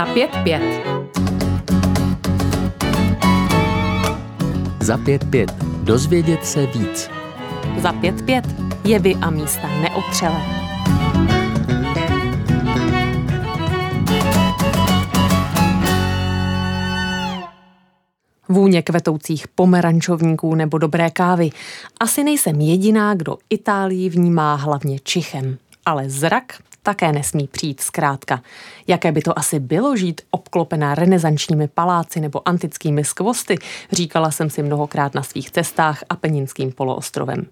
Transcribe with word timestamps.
Za 0.00 0.06
pět 0.06 0.30
pět. 0.42 0.62
Za 4.80 4.96
pět 4.98 5.24
pět. 5.30 5.54
Dozvědět 5.82 6.46
se 6.46 6.66
víc. 6.66 7.10
Za 7.78 7.92
pět 7.92 8.22
pět. 8.22 8.44
Jevy 8.84 9.14
a 9.14 9.30
místa 9.30 9.68
neotřelé. 9.68 10.42
Vůně 18.48 18.82
kvetoucích 18.82 19.48
pomerančovníků 19.48 20.54
nebo 20.54 20.78
dobré 20.78 21.10
kávy. 21.10 21.50
Asi 22.00 22.24
nejsem 22.24 22.60
jediná, 22.60 23.14
kdo 23.14 23.36
Itálii 23.50 24.08
vnímá 24.08 24.54
hlavně 24.54 24.98
čichem. 24.98 25.58
Ale 25.86 26.10
zrak 26.10 26.52
také 26.82 27.12
nesmí 27.12 27.48
přijít 27.48 27.80
zkrátka. 27.80 28.42
Jaké 28.86 29.12
by 29.12 29.22
to 29.22 29.38
asi 29.38 29.60
bylo 29.60 29.96
žít 29.96 30.20
obklopená 30.30 30.94
renesančními 30.94 31.68
paláci 31.68 32.20
nebo 32.20 32.48
antickými 32.48 33.04
skvosty, 33.04 33.58
říkala 33.92 34.30
jsem 34.30 34.50
si 34.50 34.62
mnohokrát 34.62 35.14
na 35.14 35.22
svých 35.22 35.50
cestách 35.50 36.04
Apeninským 36.08 36.72
poloostrovem. 36.72 37.46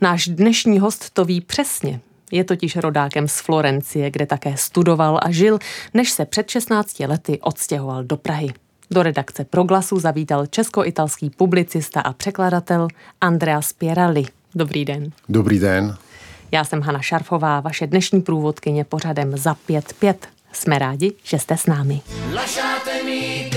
Náš 0.00 0.28
dnešní 0.28 0.78
host 0.78 1.10
to 1.10 1.24
ví 1.24 1.40
přesně. 1.40 2.00
Je 2.32 2.44
totiž 2.44 2.76
rodákem 2.76 3.28
z 3.28 3.40
Florencie, 3.40 4.10
kde 4.10 4.26
také 4.26 4.56
studoval 4.56 5.20
a 5.22 5.30
žil, 5.30 5.58
než 5.94 6.10
se 6.10 6.24
před 6.24 6.50
16 6.50 7.00
lety 7.00 7.38
odstěhoval 7.40 8.04
do 8.04 8.16
Prahy. 8.16 8.48
Do 8.90 9.02
redakce 9.02 9.44
Proglasu 9.44 9.98
zavítal 9.98 10.46
česko-italský 10.46 11.30
publicista 11.30 12.00
a 12.00 12.12
překladatel 12.12 12.88
Andrea 13.20 13.60
Pieralli. 13.78 14.24
Dobrý 14.54 14.84
den. 14.84 15.12
Dobrý 15.28 15.58
den. 15.58 15.96
Já 16.52 16.64
jsem 16.64 16.80
Hana 16.80 17.02
Šarfová, 17.02 17.60
vaše 17.60 17.86
dnešní 17.86 18.22
průvodkyně 18.22 18.84
pořadem 18.84 19.36
za 19.36 19.56
5-5. 19.68 20.14
Jsme 20.52 20.78
rádi, 20.78 21.12
že 21.24 21.38
jste 21.38 21.56
s 21.56 21.66
námi. 21.66 22.00
Lasciatemi 22.32 23.50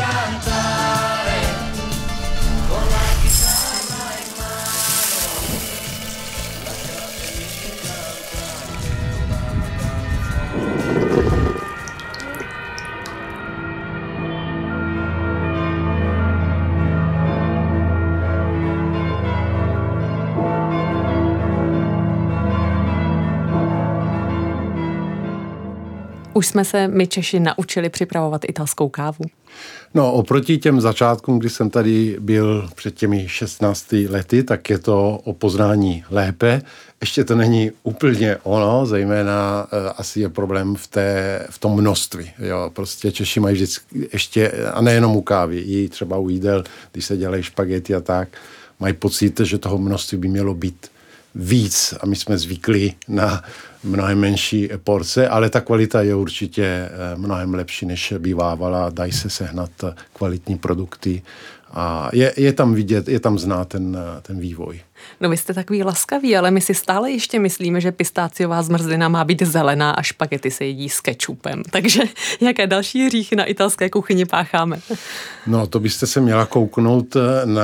Už 26.33 26.47
jsme 26.47 26.65
se 26.65 26.87
my 26.87 27.07
Češi 27.07 27.39
naučili 27.39 27.89
připravovat 27.89 28.41
italskou 28.47 28.89
kávu? 28.89 29.25
No, 29.93 30.13
oproti 30.13 30.57
těm 30.57 30.81
začátkům, 30.81 31.39
kdy 31.39 31.49
jsem 31.49 31.69
tady 31.69 32.17
byl 32.19 32.69
před 32.75 32.95
těmi 32.95 33.27
16 33.29 33.91
lety, 34.09 34.43
tak 34.43 34.69
je 34.69 34.79
to 34.79 35.19
o 35.23 35.33
poznání 35.33 36.03
lépe. 36.09 36.61
Ještě 37.01 37.23
to 37.23 37.35
není 37.35 37.71
úplně 37.83 38.37
ono, 38.43 38.85
zejména 38.85 39.67
uh, 39.73 39.91
asi 39.97 40.19
je 40.19 40.29
problém 40.29 40.75
v, 40.75 40.87
té, 40.87 41.45
v 41.49 41.59
tom 41.59 41.73
množství. 41.73 42.31
Jo. 42.39 42.71
Prostě 42.73 43.11
Češi 43.11 43.39
mají 43.39 43.55
vždycky 43.55 44.09
ještě, 44.13 44.51
a 44.73 44.81
nejenom 44.81 45.15
u 45.15 45.21
kávy, 45.21 45.59
i 45.59 45.89
třeba 45.89 46.17
u 46.17 46.29
jídel, 46.29 46.63
když 46.91 47.05
se 47.05 47.17
dělají 47.17 47.43
špagety 47.43 47.95
a 47.95 48.01
tak, 48.01 48.27
mají 48.79 48.93
pocit, 48.93 49.39
že 49.39 49.57
toho 49.57 49.77
množství 49.77 50.17
by 50.17 50.27
mělo 50.27 50.53
být 50.53 50.87
víc 51.35 51.93
a 52.01 52.05
my 52.05 52.15
jsme 52.15 52.37
zvyklí 52.37 52.95
na 53.07 53.43
mnohem 53.83 54.19
menší 54.19 54.69
porce, 54.83 55.27
ale 55.27 55.49
ta 55.49 55.61
kvalita 55.61 56.01
je 56.01 56.15
určitě 56.15 56.63
eh, 56.65 56.89
mnohem 57.15 57.53
lepší, 57.53 57.85
než 57.85 58.13
bývávala. 58.17 58.89
Dají 58.89 59.11
se 59.11 59.29
sehnat 59.29 59.71
kvalitní 60.13 60.57
produkty 60.57 61.21
a 61.71 62.09
je, 62.13 62.33
je 62.37 62.53
tam 62.53 62.73
vidět, 62.73 63.07
je 63.07 63.19
tam 63.19 63.39
znát 63.39 63.67
ten, 63.67 63.97
ten 64.21 64.39
vývoj. 64.39 64.79
No 65.21 65.29
vy 65.29 65.37
jste 65.37 65.53
takový 65.53 65.83
laskavý, 65.83 66.37
ale 66.37 66.51
my 66.51 66.61
si 66.61 66.73
stále 66.73 67.11
ještě 67.11 67.39
myslíme, 67.39 67.81
že 67.81 67.91
pistáciová 67.91 68.63
zmrzlina 68.63 69.09
má 69.09 69.23
být 69.23 69.41
zelená 69.41 69.91
a 69.91 70.01
špagety 70.01 70.51
se 70.51 70.65
jedí 70.65 70.89
s 70.89 71.01
kečupem. 71.01 71.63
Takže 71.71 72.03
jaké 72.41 72.67
další 72.67 73.05
hříchy 73.05 73.35
na 73.35 73.45
italské 73.45 73.89
kuchyni 73.89 74.25
pácháme? 74.25 74.79
No 75.47 75.67
to 75.67 75.79
byste 75.79 76.07
se 76.07 76.21
měla 76.21 76.45
kouknout 76.45 77.17
na 77.45 77.63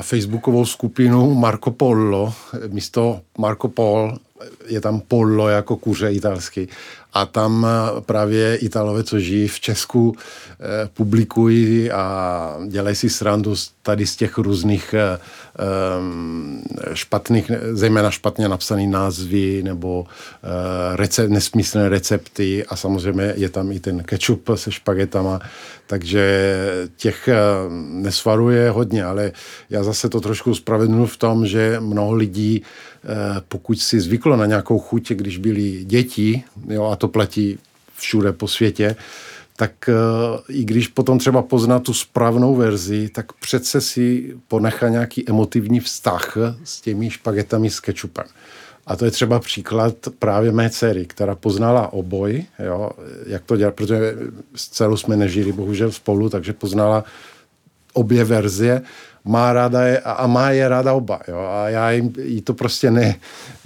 facebookovou 0.00 0.64
skupinu 0.64 1.34
Marco 1.34 1.70
Polo. 1.70 2.34
Místo 2.68 3.20
Marco 3.38 3.68
Pol 3.68 4.18
je 4.66 4.80
tam 4.80 5.00
pollo 5.00 5.48
jako 5.48 5.76
kuře 5.76 6.12
italský. 6.12 6.68
A 7.12 7.26
tam 7.26 7.66
eh, 7.66 8.00
právě 8.00 8.56
Italové, 8.56 9.04
co 9.04 9.18
žijí 9.18 9.48
v 9.48 9.60
Česku, 9.60 10.16
eh, 10.16 10.57
publikují 10.94 11.90
a 11.90 12.56
dělají 12.68 12.96
si 12.96 13.10
srandu 13.10 13.54
tady 13.82 14.06
z 14.06 14.16
těch 14.16 14.38
různých 14.38 14.94
eh, 14.94 15.18
špatných, 16.94 17.50
zejména 17.72 18.10
špatně 18.10 18.48
napsané 18.48 18.86
názvy 18.86 19.62
nebo 19.62 20.06
recept, 20.94 21.30
nesmyslné 21.30 21.88
recepty 21.88 22.64
a 22.64 22.76
samozřejmě 22.76 23.34
je 23.36 23.48
tam 23.48 23.72
i 23.72 23.80
ten 23.80 24.02
ketchup 24.02 24.50
se 24.54 24.72
špagetama, 24.72 25.40
takže 25.86 26.66
těch 26.96 27.28
nesvaruje 27.90 28.70
hodně, 28.70 29.04
ale 29.04 29.32
já 29.70 29.82
zase 29.82 30.08
to 30.08 30.20
trošku 30.20 30.54
spravedlnu 30.54 31.06
v 31.06 31.16
tom, 31.16 31.46
že 31.46 31.76
mnoho 31.80 32.14
lidí 32.14 32.62
pokud 33.48 33.80
si 33.80 34.00
zvyklo 34.00 34.36
na 34.36 34.46
nějakou 34.46 34.78
chuť, 34.78 35.10
když 35.10 35.38
byli 35.38 35.84
děti, 35.84 36.44
jo, 36.68 36.84
a 36.84 36.96
to 36.96 37.08
platí 37.08 37.58
všude 37.96 38.32
po 38.32 38.48
světě, 38.48 38.96
tak 39.58 39.72
uh, 39.88 40.40
i 40.48 40.64
když 40.64 40.88
potom 40.88 41.18
třeba 41.18 41.42
pozná 41.42 41.78
tu 41.78 41.94
správnou 41.94 42.54
verzi, 42.54 43.08
tak 43.08 43.32
přece 43.32 43.80
si 43.80 44.34
ponechá 44.48 44.88
nějaký 44.88 45.28
emotivní 45.28 45.80
vztah 45.80 46.36
s 46.64 46.80
těmi 46.80 47.10
špagetami 47.10 47.70
s 47.70 47.80
kečupem. 47.80 48.24
A 48.86 48.96
to 48.96 49.04
je 49.04 49.10
třeba 49.10 49.40
příklad 49.40 49.94
právě 50.18 50.52
mé 50.52 50.70
dcery, 50.70 51.06
která 51.06 51.34
poznala 51.34 51.92
oboj, 51.92 52.44
jo, 52.58 52.90
jak 53.26 53.44
to 53.44 53.56
dělat, 53.56 53.74
protože 53.74 54.14
s 54.54 54.68
dcerou 54.68 54.96
jsme 54.96 55.16
nežili 55.16 55.52
bohužel 55.52 55.92
spolu, 55.92 56.28
takže 56.28 56.52
poznala 56.52 57.04
obě 57.92 58.24
verze 58.24 58.82
má 59.28 59.52
ráda 59.52 59.82
je, 59.82 60.00
a 60.00 60.26
má 60.26 60.50
je 60.50 60.68
ráda 60.68 60.92
oba. 60.92 61.20
Jo? 61.28 61.38
A 61.38 61.68
já 61.68 61.90
jim 61.90 62.12
jí 62.22 62.42
to 62.42 62.54
prostě 62.54 62.90
ne, 62.90 63.16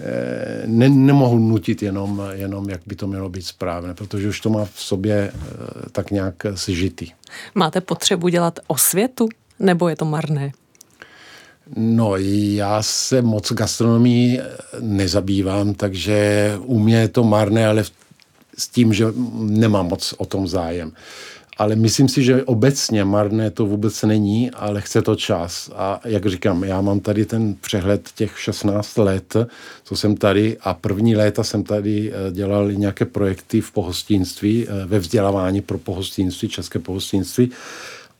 eh, 0.00 0.62
ne, 0.66 0.88
nemohu 0.88 1.38
nutit 1.38 1.82
jenom, 1.82 2.22
jenom, 2.32 2.70
jak 2.70 2.80
by 2.86 2.96
to 2.96 3.06
mělo 3.06 3.28
být 3.28 3.46
správné, 3.46 3.94
protože 3.94 4.28
už 4.28 4.40
to 4.40 4.50
má 4.50 4.64
v 4.64 4.80
sobě 4.80 5.32
eh, 5.34 5.90
tak 5.92 6.10
nějak 6.10 6.34
sežitý. 6.54 7.06
Máte 7.54 7.80
potřebu 7.80 8.28
dělat 8.28 8.58
osvětu, 8.66 9.28
nebo 9.58 9.88
je 9.88 9.96
to 9.96 10.04
marné? 10.04 10.52
No, 11.76 12.16
já 12.16 12.82
se 12.82 13.22
moc 13.22 13.52
gastronomii 13.52 14.40
eh, 14.40 14.44
nezabývám, 14.80 15.74
takže 15.74 16.52
u 16.60 16.78
mě 16.78 16.96
je 16.96 17.08
to 17.08 17.24
marné, 17.24 17.66
ale 17.66 17.84
s 18.58 18.68
tím, 18.68 18.92
že 18.92 19.06
nemám 19.38 19.88
moc 19.88 20.14
o 20.18 20.26
tom 20.26 20.48
zájem 20.48 20.92
ale 21.56 21.76
myslím 21.76 22.08
si, 22.08 22.22
že 22.22 22.44
obecně 22.44 23.04
marné 23.04 23.50
to 23.50 23.66
vůbec 23.66 24.02
není, 24.02 24.50
ale 24.50 24.80
chce 24.80 25.02
to 25.02 25.16
čas. 25.16 25.70
A 25.76 26.00
jak 26.04 26.26
říkám, 26.26 26.64
já 26.64 26.80
mám 26.80 27.00
tady 27.00 27.24
ten 27.24 27.54
přehled 27.54 28.08
těch 28.14 28.40
16 28.40 28.98
let, 28.98 29.36
co 29.84 29.96
jsem 29.96 30.16
tady 30.16 30.56
a 30.60 30.74
první 30.74 31.16
léta 31.16 31.44
jsem 31.44 31.64
tady 31.64 32.12
eh, 32.12 32.32
dělal 32.32 32.72
nějaké 32.72 33.04
projekty 33.04 33.60
v 33.60 33.70
pohostinství, 33.70 34.66
eh, 34.68 34.86
ve 34.86 34.98
vzdělávání 34.98 35.60
pro 35.60 35.78
pohostinství, 35.78 36.48
české 36.48 36.78
pohostinství. 36.78 37.50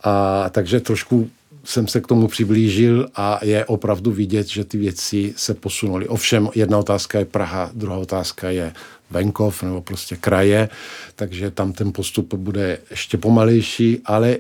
A 0.05 0.47
takže 0.51 0.81
trošku 0.81 1.31
jsem 1.65 1.89
se 1.89 2.01
k 2.01 2.07
tomu 2.07 2.29
přiblížil 2.29 3.09
a 3.15 3.41
je 3.43 3.65
opravdu 3.65 4.13
vidět, 4.13 4.49
že 4.49 4.65
ty 4.65 4.79
věci 4.79 5.35
se 5.37 5.55
posunuly. 5.55 6.09
Ovšem, 6.09 6.49
jedna 6.55 6.79
otázka 6.79 7.19
je 7.19 7.25
Praha, 7.25 7.71
druhá 7.75 7.97
otázka 7.97 8.51
je 8.51 8.73
venkov 9.13 9.63
nebo 9.63 9.81
prostě 9.81 10.17
kraje, 10.17 10.69
takže 11.17 11.51
tam 11.51 11.73
ten 11.73 11.93
postup 11.93 12.35
bude 12.35 12.79
ještě 12.91 13.19
pomalejší, 13.19 14.01
ale 14.05 14.37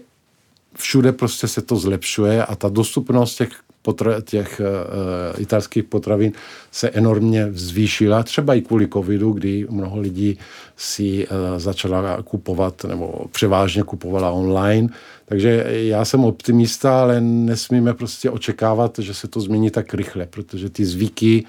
všude 0.76 1.12
prostě 1.12 1.48
se 1.48 1.62
to 1.62 1.76
zlepšuje 1.76 2.44
a 2.44 2.56
ta 2.56 2.68
dostupnost 2.68 3.36
těch 3.36 3.50
potra- 3.84 4.22
těch 4.22 4.60
uh, 4.60 5.42
italských 5.42 5.84
potravin 5.84 6.32
se 6.70 6.90
enormně 6.90 7.48
zvýšila, 7.52 8.22
třeba 8.22 8.54
i 8.54 8.60
kvůli 8.60 8.88
covidu, 8.88 9.32
kdy 9.32 9.66
mnoho 9.70 10.00
lidí 10.00 10.38
si 10.76 11.26
uh, 11.26 11.58
začala 11.58 12.22
kupovat 12.22 12.84
nebo 12.84 13.26
převážně 13.32 13.82
kupovala 13.82 14.30
online. 14.30 14.88
Takže 15.24 15.66
já 15.68 16.04
jsem 16.04 16.24
optimista, 16.24 17.02
ale 17.02 17.20
nesmíme 17.20 17.94
prostě 17.94 18.30
očekávat, 18.30 18.98
že 18.98 19.14
se 19.14 19.28
to 19.28 19.40
změní 19.40 19.70
tak 19.70 19.94
rychle, 19.94 20.26
protože 20.26 20.70
ty 20.70 20.84
zvyky 20.84 21.44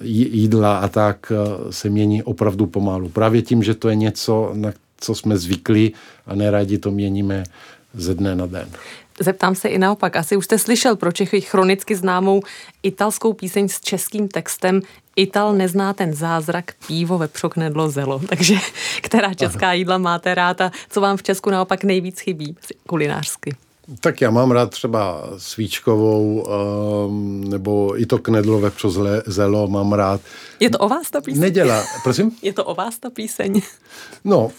jídla 0.00 0.78
a 0.78 0.88
tak 0.88 1.32
eh, 1.32 1.72
se 1.72 1.88
mění 1.88 2.22
opravdu 2.22 2.66
pomalu. 2.66 3.08
Právě 3.08 3.42
tím, 3.42 3.62
že 3.62 3.74
to 3.74 3.88
je 3.88 3.96
něco, 3.96 4.50
na 4.54 4.72
co 5.00 5.14
jsme 5.14 5.36
zvyklí 5.36 5.94
a 6.26 6.34
neradi 6.34 6.78
to 6.78 6.90
měníme 6.90 7.44
ze 7.94 8.14
dne 8.14 8.36
na 8.36 8.46
den. 8.46 8.68
Zeptám 9.20 9.54
se 9.54 9.68
i 9.68 9.78
naopak. 9.78 10.16
Asi 10.16 10.36
už 10.36 10.44
jste 10.44 10.58
slyšel 10.58 10.96
pro 10.96 11.12
Čechy 11.12 11.40
chronicky 11.40 11.96
známou 11.96 12.42
italskou 12.82 13.32
píseň 13.32 13.68
s 13.68 13.80
českým 13.80 14.28
textem 14.28 14.82
Ital 15.16 15.54
nezná 15.54 15.92
ten 15.92 16.14
zázrak 16.14 16.74
pívo, 16.86 17.18
vepřok, 17.18 17.54
knedlo, 17.54 17.90
zelo. 17.90 18.18
Takže 18.28 18.54
která 19.02 19.34
česká 19.34 19.72
jídla 19.72 19.98
máte 19.98 20.34
rád 20.34 20.60
a 20.60 20.70
co 20.90 21.00
vám 21.00 21.16
v 21.16 21.22
Česku 21.22 21.50
naopak 21.50 21.84
nejvíc 21.84 22.20
chybí 22.20 22.56
kulinářsky? 22.88 23.56
Tak 24.00 24.20
já 24.20 24.30
mám 24.30 24.50
rád 24.50 24.70
třeba 24.70 25.28
svíčkovou, 25.38 26.46
um, 27.08 27.50
nebo 27.50 28.00
i 28.00 28.06
to 28.06 28.18
knedlo 28.18 28.60
vepřo 28.60 28.90
zelo 29.26 29.68
mám 29.68 29.92
rád. 29.92 30.20
Je 30.60 30.70
to 30.70 30.78
o 30.78 30.88
vás 30.88 31.10
ta 31.10 31.20
píseň? 31.20 31.40
Nedělá, 31.40 31.84
prosím? 32.02 32.30
Je 32.42 32.52
to 32.52 32.64
o 32.64 32.74
vás 32.74 32.98
ta 32.98 33.10
píseň? 33.10 33.62
No, 34.24 34.50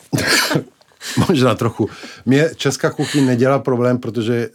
možná 1.30 1.56
trochu. 1.56 1.90
Mě 2.26 2.50
česká 2.56 2.90
kuchyň 2.90 3.26
nedělá 3.26 3.60
problém, 3.60 3.98
protože 3.98 4.50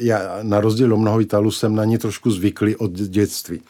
já 0.00 0.38
na 0.42 0.60
rozdíl 0.60 0.94
od 0.94 0.96
mnoho 0.96 1.20
Italů 1.20 1.50
jsem 1.50 1.74
na 1.74 1.84
ní 1.84 1.98
trošku 1.98 2.30
zvyklý 2.30 2.76
od 2.76 2.92
dětství. 2.92 3.60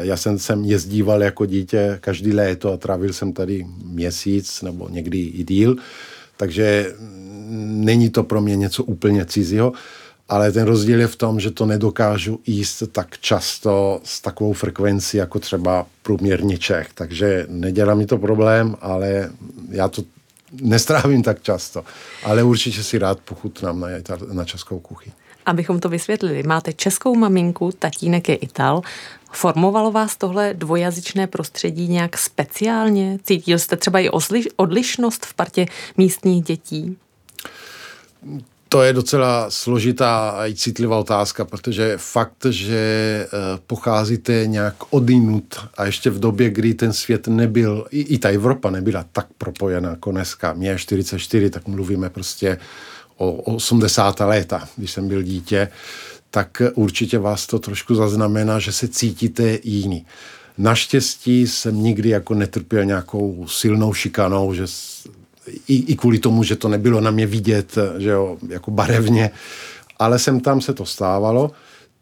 Já 0.00 0.16
jsem 0.16 0.38
sem 0.38 0.64
jezdíval 0.64 1.22
jako 1.22 1.46
dítě 1.46 1.98
každý 2.00 2.32
léto 2.32 2.72
a 2.72 2.76
trávil 2.76 3.12
jsem 3.12 3.32
tady 3.32 3.66
měsíc 3.84 4.62
nebo 4.62 4.88
někdy 4.88 5.18
i 5.18 5.44
díl, 5.44 5.76
takže 6.36 6.94
není 7.58 8.10
to 8.10 8.24
pro 8.24 8.40
mě 8.40 8.56
něco 8.56 8.84
úplně 8.84 9.24
cizího, 9.24 9.72
ale 10.28 10.52
ten 10.52 10.66
rozdíl 10.66 11.00
je 11.00 11.06
v 11.06 11.16
tom, 11.16 11.40
že 11.40 11.50
to 11.50 11.66
nedokážu 11.66 12.40
jíst 12.46 12.82
tak 12.92 13.18
často 13.18 14.00
s 14.04 14.20
takovou 14.20 14.52
frekvencí 14.52 15.16
jako 15.16 15.38
třeba 15.38 15.86
průměrný 16.02 16.58
Čech, 16.58 16.88
takže 16.94 17.46
nedělá 17.48 17.94
mi 17.94 18.06
to 18.06 18.18
problém, 18.18 18.76
ale 18.80 19.30
já 19.68 19.88
to 19.88 20.02
nestrávím 20.62 21.22
tak 21.22 21.42
často, 21.42 21.84
ale 22.24 22.42
určitě 22.42 22.82
si 22.82 22.98
rád 22.98 23.20
pochutnám 23.20 23.80
na, 23.80 23.88
na 24.32 24.44
českou 24.44 24.78
kuchyni. 24.78 25.14
Abychom 25.46 25.80
to 25.80 25.88
vysvětlili, 25.88 26.42
máte 26.42 26.72
českou 26.72 27.14
maminku, 27.14 27.72
tatínek 27.78 28.28
je 28.28 28.34
Ital. 28.34 28.82
Formovalo 29.32 29.92
vás 29.92 30.16
tohle 30.16 30.54
dvojazyčné 30.54 31.26
prostředí 31.26 31.88
nějak 31.88 32.18
speciálně? 32.18 33.18
Cítil 33.22 33.58
jste 33.58 33.76
třeba 33.76 33.98
i 34.00 34.10
odlišnost 34.56 35.26
v 35.26 35.34
partě 35.34 35.66
místních 35.96 36.44
dětí? 36.44 36.96
To 38.68 38.82
je 38.82 38.92
docela 38.92 39.50
složitá 39.50 40.30
a 40.30 40.46
i 40.46 40.54
citlivá 40.54 40.98
otázka, 40.98 41.44
protože 41.44 41.94
fakt, 41.96 42.46
že 42.50 42.76
eh, 43.26 43.28
pocházíte 43.66 44.42
nějak 44.46 44.74
odinut 44.90 45.54
a 45.76 45.84
ještě 45.84 46.10
v 46.10 46.18
době, 46.18 46.50
kdy 46.50 46.74
ten 46.74 46.92
svět 46.92 47.28
nebyl, 47.28 47.86
i, 47.90 48.00
i 48.00 48.18
ta 48.18 48.28
Evropa 48.28 48.70
nebyla 48.70 49.04
tak 49.12 49.26
propojená 49.38 49.90
jako 49.90 50.10
dneska. 50.10 50.52
Mě 50.52 50.68
je 50.68 50.78
44, 50.78 51.50
tak 51.50 51.68
mluvíme 51.68 52.10
prostě 52.10 52.58
o 53.16 53.32
80. 53.32 54.20
léta, 54.20 54.68
když 54.76 54.90
jsem 54.90 55.08
byl 55.08 55.22
dítě, 55.22 55.68
tak 56.30 56.62
určitě 56.74 57.18
vás 57.18 57.46
to 57.46 57.58
trošku 57.58 57.94
zaznamená, 57.94 58.58
že 58.58 58.72
se 58.72 58.88
cítíte 58.88 59.58
jiný. 59.62 60.06
Naštěstí 60.58 61.46
jsem 61.46 61.82
nikdy 61.82 62.08
jako 62.08 62.34
netrpěl 62.34 62.84
nějakou 62.84 63.46
silnou 63.48 63.92
šikanou, 63.92 64.54
že 64.54 64.64
i, 65.68 65.92
i 65.92 65.96
kvůli 65.96 66.18
tomu, 66.18 66.42
že 66.42 66.56
to 66.56 66.68
nebylo 66.68 67.00
na 67.00 67.10
mě 67.10 67.26
vidět, 67.26 67.78
že 67.98 68.08
jo, 68.08 68.38
jako 68.48 68.70
barevně, 68.70 69.30
ale 69.98 70.18
sem 70.18 70.40
tam 70.40 70.60
se 70.60 70.74
to 70.74 70.86
stávalo 70.86 71.50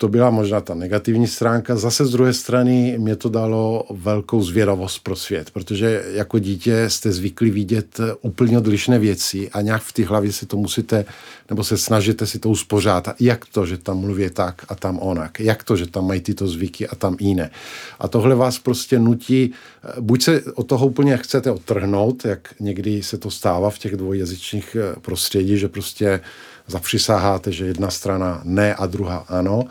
to 0.00 0.08
byla 0.08 0.30
možná 0.30 0.60
ta 0.60 0.74
negativní 0.74 1.26
stránka. 1.26 1.76
Zase 1.76 2.06
z 2.06 2.10
druhé 2.10 2.32
strany 2.32 2.94
mě 2.98 3.16
to 3.16 3.28
dalo 3.28 3.86
velkou 3.90 4.42
zvědavost 4.42 5.02
pro 5.02 5.16
svět, 5.16 5.50
protože 5.50 6.04
jako 6.12 6.38
dítě 6.38 6.84
jste 6.90 7.12
zvyklí 7.12 7.50
vidět 7.50 8.00
úplně 8.20 8.58
odlišné 8.58 8.98
věci 8.98 9.50
a 9.50 9.60
nějak 9.60 9.82
v 9.82 9.92
té 9.92 10.04
hlavě 10.04 10.32
si 10.32 10.46
to 10.46 10.56
musíte, 10.56 11.04
nebo 11.50 11.64
se 11.64 11.78
snažíte 11.78 12.26
si 12.26 12.38
to 12.38 12.48
uspořádat. 12.48 13.16
Jak 13.20 13.44
to, 13.46 13.66
že 13.66 13.78
tam 13.78 13.98
mluví 13.98 14.30
tak 14.30 14.64
a 14.68 14.74
tam 14.74 14.98
onak? 14.98 15.40
Jak 15.40 15.64
to, 15.64 15.76
že 15.76 15.86
tam 15.86 16.06
mají 16.06 16.20
tyto 16.20 16.46
zvyky 16.46 16.88
a 16.88 16.94
tam 16.94 17.16
jiné? 17.20 17.50
A 17.98 18.08
tohle 18.08 18.34
vás 18.34 18.58
prostě 18.58 18.98
nutí, 18.98 19.52
buď 20.00 20.22
se 20.22 20.42
od 20.54 20.66
toho 20.66 20.86
úplně 20.86 21.16
chcete 21.16 21.50
odtrhnout, 21.50 22.24
jak 22.24 22.54
někdy 22.60 23.02
se 23.02 23.18
to 23.18 23.30
stává 23.30 23.70
v 23.70 23.78
těch 23.78 23.96
dvojjazyčných 23.96 24.76
prostředí, 25.00 25.58
že 25.58 25.68
prostě 25.68 26.20
zapřisáháte, 26.66 27.52
že 27.52 27.66
jedna 27.66 27.90
strana 27.90 28.40
ne 28.44 28.74
a 28.74 28.86
druhá 28.86 29.16
ano, 29.16 29.64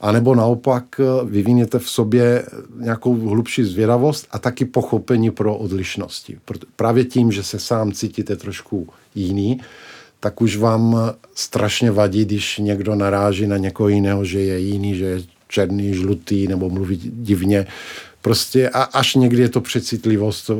anebo 0.00 0.34
naopak 0.34 0.84
eh, 1.00 1.04
vyviněte 1.24 1.78
v 1.78 1.90
sobě 1.90 2.44
nějakou 2.76 3.28
hlubší 3.28 3.64
zvědavost 3.64 4.26
a 4.30 4.38
taky 4.38 4.64
pochopení 4.64 5.30
pro 5.30 5.56
odlišnosti. 5.56 6.38
Právě 6.76 7.04
tím, 7.04 7.32
že 7.32 7.42
se 7.42 7.58
sám 7.58 7.92
cítíte 7.92 8.36
trošku 8.36 8.88
jiný, 9.14 9.60
tak 10.20 10.40
už 10.40 10.56
vám 10.56 10.96
strašně 11.34 11.90
vadí, 11.90 12.24
když 12.24 12.58
někdo 12.58 12.94
naráží 12.94 13.46
na 13.46 13.56
někoho 13.56 13.88
jiného, 13.88 14.24
že 14.24 14.40
je 14.40 14.58
jiný, 14.58 14.94
že 14.94 15.04
je 15.04 15.22
černý, 15.48 15.94
žlutý 15.94 16.48
nebo 16.48 16.70
mluví 16.70 17.00
divně. 17.14 17.66
Prostě 18.22 18.68
a 18.68 18.82
až 18.82 19.14
někdy 19.14 19.42
je 19.42 19.48
to 19.48 19.60
přecitlivost 19.60 20.50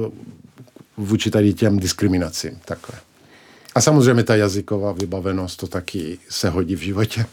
vůči 0.97 1.31
tady 1.31 1.53
těm 1.55 1.79
diskriminacím. 1.79 2.59
Takhle. 2.65 2.99
A 3.75 3.81
samozřejmě 3.81 4.23
ta 4.23 4.37
jazyková 4.37 4.93
vybavenost, 4.93 5.61
to 5.61 5.67
taky 5.67 6.19
se 6.29 6.51
hodí 6.51 6.77
v 6.77 6.81
životě. 6.81 7.25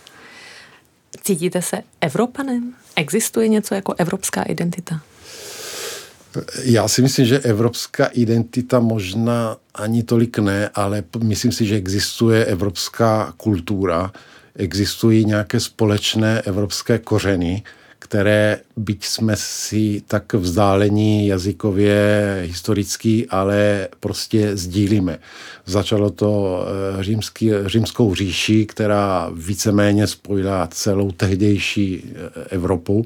Cítíte 1.22 1.62
se 1.62 1.78
Evropanem? 2.02 2.74
Existuje 2.96 3.48
něco 3.48 3.76
jako 3.76 3.94
evropská 3.98 4.44
identita? 4.44 5.02
Já 6.64 6.88
si 6.88 7.02
myslím, 7.02 7.26
že 7.26 7.40
evropská 7.40 8.06
identita 8.06 8.80
možná 8.80 9.58
ani 9.76 10.04
tolik 10.04 10.40
ne, 10.40 10.70
ale 10.74 11.04
myslím 11.24 11.52
si, 11.52 11.66
že 11.66 11.76
existuje 11.76 12.46
evropská 12.46 13.34
kultura, 13.38 14.12
existují 14.56 15.26
nějaké 15.26 15.60
společné 15.60 16.42
evropské 16.42 17.00
kořeny, 17.00 17.64
které, 18.00 18.60
byť 18.78 19.06
jsme 19.06 19.36
si 19.36 20.02
tak 20.08 20.34
vzdálení 20.34 21.28
jazykově, 21.28 22.40
historicky, 22.46 23.28
ale 23.30 23.88
prostě 24.00 24.58
sdílíme. 24.58 25.20
Začalo 25.66 26.10
to 26.10 26.62
eh, 27.00 27.04
římský, 27.04 27.50
římskou 27.66 28.16
říši, 28.16 28.66
která 28.66 29.30
víceméně 29.34 30.08
spojila 30.08 30.68
celou 30.72 31.12
tehdejší 31.12 32.04
eh, 32.04 32.30
Evropu 32.50 33.06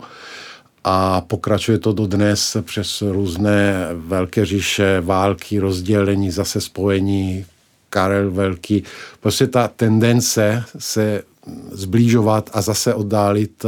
a 0.83 1.21
pokračuje 1.21 1.79
to 1.79 1.93
do 1.93 2.07
dnes 2.07 2.57
přes 2.61 3.01
různé 3.01 3.87
velké 3.93 4.45
říše, 4.45 5.01
války, 5.01 5.59
rozdělení, 5.59 6.31
zase 6.31 6.61
spojení, 6.61 7.45
Karel 7.89 8.31
Velký. 8.31 8.83
Prostě 9.19 9.47
ta 9.47 9.67
tendence 9.67 10.63
se 10.79 11.23
zblížovat 11.71 12.49
a 12.53 12.61
zase 12.61 12.93
oddálit 12.93 13.65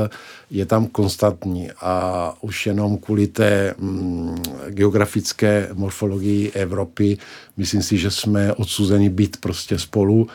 je 0.49 0.65
tam 0.65 0.87
konstantní. 0.87 1.71
A 1.81 2.33
už 2.41 2.65
jenom 2.65 2.97
kvůli 2.97 3.27
té 3.27 3.75
mm, 3.77 4.37
geografické 4.69 5.69
morfologii 5.73 6.51
Evropy 6.51 7.17
myslím 7.57 7.81
si, 7.81 7.97
že 7.97 8.11
jsme 8.11 8.53
odsuzeni 8.53 9.09
být 9.09 9.37
prostě 9.37 9.79
spolu. 9.79 10.27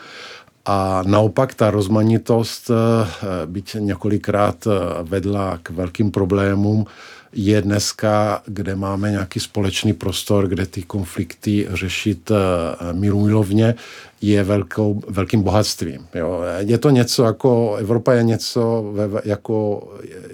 A 0.65 1.03
naopak 1.05 1.53
ta 1.53 1.71
rozmanitost, 1.71 2.71
eh, 2.71 3.45
byť 3.45 3.75
několikrát 3.79 4.67
eh, 4.67 4.69
vedla 5.03 5.59
k 5.63 5.69
velkým 5.69 6.11
problémům, 6.11 6.85
je 7.33 7.61
dneska, 7.61 8.41
kde 8.45 8.75
máme 8.75 9.11
nějaký 9.11 9.39
společný 9.39 9.93
prostor, 9.93 10.47
kde 10.47 10.65
ty 10.65 10.83
konflikty 10.83 11.67
řešit 11.69 12.31
eh, 12.31 12.93
mírumilovně, 12.93 13.75
je 14.21 14.43
velkou, 14.43 15.01
velkým 15.07 15.41
bohatstvím. 15.41 16.07
Jo. 16.15 16.41
Je 16.57 16.77
to 16.77 16.89
něco 16.89 17.23
jako, 17.23 17.75
Evropa 17.75 18.13
je 18.13 18.23
něco 18.23 18.91
ve, 18.93 19.21
jako 19.25 19.87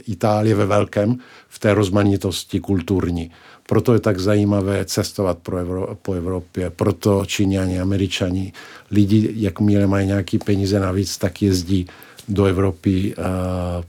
Itálie 0.07 0.55
ve 0.55 0.65
velkém 0.65 1.17
v 1.49 1.59
té 1.59 1.73
rozmanitosti 1.73 2.59
kulturní. 2.59 3.31
Proto 3.67 3.93
je 3.93 3.99
tak 3.99 4.19
zajímavé 4.19 4.85
cestovat 4.85 5.37
pro 5.37 5.57
Evro, 5.57 5.97
po 6.01 6.13
Evropě, 6.13 6.69
proto 6.69 7.25
Číňani, 7.25 7.81
Američani, 7.81 8.53
lidi, 8.91 9.29
jakmile 9.35 9.87
mají 9.87 10.07
nějaký 10.07 10.37
peníze 10.37 10.79
navíc, 10.79 11.17
tak 11.17 11.41
jezdí 11.41 11.87
do 12.27 12.45
Evropy 12.45 13.15
uh, 13.17 13.23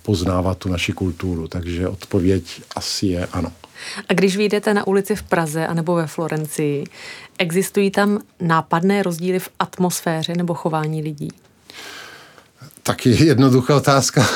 poznávat 0.03 0.59
tu 0.59 0.69
naši 0.69 0.93
kulturu. 0.93 1.49
Takže 1.49 1.89
odpověď 1.89 2.63
asi 2.77 3.07
je 3.07 3.27
ano. 3.27 3.53
A 4.09 4.15
když 4.15 4.37
vyjdete 4.37 4.75
na 4.75 4.87
ulici 4.87 5.17
v 5.17 5.23
Praze 5.23 5.67
anebo 5.67 5.95
ve 5.95 6.07
Florencii, 6.07 6.85
existují 7.39 7.91
tam 7.91 8.19
nápadné 8.41 9.03
rozdíly 9.03 9.39
v 9.39 9.49
atmosféře 9.59 10.35
nebo 10.37 10.55
chování 10.55 11.03
lidí? 11.03 11.29
Taky 12.83 13.11
jednoduchá 13.25 13.77
otázka. 13.77 14.27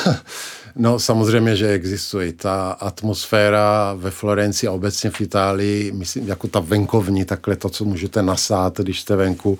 No 0.75 0.99
samozřejmě, 0.99 1.55
že 1.55 1.69
existuje. 1.69 2.33
Ta 2.33 2.71
atmosféra 2.71 3.93
ve 3.97 4.11
Florencii 4.11 4.67
a 4.67 4.71
obecně 4.71 5.09
v 5.09 5.21
Itálii, 5.21 5.91
myslím, 5.91 6.27
jako 6.27 6.47
ta 6.47 6.59
venkovní, 6.59 7.25
takhle 7.25 7.55
to, 7.55 7.69
co 7.69 7.85
můžete 7.85 8.21
nasát, 8.21 8.79
když 8.79 9.01
jste 9.01 9.15
venku, 9.15 9.59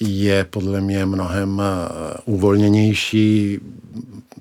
je 0.00 0.44
podle 0.44 0.80
mě 0.80 1.06
mnohem 1.06 1.62
eh, 1.64 2.14
uvolněnější, 2.24 3.60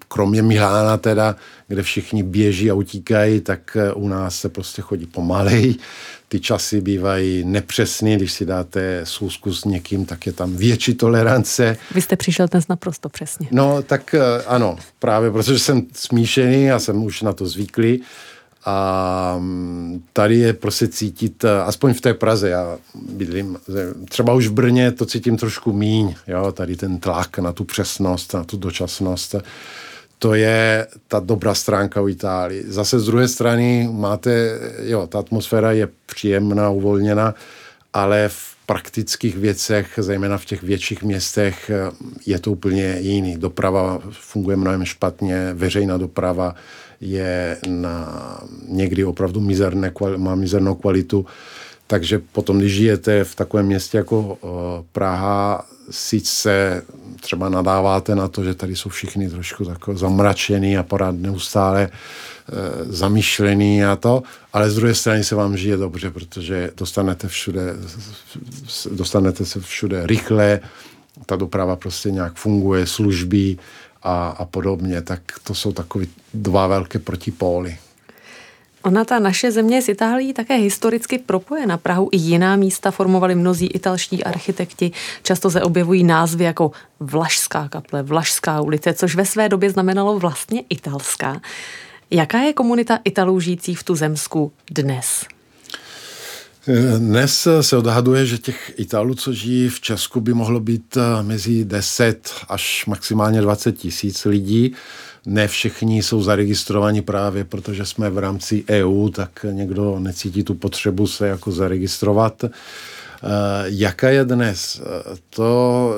kromě 0.08 0.42
Milána 0.42 0.98
teda, 0.98 1.36
kde 1.68 1.84
všichni 1.84 2.24
běží 2.24 2.72
a 2.72 2.74
utíkají, 2.74 3.42
tak 3.42 3.78
eh, 3.80 3.94
u 3.94 4.08
nás 4.08 4.36
se 4.36 4.50
prostě 4.50 4.82
chodí 4.82 5.06
pomalej. 5.06 5.76
Ty 6.28 6.40
časy 6.40 6.82
bývají 6.82 7.44
nepřesný, 7.46 8.16
když 8.16 8.34
si 8.34 8.46
dáte 8.46 9.02
schůzku 9.04 9.54
s 9.54 9.66
někým, 9.66 10.06
tak 10.06 10.26
je 10.26 10.34
tam 10.34 10.56
větší 10.56 10.94
tolerance. 10.94 11.78
Vy 11.96 12.02
jste 12.02 12.16
přišel 12.16 12.48
dnes 12.48 12.68
naprosto 12.68 13.10
přesně. 13.10 13.48
No, 13.52 13.82
tak 13.82 14.14
eh, 14.14 14.44
ano, 14.48 14.78
právě 15.00 15.32
protože 15.32 15.60
jsem 15.60 15.86
smíšený 15.94 16.72
a 16.72 16.80
jsem 16.80 17.04
už 17.04 17.22
na 17.22 17.34
to 17.34 17.46
zvyklý, 17.46 18.02
A 18.66 19.36
mm, 19.40 20.04
tady 20.14 20.38
je 20.38 20.54
prostě 20.54 20.88
cítit, 20.88 21.46
aspoň 21.66 21.94
v 21.94 22.02
té 22.02 22.14
Praze, 22.14 22.50
já 22.50 22.78
bydlím, 23.10 23.58
třeba 24.10 24.34
už 24.34 24.48
v 24.48 24.54
Brně 24.54 24.92
to 24.92 25.06
cítím 25.06 25.38
trošku 25.38 25.74
míň, 25.74 26.16
jo, 26.28 26.52
tady 26.52 26.76
ten 26.76 26.98
tlak 26.98 27.40
na 27.40 27.54
tu 27.54 27.64
přesnost, 27.64 28.34
na 28.34 28.44
tu 28.44 28.58
dočasnost 28.58 29.36
to 30.24 30.34
je 30.34 30.88
ta 31.08 31.20
dobrá 31.20 31.56
stránka 31.56 32.02
u 32.02 32.08
Itálii. 32.08 32.64
Zase 32.68 33.00
z 33.00 33.06
druhé 33.06 33.28
strany 33.28 33.90
máte, 33.92 34.60
jo, 34.84 35.08
ta 35.08 35.20
atmosféra 35.20 35.72
je 35.72 35.88
příjemná, 36.06 36.70
uvolněná, 36.70 37.36
ale 37.94 38.30
v 38.30 38.56
praktických 38.66 39.38
věcech, 39.38 39.88
zejména 39.98 40.38
v 40.38 40.46
těch 40.46 40.64
větších 40.64 41.04
městech, 41.04 41.72
je 42.26 42.40
to 42.40 42.52
úplně 42.52 42.98
jiný. 43.00 43.38
Doprava 43.38 44.00
funguje 44.12 44.58
mnohem 44.58 44.86
špatně, 44.86 45.54
veřejná 45.54 45.98
doprava 45.98 46.56
je 47.04 47.58
na 47.68 48.40
někdy 48.68 49.06
opravdu 49.06 49.40
mizerné, 49.40 49.92
má 50.18 50.36
mizernou 50.36 50.76
kvalitu. 50.76 51.26
Takže 51.88 52.22
potom, 52.32 52.60
když 52.60 52.74
žijete 52.74 53.24
v 53.24 53.36
takovém 53.36 53.66
městě 53.66 53.98
jako 53.98 54.38
Praha, 54.92 55.66
sice 55.90 56.84
třeba 57.22 57.50
nadáváte 57.50 58.16
na 58.16 58.28
to, 58.28 58.44
že 58.44 58.54
tady 58.54 58.76
jsou 58.76 58.90
všichni 58.90 59.30
trošku 59.30 59.66
tak 59.66 59.78
zamračený 59.94 60.78
a 60.78 60.84
pořád 60.84 61.16
neustále 61.16 61.84
e, 61.84 61.90
zamýšlený 62.86 63.86
a 63.86 63.96
to, 63.96 64.24
ale 64.54 64.70
z 64.70 64.76
druhé 64.76 64.94
strany 64.96 65.24
se 65.24 65.36
vám 65.36 65.58
žije 65.58 65.78
dobře, 65.78 66.10
protože 66.10 66.72
dostanete 66.78 67.28
všude, 67.28 67.62
dostanete 68.92 69.46
se 69.46 69.60
všude 69.60 70.08
rychle, 70.08 70.60
ta 71.26 71.36
doprava 71.36 71.76
prostě 71.76 72.12
nějak 72.12 72.34
funguje, 72.36 72.88
služby 72.88 73.58
a, 74.04 74.28
a 74.30 74.46
podobně, 74.46 75.02
tak 75.02 75.22
to 75.44 75.56
jsou 75.56 75.72
takové 75.72 76.06
dva 76.34 76.68
velké 76.68 77.00
protipóly. 77.00 77.78
Ona, 78.84 79.06
ta 79.06 79.20
naše 79.20 79.52
země 79.52 79.82
s 79.82 79.90
Itálií 79.90 80.34
také 80.34 80.56
historicky 80.56 81.18
propojena. 81.18 81.78
Prahu 81.78 82.10
i 82.12 82.18
jiná 82.18 82.56
místa 82.56 82.92
formovali 82.92 83.36
mnozí 83.36 83.68
italští 83.68 84.24
architekti. 84.24 84.92
Často 85.24 85.52
se 85.52 85.62
objevují 85.62 86.04
názvy 86.04 86.44
jako 86.44 86.72
Vlašská 87.00 87.70
kaple, 87.70 88.04
Vlašská 88.04 88.62
ulice, 88.62 88.94
což 88.94 89.16
ve 89.16 89.26
své 89.26 89.50
době 89.50 89.70
znamenalo 89.70 90.20
vlastně 90.20 90.64
italská. 90.70 91.42
Jaká 92.12 92.38
je 92.40 92.54
komunita 92.54 93.00
Italů 93.04 93.40
žijících 93.40 93.80
v 93.80 93.84
Tuzemsku 93.84 94.52
dnes? 94.72 95.26
Dnes 96.98 97.48
se 97.62 97.78
odhaduje, 97.78 98.26
že 98.26 98.38
těch 98.38 98.74
Italů, 98.78 99.16
co 99.16 99.34
žijí 99.34 99.70
v 99.70 99.82
Česku, 99.82 100.22
by 100.22 100.34
mohlo 100.34 100.60
být 100.60 100.98
mezi 101.22 101.66
10 101.66 102.30
až 102.50 102.86
maximálně 102.86 103.42
20 103.42 103.72
tisíc 103.72 104.26
lidí 104.26 104.76
ne 105.26 105.48
všichni 105.48 106.04
jsou 106.04 106.24
zaregistrovaní 106.24 107.02
právě, 107.02 107.44
protože 107.44 107.86
jsme 107.86 108.10
v 108.10 108.18
rámci 108.18 108.64
EU, 108.70 109.10
tak 109.10 109.46
někdo 109.52 110.00
necítí 110.00 110.44
tu 110.44 110.54
potřebu 110.54 111.08
se 111.08 111.28
jako 111.28 111.52
zaregistrovat. 111.52 112.44
Uh, 112.44 112.50
jaká 113.66 114.10
je 114.10 114.26
dnes? 114.26 114.82
To 115.30 115.92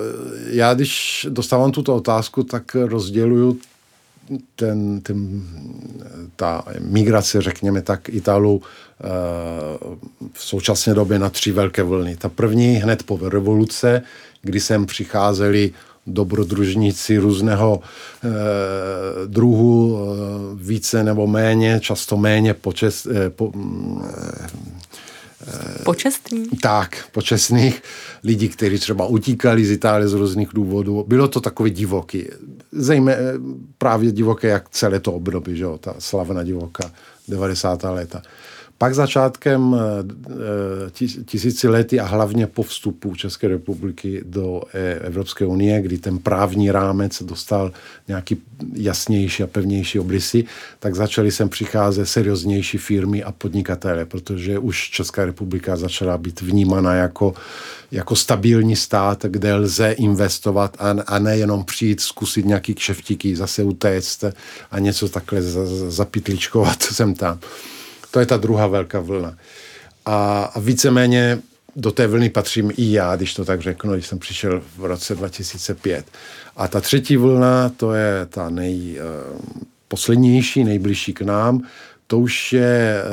já, 0.49 0.73
když 0.73 1.27
dostávám 1.29 1.71
tuto 1.71 1.95
otázku, 1.95 2.43
tak 2.43 2.75
rozděluju 2.75 3.59
ten, 4.55 5.01
ten, 5.01 5.43
ta 6.35 6.63
migrace, 6.79 7.41
řekněme 7.41 7.81
tak, 7.81 8.09
Italů 8.09 8.61
eh, 8.61 9.05
v 10.33 10.43
současné 10.43 10.93
době 10.93 11.19
na 11.19 11.29
tři 11.29 11.51
velké 11.51 11.83
vlny. 11.83 12.15
Ta 12.15 12.29
první 12.29 12.75
hned 12.75 13.03
po 13.03 13.19
revoluce, 13.29 14.01
kdy 14.41 14.59
sem 14.59 14.85
přicházeli 14.85 15.71
dobrodružníci 16.07 17.17
různého 17.17 17.79
e, 18.23 18.29
druhu, 19.27 19.97
e, 19.97 20.05
více 20.55 21.03
nebo 21.03 21.27
méně, 21.27 21.79
často 21.79 22.17
méně 22.17 22.53
počest, 22.53 23.07
e, 23.07 23.29
po, 23.29 23.51
e, 23.51 24.65
Počestný? 25.83 26.47
Tak, 26.61 27.07
počestných 27.11 27.83
lidí, 28.23 28.49
kteří 28.49 28.79
třeba 28.79 29.05
utíkali 29.05 29.65
z 29.65 29.71
Itálie 29.71 30.07
z 30.07 30.13
různých 30.13 30.49
důvodů. 30.53 31.05
Bylo 31.07 31.27
to 31.27 31.41
takový 31.41 31.71
divoký. 31.71 32.27
Zejména 32.75 33.17
právě 33.77 34.11
divoké, 34.11 34.47
jak 34.47 34.69
celé 34.69 34.99
to 34.99 35.13
období, 35.13 35.57
že 35.57 35.63
jo, 35.63 35.77
ta 35.77 35.95
slavná 35.99 36.43
divoká 36.43 36.91
90. 37.27 37.83
léta. 37.83 38.21
Pak 38.77 38.95
začátkem 38.95 39.75
eh, 39.75 40.91
tisíciletí 41.25 41.99
a 41.99 42.05
hlavně 42.05 42.47
po 42.47 42.63
vstupu 42.63 43.15
České 43.15 43.47
republiky 43.47 44.21
do 44.25 44.61
eh, 44.73 44.93
Evropské 44.93 45.45
unie, 45.45 45.81
kdy 45.81 45.97
ten 45.97 46.19
právní 46.19 46.71
rámec 46.71 47.23
dostal 47.23 47.71
nějaký 48.07 48.37
jasnější 48.73 49.43
a 49.43 49.47
pevnější 49.47 49.99
obrysy, 49.99 50.45
tak 50.79 50.95
začaly 50.95 51.31
sem 51.31 51.49
přicházet 51.49 52.05
serióznější 52.05 52.77
firmy 52.77 53.23
a 53.23 53.31
podnikatele, 53.31 54.05
protože 54.05 54.59
už 54.59 54.89
Česká 54.89 55.25
republika 55.25 55.75
začala 55.75 56.17
být 56.17 56.41
vnímána 56.41 56.93
jako, 56.93 57.33
jako 57.91 58.15
stabilní 58.15 58.75
stát, 58.75 59.25
kde 59.25 59.55
lze 59.55 59.91
investovat 59.91 60.77
a, 60.79 60.95
a 61.07 61.19
nejenom 61.19 61.63
přijít, 61.63 62.01
zkusit 62.01 62.45
nějaký 62.45 62.75
kšeftíky, 62.75 63.35
zase 63.35 63.63
utéct 63.63 64.23
a 64.71 64.79
něco 64.79 65.09
takhle 65.09 65.41
zapitličkovat 65.89 66.83
sem 66.83 67.13
tam. 67.13 67.39
To 68.15 68.19
je 68.19 68.25
ta 68.25 68.37
druhá 68.37 68.67
velká 68.67 68.99
vlna. 68.99 69.37
A, 70.05 70.43
a 70.43 70.59
víceméně 70.59 71.39
do 71.75 71.91
té 71.91 72.07
vlny 72.07 72.29
patřím 72.29 72.71
i 72.77 72.91
já, 72.91 73.15
když 73.15 73.33
to 73.33 73.45
tak 73.45 73.61
řeknu, 73.61 73.93
když 73.93 74.07
jsem 74.07 74.19
přišel 74.19 74.61
v 74.77 74.85
roce 74.85 75.15
2005. 75.15 76.05
A 76.55 76.67
ta 76.67 76.81
třetí 76.81 77.17
vlna, 77.17 77.69
to 77.69 77.93
je 77.93 78.25
ta 78.25 78.49
nejposlednější, 78.49 80.61
eh, 80.61 80.63
nejbližší 80.63 81.13
k 81.13 81.21
nám, 81.21 81.61
to 82.07 82.19
už 82.19 82.53
je 82.53 82.63
e, 82.63 83.03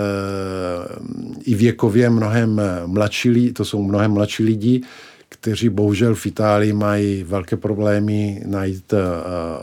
i 1.44 1.54
věkově 1.54 2.10
mnohem 2.10 2.60
mladší, 2.86 3.52
to 3.52 3.64
jsou 3.64 3.82
mnohem 3.82 4.10
mladší 4.10 4.44
lidi, 4.44 4.82
kteří 5.42 5.68
bohužel 5.68 6.14
v 6.14 6.26
Itálii 6.26 6.72
mají 6.72 7.22
velké 7.22 7.56
problémy 7.56 8.42
najít 8.46 8.92
uh, 8.92 8.98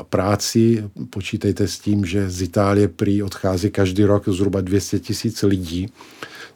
práci. 0.04 0.84
Počítejte 1.10 1.68
s 1.68 1.80
tím, 1.80 2.06
že 2.06 2.30
z 2.30 2.42
Itálie 2.42 2.88
prý 2.88 3.24
odchází 3.24 3.72
každý 3.72 4.04
rok 4.04 4.30
zhruba 4.30 4.62
200 4.62 5.00
tisíc 5.00 5.44
lidí. 5.44 5.90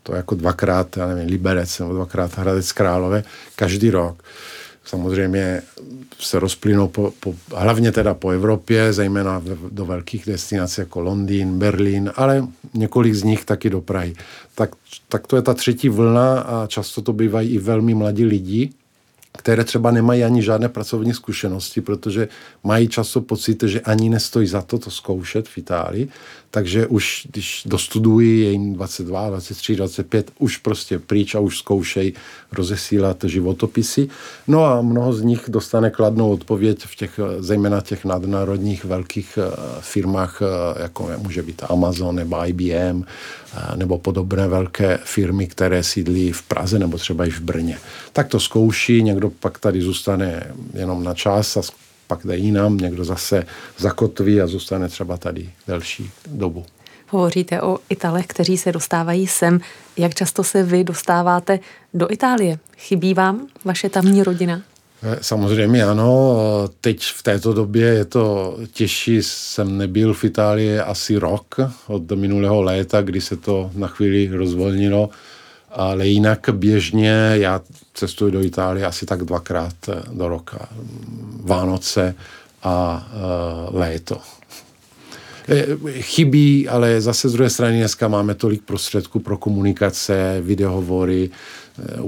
To 0.04 0.16
jako 0.16 0.36
dvakrát, 0.36 0.98
já 0.98 1.08
nevím, 1.08 1.30
Liberec 1.30 1.80
nebo 1.80 1.94
dvakrát 1.94 2.38
Hradec 2.38 2.72
Králové, 2.72 3.24
každý 3.56 3.90
rok. 3.90 4.24
Samozřejmě 4.86 5.62
se 6.20 6.40
rozplynou 6.40 6.88
po, 6.88 7.14
po, 7.20 7.36
hlavně 7.56 7.92
teda 7.92 8.14
po 8.14 8.30
Evropě, 8.30 8.94
zejména 8.94 9.44
do 9.72 9.86
velkých 9.86 10.26
destinací 10.26 10.82
jako 10.82 11.00
Londýn, 11.00 11.60
Berlín, 11.60 12.12
ale 12.16 12.48
několik 12.74 13.14
z 13.14 13.24
nich 13.24 13.46
taky 13.46 13.70
do 13.70 13.82
Prahy. 13.82 14.14
Tak, 14.56 14.76
tak 15.10 15.28
to 15.28 15.36
je 15.36 15.42
ta 15.42 15.54
třetí 15.54 15.90
vlna 15.90 16.40
a 16.40 16.68
často 16.68 17.02
to 17.02 17.14
bývají 17.14 17.50
i 17.50 17.58
velmi 17.58 17.94
mladí 17.94 18.26
lidi, 18.26 18.74
které 19.38 19.64
třeba 19.64 19.92
nemají 19.92 20.24
ani 20.24 20.44
žádné 20.44 20.70
pracovní 20.70 21.14
zkušenosti, 21.14 21.82
protože 21.82 22.28
mají 22.64 22.88
často 22.88 23.22
pocit, 23.22 23.64
že 23.64 23.82
ani 23.82 24.10
nestojí 24.10 24.48
za 24.48 24.62
to 24.62 24.80
to 24.80 24.92
zkoušet 24.92 25.48
v 25.48 25.58
Itálii, 25.58 26.10
takže 26.54 26.88
už 26.88 27.28
když 27.32 27.64
dostudují, 27.66 28.42
je 28.42 28.52
jim 28.52 28.74
22, 28.74 29.30
23, 29.30 29.76
25, 29.76 30.32
už 30.40 30.58
prostě 30.58 31.00
pryč 31.00 31.36
a 31.36 31.40
už 31.40 31.58
zkoušejí 31.58 32.14
rozesílat 32.52 33.24
životopisy. 33.24 34.08
No 34.48 34.66
a 34.66 34.82
mnoho 34.82 35.14
z 35.14 35.22
nich 35.22 35.44
dostane 35.48 35.90
kladnou 35.90 36.32
odpověď 36.32 36.80
v 36.86 36.96
těch, 36.96 37.20
zejména 37.40 37.82
těch 37.82 38.06
nadnárodních 38.06 38.86
velkých 38.86 39.40
eh, 39.42 39.56
firmách, 39.80 40.42
eh, 40.42 40.82
jako 40.82 41.10
může 41.18 41.44
být 41.44 41.62
Amazon 41.70 42.16
nebo 42.16 42.46
IBM, 42.46 43.04
eh, 43.04 43.78
nebo 43.78 43.98
podobné 43.98 44.48
velké 44.48 45.00
firmy, 45.04 45.48
které 45.48 45.84
sídlí 45.84 46.32
v 46.32 46.42
Praze 46.42 46.80
nebo 46.80 46.98
třeba 46.98 47.26
i 47.26 47.30
v 47.30 47.42
Brně. 47.42 47.78
Tak 48.14 48.28
to 48.28 48.40
zkouší, 48.40 49.04
někdo 49.04 49.30
pak 49.30 49.60
tady 49.60 49.82
zůstane 49.82 50.54
jenom 50.74 51.04
na 51.04 51.14
čas 51.14 51.58
a 51.58 51.62
pak 52.16 52.26
jde 52.26 52.38
jinam, 52.38 52.78
někdo 52.78 53.04
zase 53.06 53.46
zakotví 53.78 54.42
a 54.42 54.48
zůstane 54.48 54.90
třeba 54.90 55.18
tady 55.18 55.50
delší 55.68 56.12
dobu. 56.28 56.66
Hovoříte 57.10 57.62
o 57.62 57.78
Italech, 57.90 58.28
kteří 58.28 58.58
se 58.58 58.72
dostávají 58.72 59.28
sem. 59.28 59.60
Jak 59.98 60.16
často 60.16 60.44
se 60.44 60.64
vy 60.64 60.84
dostáváte 60.84 61.60
do 61.94 62.12
Itálie? 62.12 62.60
Chybí 62.78 63.14
vám 63.14 63.48
vaše 63.66 63.90
tamní 63.90 64.24
rodina? 64.24 64.62
Eh, 65.04 65.18
samozřejmě 65.22 65.84
ano, 65.84 66.38
teď 66.82 67.04
v 67.04 67.24
této 67.24 67.54
době 67.54 67.88
je 67.88 68.06
to 68.06 68.58
těžší, 68.74 69.24
jsem 69.24 69.78
nebyl 69.78 70.14
v 70.14 70.24
Itálii 70.24 70.80
asi 70.80 71.18
rok 71.18 71.56
od 71.88 72.12
minulého 72.12 72.62
léta, 72.62 73.02
kdy 73.02 73.22
se 73.22 73.38
to 73.38 73.72
na 73.76 73.88
chvíli 73.88 74.38
rozvolnilo 74.38 75.10
ale 75.76 76.08
jinak 76.08 76.50
běžně 76.52 77.32
já 77.34 77.62
cestuji 77.94 78.32
do 78.32 78.42
Itálie 78.42 78.86
asi 78.86 79.06
tak 79.06 79.24
dvakrát 79.24 79.76
eh, 79.90 80.02
do 80.14 80.28
roka. 80.28 80.70
Vánoce 81.44 82.16
a 82.64 83.08
uh, 83.70 83.80
léto. 83.80 84.18
Eh, 85.50 85.66
chybí, 86.02 86.70
ale 86.70 87.02
zase 87.02 87.30
z 87.30 87.34
druhé 87.34 87.50
strany 87.50 87.78
dneska 87.78 88.08
máme 88.08 88.36
tolik 88.36 88.62
prostředků 88.62 89.20
pro 89.20 89.38
komunikace, 89.38 90.38
videohovory, 90.42 91.30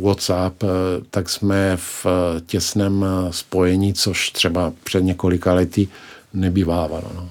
WhatsApp, 0.02 0.64
tak 1.10 1.30
jsme 1.30 1.78
v 1.78 2.06
těsném 2.46 3.06
spojení, 3.32 3.94
což 3.94 4.30
třeba 4.30 4.74
před 4.84 5.02
několika 5.02 5.54
lety 5.54 5.88
nebývávalo. 6.34 7.12
No. 7.16 7.30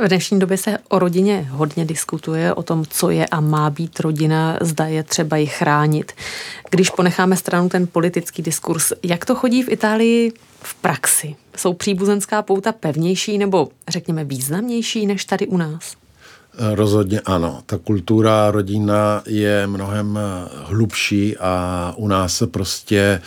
V 0.00 0.08
dnešní 0.08 0.38
době 0.38 0.56
se 0.56 0.78
o 0.88 0.98
rodině 0.98 1.48
hodně 1.50 1.84
diskutuje, 1.84 2.54
o 2.54 2.62
tom, 2.62 2.84
co 2.90 3.10
je 3.10 3.26
a 3.26 3.40
má 3.40 3.70
být 3.70 4.00
rodina, 4.00 4.58
zda 4.60 4.86
je 4.86 5.02
třeba 5.02 5.36
ji 5.36 5.46
chránit. 5.46 6.12
Když 6.70 6.90
ponecháme 6.90 7.36
stranu 7.36 7.68
ten 7.68 7.86
politický 7.86 8.42
diskurs, 8.42 8.92
jak 9.02 9.24
to 9.24 9.34
chodí 9.34 9.62
v 9.62 9.68
Itálii 9.68 10.32
v 10.62 10.74
praxi? 10.74 11.36
Jsou 11.56 11.74
příbuzenská 11.74 12.42
pouta 12.42 12.72
pevnější 12.72 13.38
nebo 13.38 13.68
řekněme 13.88 14.24
významnější 14.24 15.06
než 15.06 15.24
tady 15.24 15.46
u 15.46 15.56
nás? 15.56 15.96
Rozhodně 16.74 17.20
ano. 17.20 17.62
Ta 17.66 17.78
kultura 17.78 18.50
rodina 18.50 19.22
je 19.26 19.66
mnohem 19.66 20.18
hlubší 20.64 21.36
a 21.36 21.94
u 21.96 22.08
nás 22.08 22.36
se 22.36 22.46
prostě 22.46 23.22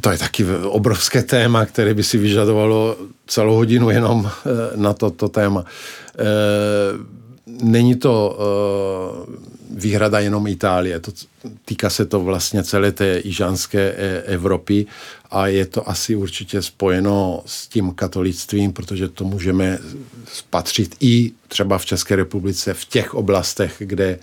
to 0.00 0.10
je 0.10 0.18
taky 0.18 0.44
obrovské 0.64 1.22
téma, 1.22 1.66
které 1.66 1.94
by 1.94 2.02
si 2.02 2.18
vyžadovalo 2.18 2.96
celou 3.26 3.54
hodinu 3.54 3.90
jenom 3.90 4.30
eh, 4.30 4.76
na 4.76 4.92
toto 4.92 5.16
to 5.16 5.28
téma. 5.28 5.64
Eh, 6.18 6.22
není 7.46 7.94
to 7.94 8.38
eh, 8.38 9.50
výhrada 9.70 10.20
jenom 10.20 10.46
Itálie, 10.46 11.00
to, 11.00 11.12
týká 11.64 11.90
se 11.90 12.06
to 12.06 12.20
vlastně 12.20 12.62
celé 12.64 12.92
té 12.92 13.20
jižanské 13.24 13.92
Evropy 14.26 14.86
a 15.30 15.46
je 15.46 15.66
to 15.66 15.88
asi 15.88 16.16
určitě 16.16 16.62
spojeno 16.62 17.42
s 17.46 17.68
tím 17.68 17.90
katolictvím, 17.90 18.72
protože 18.72 19.08
to 19.08 19.24
můžeme 19.24 19.78
spatřit 20.32 20.96
i 21.00 21.32
třeba 21.48 21.78
v 21.78 21.86
České 21.86 22.16
republice 22.16 22.74
v 22.74 22.84
těch 22.84 23.14
oblastech, 23.14 23.74
kde 23.78 24.18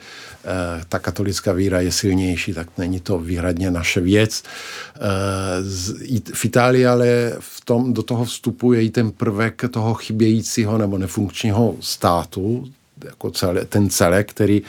ta 0.90 1.00
katolická 1.00 1.54
víra 1.54 1.82
je 1.82 1.92
silnější, 1.92 2.54
tak 2.54 2.68
není 2.78 3.00
to 3.00 3.20
výhradně 3.20 3.72
naše 3.72 4.02
věc. 4.02 4.44
Eh, 4.96 5.00
v 6.34 6.46
Itálii 6.46 6.86
ale 6.86 7.34
v 7.40 7.66
tom, 7.66 7.94
do 7.94 8.04
toho 8.04 8.26
vstupuje 8.26 8.84
i 8.84 8.90
ten 8.90 9.12
prvek 9.12 9.64
toho 9.72 9.94
chybějícího 9.94 10.78
nebo 10.78 10.98
nefunkčního 10.98 11.76
státu, 11.80 12.68
jako 13.06 13.32
celé, 13.32 13.66
ten 13.66 13.90
celek, 13.90 14.30
který 14.30 14.62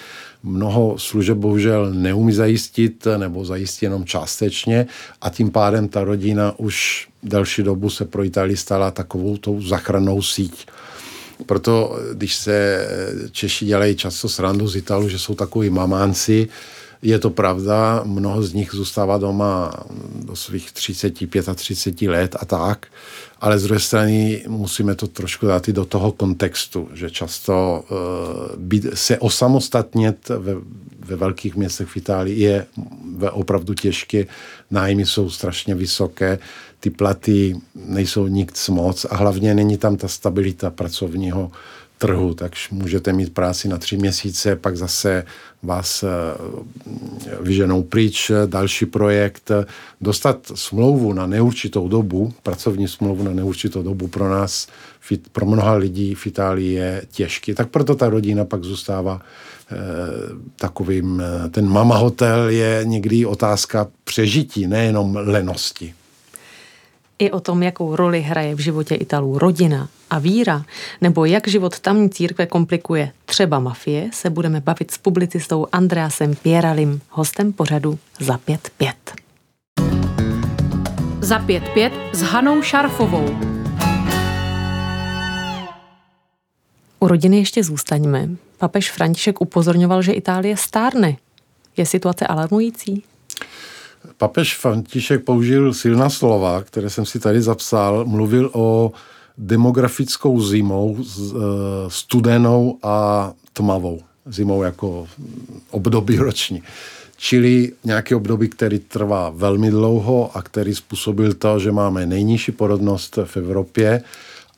mnoho 0.43 0.99
služeb 0.99 1.39
bohužel 1.39 1.95
neumí 1.95 2.33
zajistit 2.33 3.07
nebo 3.17 3.45
zajistí 3.45 3.87
jenom 3.87 4.05
částečně 4.05 4.87
a 5.21 5.31
tím 5.31 5.51
pádem 5.51 5.89
ta 5.89 6.05
rodina 6.05 6.55
už 6.57 7.09
další 7.23 7.63
dobu 7.63 7.91
se 7.91 8.05
pro 8.05 8.25
Itálii 8.25 8.57
stala 8.57 8.91
takovou 8.91 9.37
tou 9.37 9.63
zachranou 9.63 10.23
síť. 10.23 10.67
Proto, 11.47 11.99
když 12.13 12.35
se 12.35 12.89
Češi 13.33 13.67
dělají 13.67 13.97
často 13.97 14.29
srandu 14.29 14.69
z 14.69 14.77
Italu, 14.77 15.09
že 15.09 15.19
jsou 15.19 15.35
takový 15.35 15.71
mamánci, 15.71 16.49
je 17.03 17.19
to 17.19 17.31
pravda, 17.31 18.03
mnoho 18.05 18.43
z 18.43 18.53
nich 18.53 18.71
zůstává 18.73 19.19
doma 19.19 19.73
do 20.15 20.37
svých 20.37 20.73
30, 20.73 21.15
35 21.55 22.09
let 22.09 22.37
a 22.41 22.45
tak, 22.45 22.87
ale 23.41 23.59
z 23.59 23.63
druhé 23.63 23.81
strany 23.81 24.45
musíme 24.49 24.95
to 24.95 25.07
trošku 25.07 25.47
dát 25.47 25.69
i 25.69 25.73
do 25.73 25.85
toho 25.85 26.13
kontextu, 26.13 26.89
že 26.95 27.11
často 27.11 27.85
uh, 27.91 27.97
být, 28.57 28.87
se 28.95 29.19
osamostatnit 29.19 30.29
ve, 30.29 30.55
ve 30.99 31.17
velkých 31.17 31.57
městech 31.57 31.89
v 31.89 31.97
Itálii 31.97 32.41
je 32.41 32.67
opravdu 33.31 33.75
těžké, 33.75 34.27
nájmy 34.71 35.07
jsou 35.07 35.31
strašně 35.31 35.75
vysoké, 35.75 36.39
ty 36.81 36.91
platy 36.91 37.57
nejsou 37.75 38.27
nic 38.27 38.69
moc 38.69 39.07
a 39.11 39.17
hlavně 39.17 39.55
není 39.55 39.79
tam 39.79 39.97
ta 39.97 40.09
stabilita 40.09 40.71
pracovního 40.71 41.51
trhu, 41.99 42.35
takže 42.35 42.69
můžete 42.71 43.13
mít 43.13 43.35
práci 43.35 43.69
na 43.69 43.79
tři 43.79 43.97
měsíce, 43.97 44.57
pak 44.57 44.77
zase 44.77 45.25
vás 45.63 46.03
eh, 46.03 46.09
vyženou 47.41 47.83
pryč, 47.83 48.31
další 48.47 48.87
projekt. 48.87 49.51
Dostat 50.01 50.53
smlouvu 50.55 51.13
na 51.13 51.27
neurčitou 51.27 51.89
dobu, 51.89 52.33
pracovní 52.43 52.89
smlouvu 52.89 53.23
na 53.23 53.33
neurčitou 53.33 53.83
dobu 53.83 54.09
pro 54.09 54.31
nás, 54.31 54.67
pro 55.33 55.47
mnoha 55.47 55.75
lidí 55.75 56.15
v 56.15 56.27
Itálii 56.27 56.73
je 56.73 57.03
těžký. 57.11 57.55
Tak 57.55 57.69
proto 57.69 57.95
ta 57.95 58.09
rodina 58.09 58.45
pak 58.45 58.65
zůstává 58.65 59.21
eh, 59.21 59.77
takovým, 60.57 61.23
eh, 61.23 61.49
ten 61.49 61.69
mama 61.69 61.97
hotel 61.97 62.49
je 62.49 62.81
někdy 62.85 63.27
otázka 63.27 63.89
přežití, 64.05 64.67
nejenom 64.67 65.17
lenosti. 65.17 65.95
I 67.19 67.31
o 67.31 67.41
tom, 67.41 67.63
jakou 67.63 67.97
roli 67.97 68.21
hraje 68.21 68.55
v 68.55 68.59
životě 68.59 68.95
Italů 68.95 69.39
rodina 69.39 69.89
a 70.11 70.19
víra, 70.19 70.65
nebo 71.01 71.25
jak 71.25 71.49
život 71.49 71.81
tamní 71.81 72.11
církve 72.11 72.47
komplikuje 72.47 73.13
třeba 73.25 73.59
mafie, 73.59 74.11
se 74.13 74.31
budeme 74.31 74.61
bavit 74.61 74.91
s 74.91 74.99
publicistou 74.99 75.67
Andreasem 75.73 76.35
Pieralim, 76.35 77.01
hostem 77.11 77.53
pořadu 77.53 77.99
Za 78.21 78.37
5-5. 78.37 78.93
Za 81.21 81.39
5-5 81.39 81.91
s 82.13 82.23
Hanou 82.23 82.63
Šarfovou. 82.63 83.39
U 87.01 87.09
rodiny 87.09 87.37
ještě 87.37 87.65
zůstaňme. 87.65 88.29
Papež 88.59 88.91
František 88.91 89.41
upozorňoval, 89.41 90.03
že 90.03 90.13
Itálie 90.13 90.57
stárne. 90.57 91.17
Je 91.77 91.87
situace 91.87 92.27
alarmující? 92.27 93.05
Papež 94.17 94.57
František 94.57 95.25
použil 95.25 95.75
silná 95.75 96.11
slova, 96.11 96.63
které 96.63 96.91
jsem 96.91 97.07
si 97.07 97.21
tady 97.21 97.43
zapsal. 97.43 98.05
Mluvil 98.05 98.51
o 98.53 98.93
demografickou 99.39 100.43
zimou, 100.43 100.97
eh, 100.99 101.35
studenou 101.89 102.79
a 102.83 103.33
tmavou. 103.53 104.01
Zimou 104.27 104.63
jako 104.63 105.09
období 105.71 106.17
roční. 106.19 106.63
Čili 107.17 107.73
nějaký 107.85 108.15
období, 108.15 108.49
který 108.49 108.79
trvá 108.79 109.31
velmi 109.31 109.71
dlouho 109.71 110.37
a 110.37 110.43
který 110.43 110.75
způsobil 110.75 111.35
to, 111.35 111.59
že 111.59 111.73
máme 111.73 112.07
nejnižší 112.07 112.53
porodnost 112.53 113.19
v 113.25 113.37
Evropě 113.37 114.03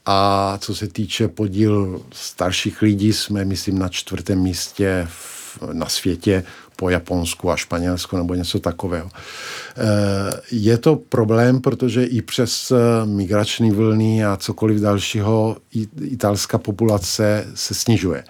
a 0.07 0.59
co 0.61 0.75
se 0.75 0.89
týče 0.89 1.29
podíl 1.29 2.03
starších 2.13 2.83
lidí, 2.83 3.13
jsme, 3.13 3.45
myslím, 3.45 3.79
na 3.79 3.89
čtvrtém 3.89 4.43
místě 4.43 5.09
v, 5.11 5.59
na 5.73 5.89
světě 5.89 6.45
po 6.81 6.91
Japonsku 6.91 7.51
a 7.51 7.57
Španělsku 7.57 8.17
nebo 8.17 8.35
něco 8.35 8.61
takového. 8.61 9.11
Eh, 9.13 10.41
je 10.51 10.79
to 10.79 10.97
problém, 10.97 11.61
protože 11.61 12.05
i 12.05 12.23
přes 12.23 12.73
eh, 12.73 13.07
migrační 13.07 13.71
vlny 13.71 14.25
a 14.25 14.37
cokoliv 14.37 14.81
dalšího 14.81 15.57
italská 16.01 16.59
populace 16.59 17.47
se 17.55 17.75
snižuje. 17.75 18.25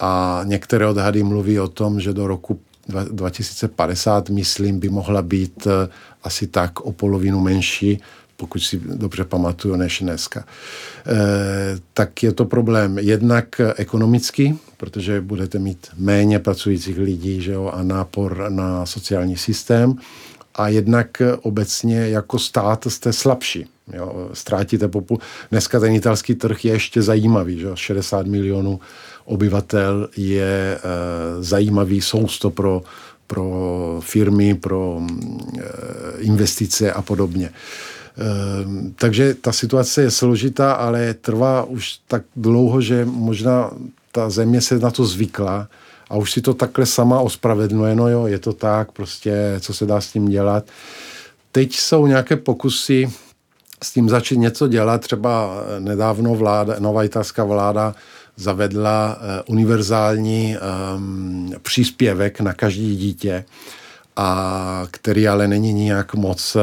A 0.00 0.40
některé 0.44 0.86
odhady 0.86 1.22
mluví 1.22 1.60
o 1.60 1.68
tom, 1.68 2.00
že 2.00 2.12
do 2.12 2.26
roku 2.26 2.60
2050, 2.88 4.30
myslím, 4.30 4.80
by 4.80 4.88
mohla 4.88 5.22
být 5.22 5.66
eh, 5.66 5.88
asi 6.24 6.46
tak 6.46 6.80
o 6.80 6.92
polovinu 6.92 7.40
menší, 7.40 8.00
pokud 8.42 8.58
si 8.58 8.80
dobře 8.84 9.24
pamatuju, 9.24 9.76
než 9.76 10.00
dneska. 10.00 10.44
E, 11.06 11.14
tak 11.94 12.22
je 12.22 12.32
to 12.32 12.44
problém 12.44 12.98
jednak 12.98 13.60
ekonomický, 13.76 14.58
protože 14.76 15.20
budete 15.20 15.58
mít 15.58 15.86
méně 15.96 16.38
pracujících 16.38 16.98
lidí 16.98 17.42
že 17.42 17.52
jo, 17.52 17.70
a 17.74 17.82
nápor 17.82 18.46
na 18.48 18.86
sociální 18.86 19.36
systém 19.36 19.94
a 20.54 20.68
jednak 20.68 21.22
obecně 21.42 22.08
jako 22.08 22.38
stát 22.38 22.86
jste 22.88 23.12
slabší. 23.12 23.66
Jo, 23.92 24.30
ztrátíte 24.32 24.88
popul... 24.88 25.18
Dneska 25.50 25.80
ten 25.80 25.92
italský 25.94 26.34
trh 26.34 26.64
je 26.64 26.72
ještě 26.72 27.02
zajímavý, 27.02 27.58
že 27.58 27.68
60 27.74 28.26
milionů 28.26 28.80
obyvatel 29.24 30.08
je 30.16 30.78
e, 30.78 30.80
zajímavý 31.42 32.00
sousto 32.00 32.50
pro, 32.50 32.82
pro 33.26 34.00
firmy, 34.04 34.54
pro 34.54 34.98
e, 34.98 35.62
investice 36.20 36.92
a 36.92 37.02
podobně. 37.02 37.46
E, 37.46 38.01
takže 38.96 39.34
ta 39.34 39.52
situace 39.52 40.02
je 40.02 40.10
složitá, 40.10 40.72
ale 40.72 41.14
trvá 41.14 41.64
už 41.64 41.98
tak 42.08 42.22
dlouho, 42.36 42.80
že 42.80 43.04
možná 43.04 43.70
ta 44.12 44.30
země 44.30 44.60
se 44.60 44.78
na 44.78 44.90
to 44.90 45.04
zvykla 45.04 45.68
a 46.10 46.16
už 46.16 46.32
si 46.32 46.40
to 46.40 46.54
takhle 46.54 46.86
sama 46.86 47.20
ospravedlňuje, 47.20 47.94
no 47.94 48.08
jo, 48.08 48.26
je 48.26 48.38
to 48.38 48.52
tak, 48.52 48.92
prostě, 48.92 49.56
co 49.60 49.74
se 49.74 49.86
dá 49.86 50.00
s 50.00 50.12
tím 50.12 50.28
dělat. 50.28 50.64
Teď 51.52 51.76
jsou 51.76 52.06
nějaké 52.06 52.36
pokusy 52.36 53.10
s 53.82 53.92
tím 53.92 54.08
začít 54.08 54.36
něco 54.36 54.68
dělat, 54.68 55.00
třeba 55.00 55.50
nedávno 55.78 56.34
vláda, 56.34 56.76
nová 56.78 57.04
italská 57.04 57.44
vláda 57.44 57.94
zavedla 58.36 59.16
uh, 59.16 59.54
univerzální 59.54 60.56
um, 60.56 61.52
příspěvek 61.62 62.40
na 62.40 62.52
každý 62.52 62.96
dítě, 62.96 63.44
a 64.16 64.86
který 64.90 65.28
ale 65.28 65.48
není 65.48 65.72
nijak 65.72 66.14
moc 66.14 66.56
uh, 66.56 66.62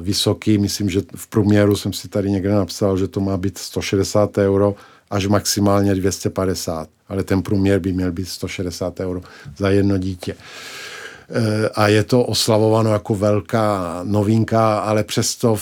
vysoký. 0.00 0.58
Myslím, 0.58 0.90
že 0.90 1.00
v 1.16 1.26
průměru 1.26 1.76
jsem 1.76 1.92
si 1.92 2.08
tady 2.08 2.30
někde 2.30 2.52
napsal, 2.52 2.96
že 2.96 3.08
to 3.08 3.20
má 3.20 3.36
být 3.36 3.58
160 3.58 4.38
euro 4.38 4.74
až 5.10 5.26
maximálně 5.26 5.94
250, 5.94 6.88
ale 7.08 7.24
ten 7.24 7.42
průměr 7.42 7.78
by 7.78 7.92
měl 7.92 8.12
být 8.12 8.28
160 8.28 9.00
euro 9.00 9.20
za 9.56 9.70
jedno 9.70 9.98
dítě. 9.98 10.34
Uh, 10.34 11.38
a 11.74 11.88
je 11.88 12.04
to 12.04 12.24
oslavováno 12.24 12.92
jako 12.92 13.14
velká 13.14 14.00
novinka, 14.04 14.78
ale 14.78 15.04
přesto 15.04 15.56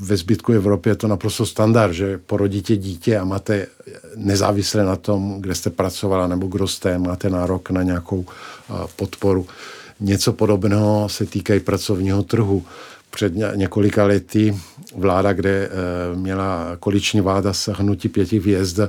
ve 0.00 0.16
zbytku 0.16 0.52
Evropy 0.52 0.88
je 0.88 0.96
to 0.96 1.08
naprosto 1.08 1.46
standard, 1.46 1.92
že 1.92 2.18
porodíte 2.18 2.76
dítě 2.76 3.18
a 3.18 3.24
máte 3.24 3.66
nezávisle 4.16 4.84
na 4.84 4.96
tom, 4.96 5.36
kde 5.40 5.54
jste 5.54 5.70
pracovala 5.70 6.26
nebo 6.26 6.46
kdo 6.46 6.68
jste, 6.68 6.98
máte 6.98 7.30
nárok 7.30 7.70
na 7.70 7.82
nějakou 7.82 8.16
uh, 8.16 8.26
podporu. 8.96 9.46
Něco 10.00 10.32
podobného 10.32 11.08
se 11.08 11.26
týká 11.26 11.54
i 11.54 11.60
pracovního 11.60 12.22
trhu. 12.22 12.64
Před 13.10 13.32
několika 13.54 14.04
lety 14.04 14.56
vláda, 14.96 15.32
kde 15.32 15.50
eh, 15.50 16.16
měla 16.16 16.76
koaliční 16.80 17.20
vláda 17.20 17.52
s 17.52 17.72
hnutí 17.72 18.08
pěti 18.08 18.38
hvězd, 18.38 18.80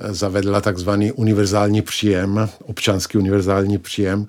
zavedla 0.00 0.60
takzvaný 0.60 1.12
univerzální 1.12 1.82
příjem, 1.82 2.48
občanský 2.62 3.18
univerzální 3.18 3.78
příjem, 3.78 4.26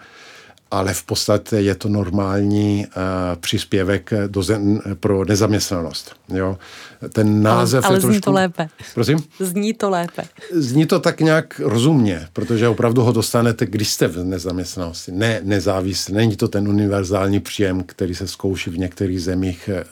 ale 0.71 0.93
v 0.93 1.03
podstatě 1.03 1.55
je 1.55 1.75
to 1.75 1.89
normální 1.89 2.85
uh, 2.85 2.93
příspěvek 3.39 4.13
do 4.27 4.43
zem, 4.43 4.81
pro 4.99 5.25
nezaměstnanost. 5.25 6.15
Jo? 6.29 6.57
Ten 7.13 7.43
název 7.43 7.85
ale, 7.85 7.87
ale 7.87 7.97
je 7.97 8.01
zní 8.01 8.09
trošku... 8.09 8.21
to 8.21 8.31
lépe. 8.31 8.69
Prosím? 8.93 9.17
Zní 9.39 9.73
to 9.73 9.89
lépe. 9.89 10.23
Zní 10.51 10.85
to 10.85 10.99
tak 10.99 11.21
nějak 11.21 11.59
rozumně, 11.63 12.27
protože 12.33 12.67
opravdu 12.67 13.01
ho 13.01 13.11
dostanete, 13.11 13.65
když 13.65 13.89
jste 13.91 14.07
v 14.07 14.23
nezaměstnanosti. 14.23 15.11
Ne 15.11 15.41
nezávislý. 15.43 16.13
Není 16.13 16.35
to 16.35 16.47
ten 16.47 16.67
univerzální 16.67 17.39
příjem, 17.39 17.83
který 17.83 18.15
se 18.15 18.27
zkouší 18.27 18.69
v 18.69 18.77
některých 18.77 19.21
zemích, 19.21 19.69
eh, 19.73 19.83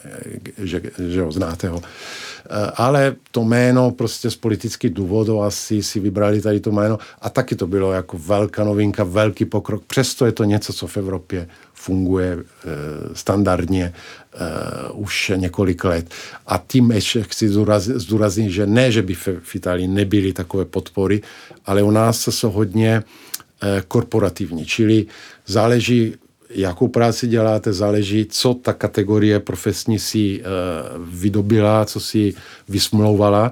že, 0.57 0.81
že 1.07 1.21
ho 1.21 1.31
znáte 1.31 1.69
ho. 1.69 1.81
Eh, 1.81 2.71
ale 2.75 3.15
to 3.31 3.43
jméno 3.43 3.91
prostě 3.91 4.31
z 4.31 4.35
politických 4.35 4.93
důvodů 4.93 5.41
asi 5.41 5.83
si 5.83 5.99
vybrali 5.99 6.41
tady 6.41 6.59
to 6.59 6.71
jméno 6.71 6.97
a 7.21 7.29
taky 7.29 7.55
to 7.55 7.67
bylo 7.67 7.91
jako 7.91 8.17
velká 8.17 8.63
novinka, 8.63 9.03
velký 9.03 9.45
pokrok. 9.45 9.83
Přesto 9.87 10.25
je 10.25 10.31
to 10.31 10.43
něco, 10.43 10.73
co 10.73 10.87
v 10.87 10.97
Evropě 10.97 11.47
funguje 11.77 12.37
eh, 12.37 12.67
standardně 13.13 13.93
uh, 13.93 15.01
už 15.01 15.31
několik 15.35 15.83
let. 15.83 16.05
A 16.47 16.63
tím 16.67 16.91
ještě 16.91 17.23
chci 17.23 17.49
zdůraznit, 17.95 18.51
že 18.51 18.65
ne, 18.65 18.91
že 18.91 19.01
by 19.01 19.13
v 19.15 19.55
Itálii 19.55 19.87
nebyly 19.87 20.33
takové 20.33 20.65
podpory, 20.65 21.21
ale 21.65 21.83
u 21.83 21.91
nás 21.91 22.27
jsou 22.29 22.49
hodně 22.49 23.03
uh, 23.03 23.69
korporativní, 23.87 24.65
čili 24.65 25.05
záleží 25.45 26.15
jakou 26.49 26.87
práci 26.87 27.27
děláte, 27.27 27.73
záleží, 27.73 28.25
co 28.29 28.53
ta 28.53 28.73
kategorie 28.73 29.39
profesní 29.39 29.99
si 29.99 30.39
uh, 30.39 30.45
vydobila, 31.07 31.85
co 31.85 31.99
si 31.99 32.33
vysmlouvala 32.69 33.51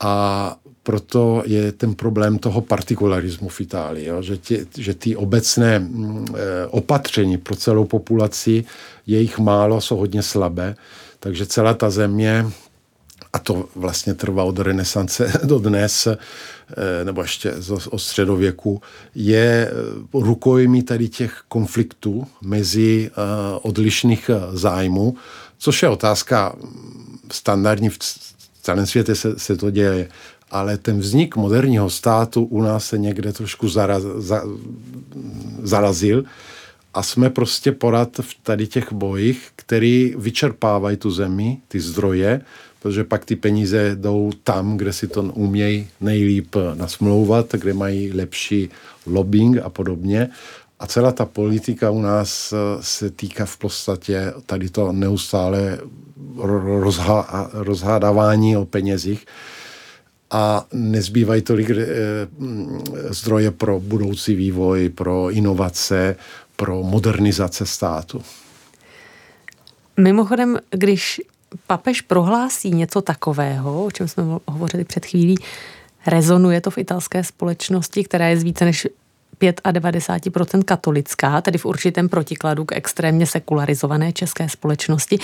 a 0.00 0.56
proto 0.86 1.42
je 1.46 1.72
ten 1.72 1.94
problém 1.94 2.38
toho 2.38 2.60
partikularismu 2.60 3.48
v 3.48 3.60
Itálii, 3.60 4.06
jo? 4.06 4.22
Že, 4.22 4.36
tě, 4.36 4.66
že 4.78 4.94
ty 4.94 5.16
obecné 5.16 5.78
mm, 5.78 6.26
e, 6.34 6.66
opatření 6.66 7.38
pro 7.38 7.56
celou 7.56 7.84
populaci, 7.84 8.64
je 9.06 9.20
jich 9.20 9.38
málo, 9.38 9.80
jsou 9.80 9.96
hodně 9.96 10.22
slabé, 10.22 10.76
takže 11.20 11.46
celá 11.46 11.74
ta 11.74 11.90
země, 11.90 12.46
a 13.32 13.38
to 13.38 13.68
vlastně 13.74 14.14
trvá 14.14 14.44
od 14.44 14.58
renesance 14.58 15.32
do 15.44 15.58
dnes, 15.58 16.06
e, 16.06 16.16
nebo 17.04 17.22
ještě 17.22 17.52
od 17.90 17.98
středověku, 17.98 18.82
je 19.14 19.70
rukojmí 20.14 20.82
tady 20.82 21.08
těch 21.08 21.42
konfliktů 21.48 22.26
mezi 22.42 23.10
odlišných 23.62 24.30
zájmů, 24.52 25.16
což 25.58 25.82
je 25.82 25.88
otázka 25.88 26.54
standardní 27.32 27.88
v 27.88 27.98
celém 28.62 28.86
světě 28.86 29.14
se, 29.14 29.38
se 29.38 29.56
to 29.56 29.70
děje 29.70 30.08
ale 30.50 30.76
ten 30.76 30.98
vznik 30.98 31.36
moderního 31.36 31.90
státu 31.90 32.44
u 32.44 32.62
nás 32.62 32.84
se 32.84 32.98
někde 32.98 33.32
trošku 33.32 33.68
zaraz, 33.68 34.02
za, 34.02 34.42
zarazil 35.62 36.24
a 36.94 37.02
jsme 37.02 37.30
prostě 37.30 37.72
porad 37.72 38.08
v 38.20 38.36
tady 38.42 38.66
těch 38.66 38.92
bojích, 38.92 39.48
který 39.56 40.14
vyčerpávají 40.18 40.96
tu 40.96 41.10
zemi, 41.10 41.58
ty 41.68 41.80
zdroje, 41.80 42.40
protože 42.82 43.04
pak 43.04 43.24
ty 43.24 43.36
peníze 43.36 43.96
jdou 43.96 44.32
tam, 44.44 44.76
kde 44.76 44.92
si 44.92 45.08
to 45.08 45.22
umějí 45.22 45.88
nejlíp 46.00 46.56
nasmlouvat, 46.74 47.52
kde 47.52 47.74
mají 47.74 48.12
lepší 48.12 48.68
lobbying 49.06 49.58
a 49.58 49.68
podobně. 49.68 50.28
A 50.78 50.86
celá 50.86 51.12
ta 51.12 51.24
politika 51.24 51.90
u 51.90 52.00
nás 52.00 52.54
se 52.80 53.10
týká 53.10 53.46
v 53.46 53.56
podstatě 53.56 54.32
tady 54.46 54.68
to 54.68 54.92
neustále 54.92 55.78
rozhá, 56.80 57.50
rozhádávání 57.52 58.56
o 58.56 58.64
penězích 58.64 59.26
a 60.30 60.66
nezbývají 60.72 61.42
tolik 61.42 61.70
eh, 61.70 61.76
zdroje 63.10 63.50
pro 63.50 63.80
budoucí 63.80 64.34
vývoj, 64.34 64.88
pro 64.88 65.30
inovace, 65.30 66.16
pro 66.56 66.82
modernizace 66.82 67.66
státu. 67.66 68.22
Mimochodem, 69.96 70.58
když 70.70 71.20
papež 71.66 72.00
prohlásí 72.00 72.70
něco 72.70 73.02
takového, 73.02 73.84
o 73.84 73.90
čem 73.90 74.08
jsme 74.08 74.22
hovořili 74.46 74.84
před 74.84 75.06
chvílí, 75.06 75.36
rezonuje 76.06 76.60
to 76.60 76.70
v 76.70 76.78
italské 76.78 77.24
společnosti, 77.24 78.04
která 78.04 78.26
je 78.26 78.36
z 78.36 78.42
více 78.42 78.64
než 78.64 78.86
95% 79.40 80.62
katolická, 80.64 81.40
tedy 81.40 81.58
v 81.58 81.64
určitém 81.64 82.08
protikladu 82.08 82.64
k 82.64 82.76
extrémně 82.76 83.26
sekularizované 83.26 84.12
české 84.12 84.48
společnosti, 84.48 85.18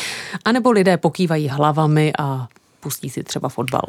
anebo 0.45 0.71
lidé 0.71 0.97
pokývají 0.97 1.49
hlavami 1.49 2.13
a 2.19 2.49
pustí 2.81 3.11
si 3.11 3.23
třeba 3.23 3.49
fotbal? 3.49 3.83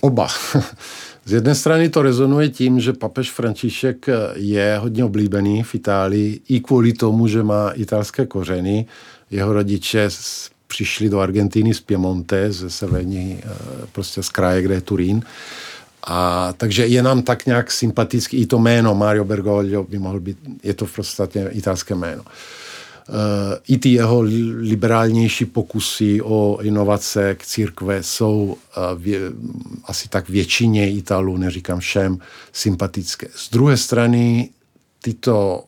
Oba. 0.00 0.28
Z 1.24 1.32
jedné 1.32 1.54
strany 1.54 1.88
to 1.88 2.02
rezonuje 2.02 2.48
tím, 2.48 2.80
že 2.80 2.92
papež 2.92 3.30
František 3.30 4.06
je 4.34 4.78
hodně 4.80 5.04
oblíbený 5.04 5.62
v 5.62 5.74
Itálii 5.74 6.40
i 6.48 6.60
kvůli 6.60 6.92
tomu, 6.92 7.28
že 7.28 7.42
má 7.42 7.70
italské 7.70 8.26
kořeny. 8.26 8.86
Jeho 9.30 9.52
rodiče 9.52 10.08
přišli 10.66 11.08
do 11.08 11.20
Argentiny 11.20 11.74
z 11.74 11.80
Piemonte, 11.80 12.52
ze 12.52 12.70
severní, 12.70 13.40
eh, 13.44 13.48
prostě 13.92 14.22
z 14.22 14.28
kraje, 14.28 14.62
kde 14.62 14.74
je 14.74 14.80
Turín. 14.80 15.22
A 16.06 16.52
takže 16.56 16.86
je 16.86 17.02
nám 17.02 17.22
tak 17.22 17.46
nějak 17.46 17.70
sympatický 17.70 18.36
i 18.36 18.46
to 18.46 18.58
jméno 18.58 18.94
Mario 18.94 19.24
Bergoglio 19.24 19.82
by 19.82 19.98
mohl 19.98 20.20
být, 20.20 20.38
je 20.62 20.74
to 20.74 20.86
v 20.86 20.94
podstatě 20.96 21.50
italské 21.52 21.94
jméno. 21.94 22.22
Uh, 22.22 22.28
i 23.68 23.78
ty 23.78 23.88
jeho 23.88 24.20
liberálnější 24.56 25.44
pokusy 25.44 26.20
o 26.22 26.58
inovace 26.62 27.34
k 27.34 27.46
církve 27.46 28.02
jsou 28.02 28.56
eh, 28.56 28.80
vě, 28.98 29.20
asi 29.84 30.08
tak 30.08 30.28
většině 30.28 30.90
Italů, 30.90 31.36
neříkám 31.36 31.80
všem, 31.80 32.18
sympatické. 32.52 33.26
Z 33.34 33.50
druhé 33.50 33.76
strany 33.76 34.50
tyto, 35.02 35.64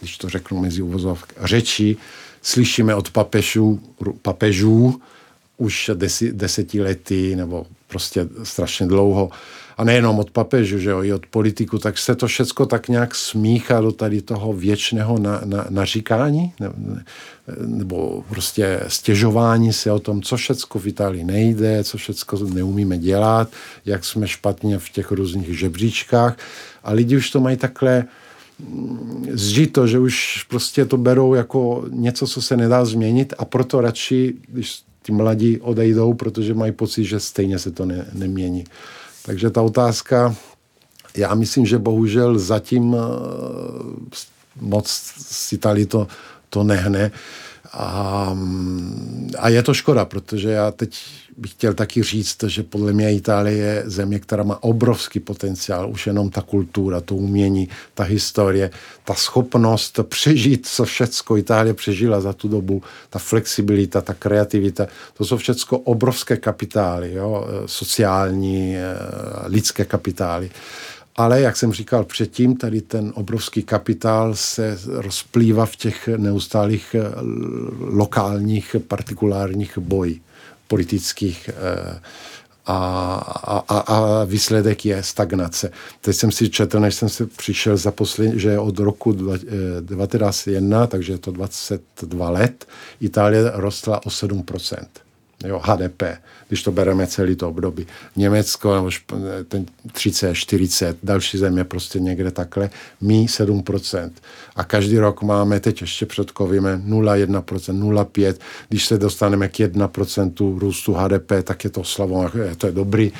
když 0.00 0.18
to 0.18 0.28
řeknu 0.28 0.60
mezi 0.60 0.82
uvozovky, 0.82 1.34
řeči 1.44 1.96
slyšíme 2.42 2.94
od 2.94 3.10
papežů, 3.10 3.80
papežů 4.22 5.00
už 5.56 5.90
desetiletí 6.32 7.36
nebo 7.36 7.66
prostě 7.88 8.28
strašně 8.42 8.86
dlouho 8.86 9.30
a 9.78 9.84
nejenom 9.84 10.18
od 10.18 10.30
papežů, 10.30 10.78
že 10.78 10.90
jo, 10.90 11.02
i 11.02 11.12
od 11.12 11.26
politiku, 11.26 11.78
tak 11.78 11.98
se 11.98 12.14
to 12.14 12.26
všecko 12.26 12.66
tak 12.66 12.88
nějak 12.88 13.14
smíchá 13.14 13.80
do 13.80 13.92
tady 13.92 14.22
toho 14.22 14.52
věčného 14.52 15.18
na, 15.18 15.40
na, 15.44 15.66
naříkání, 15.70 16.52
ne, 16.60 16.70
ne, 16.76 17.04
nebo 17.66 18.24
prostě 18.28 18.80
stěžování 18.88 19.72
se 19.72 19.92
o 19.92 19.98
tom, 19.98 20.22
co 20.22 20.36
všecko 20.36 20.78
v 20.78 20.86
Itálii 20.86 21.24
nejde, 21.24 21.84
co 21.84 21.98
všecko 21.98 22.38
neumíme 22.38 22.98
dělat, 22.98 23.48
jak 23.84 24.04
jsme 24.04 24.28
špatně 24.28 24.78
v 24.78 24.88
těch 24.88 25.10
různých 25.10 25.58
žebříčkách 25.58 26.36
a 26.84 26.92
lidi 26.92 27.16
už 27.16 27.30
to 27.30 27.40
mají 27.40 27.56
takhle 27.56 28.04
mm, 28.58 29.26
zžito, 29.32 29.86
že 29.86 29.98
už 29.98 30.46
prostě 30.48 30.84
to 30.84 30.96
berou 30.96 31.34
jako 31.34 31.84
něco, 31.90 32.26
co 32.26 32.42
se 32.42 32.56
nedá 32.56 32.84
změnit 32.84 33.34
a 33.38 33.44
proto 33.44 33.80
radši, 33.80 34.34
když 34.48 34.82
ti 35.02 35.12
mladí 35.12 35.60
odejdou, 35.60 36.14
protože 36.14 36.54
mají 36.54 36.72
pocit, 36.72 37.04
že 37.04 37.20
stejně 37.20 37.58
se 37.58 37.70
to 37.70 37.84
ne, 37.84 38.06
nemění. 38.12 38.64
Takže 39.28 39.50
ta 39.50 39.62
otázka, 39.62 40.34
já 41.16 41.34
myslím, 41.34 41.66
že 41.66 41.78
bohužel 41.78 42.38
zatím 42.38 42.96
eh, 42.96 42.98
moc 44.60 44.88
si 45.20 45.58
tady 45.58 45.86
to, 45.86 46.06
to 46.50 46.64
nehne. 46.64 47.10
A, 47.72 48.36
a 49.38 49.48
je 49.48 49.62
to 49.62 49.74
škoda, 49.74 50.04
protože 50.04 50.50
já 50.50 50.70
teď 50.70 51.00
bych 51.38 51.50
chtěl 51.50 51.74
taky 51.74 52.02
říct, 52.02 52.44
že 52.46 52.62
podle 52.62 52.92
mě 52.92 53.14
Itálie 53.14 53.56
je 53.56 53.82
země, 53.86 54.18
která 54.18 54.42
má 54.42 54.62
obrovský 54.62 55.20
potenciál, 55.20 55.90
už 55.90 56.06
jenom 56.06 56.30
ta 56.30 56.42
kultura, 56.42 57.00
to 57.00 57.14
umění, 57.14 57.68
ta 57.94 58.02
historie, 58.04 58.70
ta 59.04 59.14
schopnost 59.14 60.00
přežít, 60.02 60.66
co 60.66 60.84
všecko 60.84 61.36
Itálie 61.36 61.74
přežila 61.74 62.20
za 62.20 62.32
tu 62.32 62.48
dobu, 62.48 62.82
ta 63.10 63.18
flexibilita, 63.18 64.00
ta 64.00 64.14
kreativita, 64.14 64.86
to 65.14 65.24
jsou 65.24 65.36
všecko 65.36 65.78
obrovské 65.78 66.36
kapitály, 66.36 67.14
jo? 67.14 67.46
sociální, 67.66 68.76
eh, 68.76 68.82
lidské 69.46 69.84
kapitály. 69.84 70.50
Ale, 71.18 71.40
jak 71.40 71.56
jsem 71.56 71.72
říkal 71.72 72.04
předtím, 72.04 72.56
tady 72.56 72.80
ten 72.80 73.12
obrovský 73.14 73.62
kapitál 73.62 74.34
se 74.34 74.78
rozplývá 74.86 75.66
v 75.66 75.76
těch 75.76 76.08
neustálých 76.08 76.94
eh, 76.94 77.02
lokálních 77.78 78.76
partikulárních 78.88 79.78
bojích 79.78 80.22
politických 80.68 81.48
eh, 81.48 82.00
a, 82.66 83.14
a, 83.68 83.78
a 83.78 84.24
výsledek 84.24 84.86
je 84.86 85.02
stagnace. 85.02 85.70
Teď 86.00 86.16
jsem 86.16 86.32
si 86.32 86.48
četl, 86.48 86.80
než 86.80 86.94
jsem 86.94 87.08
si 87.08 87.26
přišel 87.26 87.76
za 87.76 87.90
poslední, 87.90 88.40
že 88.40 88.58
od 88.58 88.78
roku 88.78 89.12
1901, 89.12 90.84
eh, 90.84 90.86
takže 90.86 91.12
je 91.12 91.18
to 91.18 91.30
22 91.30 92.30
let, 92.30 92.66
Itálie 93.00 93.50
rostla 93.54 94.06
o 94.06 94.08
7%. 94.08 94.86
Jo, 95.44 95.60
HDP, 95.64 96.02
když 96.48 96.62
to 96.62 96.72
bereme 96.72 97.06
celý 97.06 97.36
to 97.36 97.48
období. 97.48 97.86
Německo, 98.16 98.74
nebo 98.74 98.90
ten 99.48 99.66
30, 99.92 100.34
40, 100.34 100.98
další 101.02 101.38
země 101.38 101.64
prostě 101.64 102.00
někde 102.00 102.30
takhle, 102.30 102.70
my 103.00 103.26
7%. 103.26 104.10
A 104.56 104.64
každý 104.64 104.98
rok 104.98 105.22
máme, 105.22 105.60
teď 105.60 105.80
ještě 105.80 106.06
před 106.06 106.30
kovíme, 106.30 106.76
0,1%, 106.76 107.42
0,5%. 107.80 108.34
Když 108.68 108.86
se 108.86 108.98
dostaneme 108.98 109.48
k 109.48 109.54
1% 109.54 110.58
růstu 110.58 110.94
HDP, 110.94 111.32
tak 111.42 111.64
je 111.64 111.70
to 111.70 111.84
slavo, 111.84 112.30
to 112.56 112.66
je 112.66 112.72
dobrý. 112.72 113.12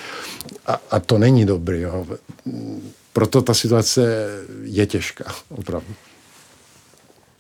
A, 0.67 0.81
a 0.91 1.01
to 1.01 1.19
není 1.19 1.47
dobrý. 1.47 1.81
Jo. 1.81 2.07
Proto 3.13 3.43
ta 3.43 3.55
situace 3.55 4.27
je 4.63 4.87
těžká, 4.87 5.25
opravdu. 5.49 5.95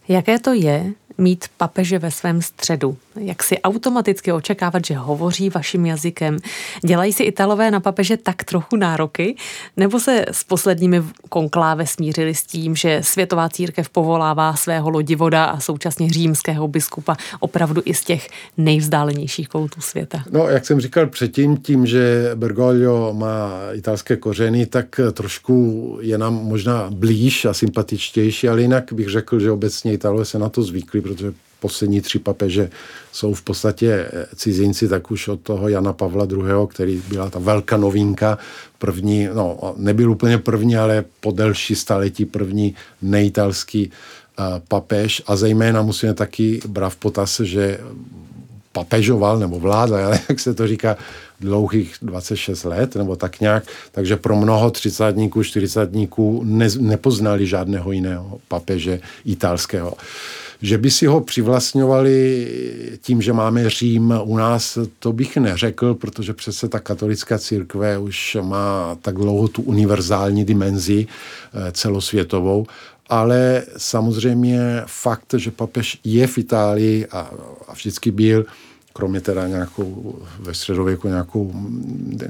Jaké 0.09 0.38
to 0.38 0.53
je 0.53 0.92
mít 1.18 1.44
papeže 1.57 1.99
ve 1.99 2.11
svém 2.11 2.42
středu? 2.42 2.97
Jak 3.21 3.42
si 3.42 3.59
automaticky 3.59 4.33
očekávat, 4.33 4.85
že 4.85 4.94
hovoří 4.94 5.51
vaším 5.51 5.87
jazykem? 5.87 6.37
Dělají 6.85 7.12
si 7.12 7.23
Italové 7.23 7.71
na 7.71 7.81
papeže 7.81 8.16
tak 8.16 8.44
trochu 8.44 8.77
nároky? 8.77 9.37
Nebo 9.77 10.01
se 10.01 10.25
s 10.31 10.44
posledními 10.44 11.03
konkláve 11.29 11.87
smířili 11.87 12.35
s 12.35 12.42
tím, 12.42 12.77
že 12.77 13.01
světová 13.03 13.49
církev 13.49 13.88
povolává 13.88 14.55
svého 14.57 14.90
lodivoda 14.90 15.44
a 15.44 15.61
současně 15.61 16.11
římského 16.11 16.68
biskupa 16.68 17.16
opravdu 17.40 17.83
i 17.85 17.94
z 17.94 18.05
těch 18.05 18.29
nejvzdálenějších 18.57 19.49
koutů 19.49 19.81
světa? 19.81 20.25
No, 20.31 20.49
jak 20.49 20.66
jsem 20.66 20.81
říkal 20.81 21.07
předtím, 21.07 21.57
tím, 21.57 21.87
že 21.87 22.31
Bergoglio 22.35 23.12
má 23.12 23.51
italské 23.73 24.16
kořeny, 24.16 24.66
tak 24.66 25.01
trošku 25.12 25.99
je 26.01 26.18
nám 26.18 26.35
možná 26.35 26.90
blíž 26.90 27.44
a 27.44 27.55
sympatičtější, 27.55 28.49
ale 28.49 28.62
jinak 28.62 28.92
bych 28.92 29.09
řekl, 29.09 29.40
že 29.40 29.51
obecně 29.51 29.92
Italové 29.99 30.25
se 30.25 30.39
na 30.39 30.49
to 30.49 30.63
zvykli, 30.63 31.01
protože 31.01 31.35
poslední 31.61 32.01
tři 32.01 32.19
papeže 32.19 32.71
jsou 33.13 33.35
v 33.35 33.43
podstatě 33.43 33.91
eh, 33.91 34.27
cizinci, 34.37 34.89
tak 34.89 35.11
už 35.11 35.29
od 35.29 35.41
toho 35.41 35.69
Jana 35.69 35.93
Pavla 35.93 36.27
II., 36.31 36.67
který 36.71 37.03
byla 37.09 37.31
ta 37.31 37.39
velká 37.39 37.77
novinka, 37.77 38.39
první, 38.79 39.29
no 39.35 39.75
nebyl 39.77 40.11
úplně 40.11 40.39
první, 40.39 40.77
ale 40.77 41.05
po 41.21 41.31
delší 41.31 41.75
staletí 41.75 42.25
první 42.25 42.75
nejtalský 43.03 43.91
uh, 43.91 44.45
papež 44.69 45.23
a 45.27 45.37
zejména 45.37 45.83
musíme 45.83 46.15
taky 46.15 46.61
brát 46.69 46.91
v 46.91 46.97
potaz, 46.97 47.41
že 47.41 47.79
papežoval 48.72 49.38
nebo 49.38 49.61
vládl, 49.61 49.94
ale 49.94 50.20
jak 50.28 50.40
se 50.40 50.54
to 50.54 50.66
říká, 50.66 50.96
dlouhých 51.40 51.94
26 52.02 52.64
let 52.64 52.96
nebo 52.96 53.16
tak 53.16 53.40
nějak, 53.40 53.64
takže 53.92 54.16
pro 54.16 54.37
mnoho 54.37 54.70
třicátníků, 54.70 55.42
čtyřicátníků 55.42 56.42
ne, 56.44 56.68
nepoznali 56.78 57.46
žádného 57.46 57.92
jiného 57.92 58.40
papeže 58.48 59.00
italského. 59.24 59.94
Že 60.62 60.78
by 60.78 60.90
si 60.90 61.07
ho 61.07 61.20
přivlastňovali 61.20 62.48
tím, 63.00 63.22
že 63.22 63.33
máme 63.33 63.70
Řím 63.70 64.14
u 64.22 64.37
nás, 64.37 64.78
to 64.98 65.12
bych 65.12 65.37
neřekl, 65.37 65.94
protože 65.94 66.35
přece 66.35 66.68
ta 66.68 66.81
katolická 66.81 67.38
církve 67.38 67.98
už 67.98 68.37
má 68.42 68.98
tak 69.02 69.14
dlouho 69.14 69.48
tu 69.48 69.62
univerzální 69.62 70.44
dimenzi 70.44 71.07
eh, 71.07 71.72
celosvětovou, 71.72 72.66
ale 73.09 73.62
samozřejmě 73.77 74.83
fakt, 74.87 75.35
že 75.37 75.51
papež 75.51 76.01
je 76.05 76.27
v 76.27 76.38
Itálii 76.38 77.07
a, 77.07 77.31
a 77.68 77.73
vždycky 77.73 78.11
byl, 78.11 78.47
kromě 78.92 79.21
teda 79.21 79.49
nějakou 79.49 80.18
ve 80.38 80.55
středověku 80.55 81.09
nějakou 81.09 81.53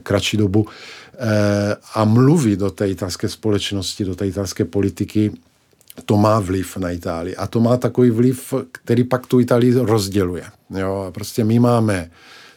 kratší 0.03 0.37
dobu, 0.37 0.67
eh, 1.15 1.77
a 1.95 2.05
mluví 2.05 2.57
do 2.57 2.71
té 2.71 2.89
italské 2.89 3.29
společnosti, 3.29 4.05
do 4.05 4.15
té 4.15 4.27
italské 4.27 4.65
politiky, 4.65 5.33
to 6.05 6.17
má 6.17 6.41
vliv 6.41 6.77
na 6.77 6.91
Itálii. 6.91 7.37
A 7.37 7.47
to 7.47 7.61
má 7.61 7.77
takový 7.77 8.11
vliv, 8.11 8.55
který 8.73 9.05
pak 9.05 9.27
tu 9.27 9.41
Itálii 9.41 9.75
rozděluje. 9.75 10.45
Jo? 10.71 11.11
Prostě 11.15 11.45
my 11.45 11.59
máme 11.59 12.11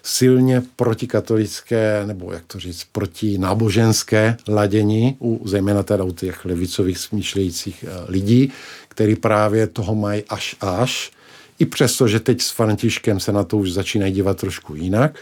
silně 0.04 0.64
protikatolické, 0.76 2.04
nebo 2.06 2.34
jak 2.34 2.44
to 2.48 2.60
říct, 2.60 2.84
proti 2.92 3.38
náboženské 3.38 4.38
ladění, 4.48 5.18
u, 5.22 5.48
zejména 5.48 5.84
teda 5.84 6.04
u 6.04 6.12
těch 6.12 6.46
levicových 6.46 6.98
smýšlejících 6.98 7.86
eh, 7.88 8.12
lidí, 8.12 8.52
který 8.88 9.16
právě 9.16 9.68
toho 9.68 9.96
mají 9.96 10.24
až 10.30 10.56
až, 10.62 11.12
i 11.60 11.66
přesto, 11.66 12.08
že 12.08 12.20
teď 12.20 12.42
s 12.42 12.50
Františkem 12.50 13.20
se 13.20 13.32
na 13.32 13.44
to 13.44 13.58
už 13.58 13.74
začínají 13.74 14.14
dívat 14.14 14.38
trošku 14.38 14.76
jinak, 14.76 15.20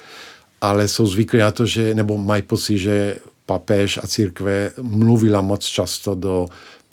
ale 0.61 0.87
jsou 0.87 1.07
zvyklí 1.07 1.39
na 1.39 1.51
to, 1.51 1.65
že, 1.65 1.95
nebo 1.95 2.17
mají 2.17 2.41
pocit, 2.41 2.77
že 2.77 3.17
papež 3.45 3.99
a 4.03 4.07
církve 4.07 4.71
mluvila 4.81 5.41
moc 5.41 5.65
často 5.65 6.15
do 6.15 6.47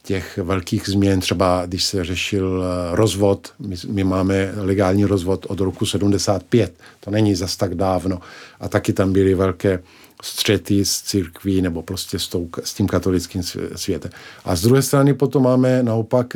těch 0.07 0.39
velkých 0.39 0.89
změn, 0.89 1.21
třeba 1.21 1.67
když 1.67 1.85
se 1.85 2.05
řešil 2.05 2.65
eh, 2.65 2.97
rozvod, 2.97 3.53
my, 3.59 3.77
my 3.89 4.05
máme 4.05 4.53
legální 4.57 5.05
rozvod 5.05 5.47
od 5.49 5.61
roku 5.61 5.87
75, 5.87 6.75
to 7.01 7.11
není 7.11 7.35
zas 7.35 7.57
tak 7.57 7.75
dávno, 7.75 8.21
a 8.61 8.69
taky 8.69 8.93
tam 8.93 9.13
byly 9.13 9.35
velké 9.35 9.83
střety 10.23 10.85
s 10.85 11.03
církví 11.03 11.63
nebo 11.63 11.83
prostě 11.83 12.19
s, 12.19 12.29
tou, 12.29 12.49
s 12.65 12.75
tím 12.75 12.87
katolickým 12.87 13.43
světem. 13.77 14.11
A 14.45 14.57
z 14.57 14.63
druhé 14.63 14.83
strany 14.83 15.15
potom 15.15 15.43
máme 15.43 15.83
naopak 15.83 16.27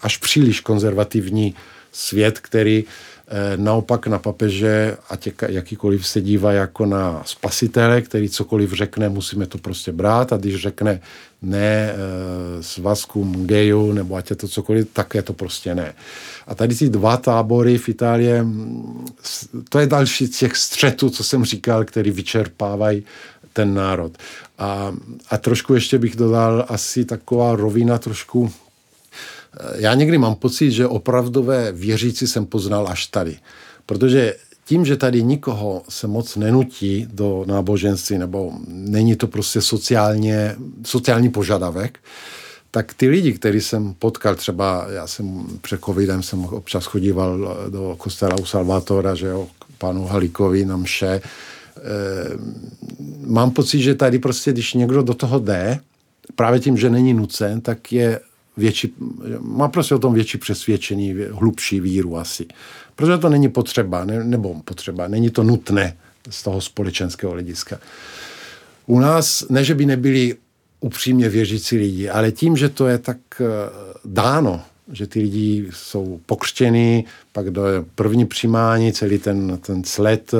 až 0.00 0.16
příliš 0.16 0.60
konzervativní 0.60 1.54
svět, 1.92 2.40
který 2.40 2.84
eh, 2.84 3.13
naopak 3.56 4.06
na 4.06 4.18
papeže, 4.18 4.96
ať 5.08 5.28
jakýkoliv 5.48 6.06
se 6.06 6.20
dívá 6.20 6.52
jako 6.52 6.86
na 6.86 7.22
spasitele, 7.24 8.02
který 8.02 8.28
cokoliv 8.28 8.72
řekne, 8.72 9.08
musíme 9.08 9.46
to 9.46 9.58
prostě 9.58 9.92
brát 9.92 10.32
a 10.32 10.36
když 10.36 10.62
řekne 10.62 11.00
ne 11.42 11.92
e, 11.92 11.96
svazkům 12.62 13.46
gejů 13.46 13.92
nebo 13.92 14.14
ať 14.16 14.30
je 14.30 14.36
to 14.36 14.48
cokoliv, 14.48 14.88
tak 14.92 15.14
je 15.14 15.22
to 15.22 15.32
prostě 15.32 15.74
ne. 15.74 15.94
A 16.46 16.54
tady 16.54 16.74
ty 16.74 16.88
dva 16.88 17.16
tábory 17.16 17.78
v 17.78 17.88
Itálii, 17.88 18.42
mm, 18.42 19.06
to 19.68 19.78
je 19.78 19.86
další 19.86 20.26
z 20.26 20.38
těch 20.38 20.56
střetů, 20.56 21.10
co 21.10 21.24
jsem 21.24 21.44
říkal, 21.44 21.84
který 21.84 22.10
vyčerpávají 22.10 23.04
ten 23.52 23.74
národ. 23.74 24.12
A, 24.58 24.92
a 25.30 25.38
trošku 25.38 25.74
ještě 25.74 25.98
bych 25.98 26.16
dodal 26.16 26.64
asi 26.68 27.04
taková 27.04 27.56
rovina 27.56 27.98
trošku 27.98 28.52
já 29.74 29.94
někdy 29.94 30.18
mám 30.18 30.34
pocit, 30.34 30.70
že 30.70 30.86
opravdové 30.86 31.72
věřící 31.72 32.26
jsem 32.26 32.46
poznal 32.46 32.88
až 32.88 33.06
tady. 33.06 33.36
Protože 33.86 34.34
tím, 34.64 34.84
že 34.84 34.96
tady 34.96 35.22
nikoho 35.22 35.82
se 35.88 36.06
moc 36.06 36.36
nenutí 36.36 37.06
do 37.12 37.44
náboženství, 37.46 38.18
nebo 38.18 38.52
není 38.68 39.16
to 39.16 39.26
prostě 39.26 39.60
sociálně, 39.60 40.56
sociální 40.86 41.28
požadavek, 41.28 41.98
tak 42.70 42.94
ty 42.94 43.08
lidi, 43.08 43.32
který 43.32 43.60
jsem 43.60 43.94
potkal, 43.94 44.34
třeba 44.34 44.86
já 44.90 45.06
jsem 45.06 45.46
před 45.60 45.80
covidem 45.84 46.22
jsem 46.22 46.44
občas 46.44 46.84
chodíval 46.84 47.56
do 47.68 47.94
kostela 47.98 48.36
u 48.40 48.44
Salvatora, 48.44 49.14
že 49.14 49.26
jo, 49.26 49.48
k 49.58 49.78
panu 49.78 50.06
Halíkovi 50.06 50.64
na 50.64 50.76
mše, 50.76 51.06
e, 51.06 51.20
mám 53.26 53.50
pocit, 53.50 53.80
že 53.80 53.94
tady 53.94 54.18
prostě, 54.18 54.52
když 54.52 54.74
někdo 54.74 55.02
do 55.02 55.14
toho 55.14 55.38
jde, 55.38 55.78
právě 56.36 56.60
tím, 56.60 56.76
že 56.76 56.90
není 56.90 57.14
nucen, 57.14 57.60
tak 57.60 57.92
je 57.92 58.20
větší, 58.56 58.94
má 59.40 59.68
prostě 59.68 59.94
o 59.94 59.98
tom 59.98 60.14
větší 60.14 60.38
přesvědčení, 60.38 61.14
hlubší 61.30 61.80
víru 61.80 62.16
asi. 62.16 62.46
Protože 62.96 63.18
to 63.18 63.28
není 63.28 63.48
potřeba, 63.48 64.04
ne, 64.04 64.24
nebo 64.24 64.54
potřeba, 64.64 65.08
není 65.08 65.30
to 65.30 65.42
nutné 65.42 65.96
z 66.30 66.42
toho 66.42 66.60
společenského 66.60 67.32
hlediska. 67.32 67.78
U 68.86 69.00
nás, 69.00 69.44
ne, 69.48 69.64
že 69.64 69.74
by 69.74 69.86
nebyli 69.86 70.36
upřímně 70.80 71.28
věřící 71.28 71.76
lidi, 71.76 72.08
ale 72.08 72.32
tím, 72.32 72.56
že 72.56 72.68
to 72.68 72.86
je 72.86 72.98
tak 72.98 73.16
eh, 73.40 73.44
dáno, 74.04 74.62
že 74.92 75.06
ty 75.06 75.20
lidi 75.20 75.68
jsou 75.72 76.20
pokřtěni, 76.26 77.04
pak 77.32 77.50
do 77.50 77.62
první 77.94 78.26
přijímání, 78.26 78.92
celý 78.92 79.18
ten, 79.18 79.58
ten 79.58 79.84
sled, 79.84 80.32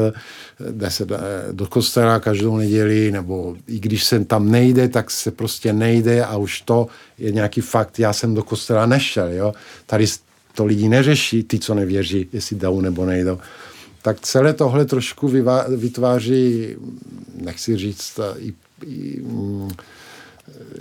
jde 0.70 0.90
se 0.90 1.06
do 1.52 1.66
kostela 1.66 2.20
každou 2.20 2.56
neděli, 2.56 3.12
nebo 3.12 3.56
i 3.66 3.80
když 3.80 4.04
se 4.04 4.24
tam 4.24 4.50
nejde, 4.50 4.88
tak 4.88 5.10
se 5.10 5.30
prostě 5.30 5.72
nejde 5.72 6.24
a 6.24 6.36
už 6.36 6.60
to 6.60 6.86
je 7.18 7.32
nějaký 7.32 7.60
fakt, 7.60 7.98
já 7.98 8.12
jsem 8.12 8.34
do 8.34 8.42
kostela 8.42 8.86
nešel, 8.86 9.32
jo. 9.32 9.54
Tady 9.86 10.06
to 10.54 10.64
lidi 10.64 10.88
neřeší, 10.88 11.42
ty, 11.42 11.58
co 11.58 11.74
nevěří, 11.74 12.28
jestli 12.32 12.56
jdou 12.56 12.80
nebo 12.80 13.06
nejdou. 13.06 13.38
Tak 14.02 14.20
celé 14.20 14.52
tohle 14.52 14.84
trošku 14.84 15.32
vytváří, 15.68 16.76
nechci 17.34 17.76
říct, 17.76 18.20
i, 18.38 18.54
i, 18.86 19.20
mm, 19.22 19.70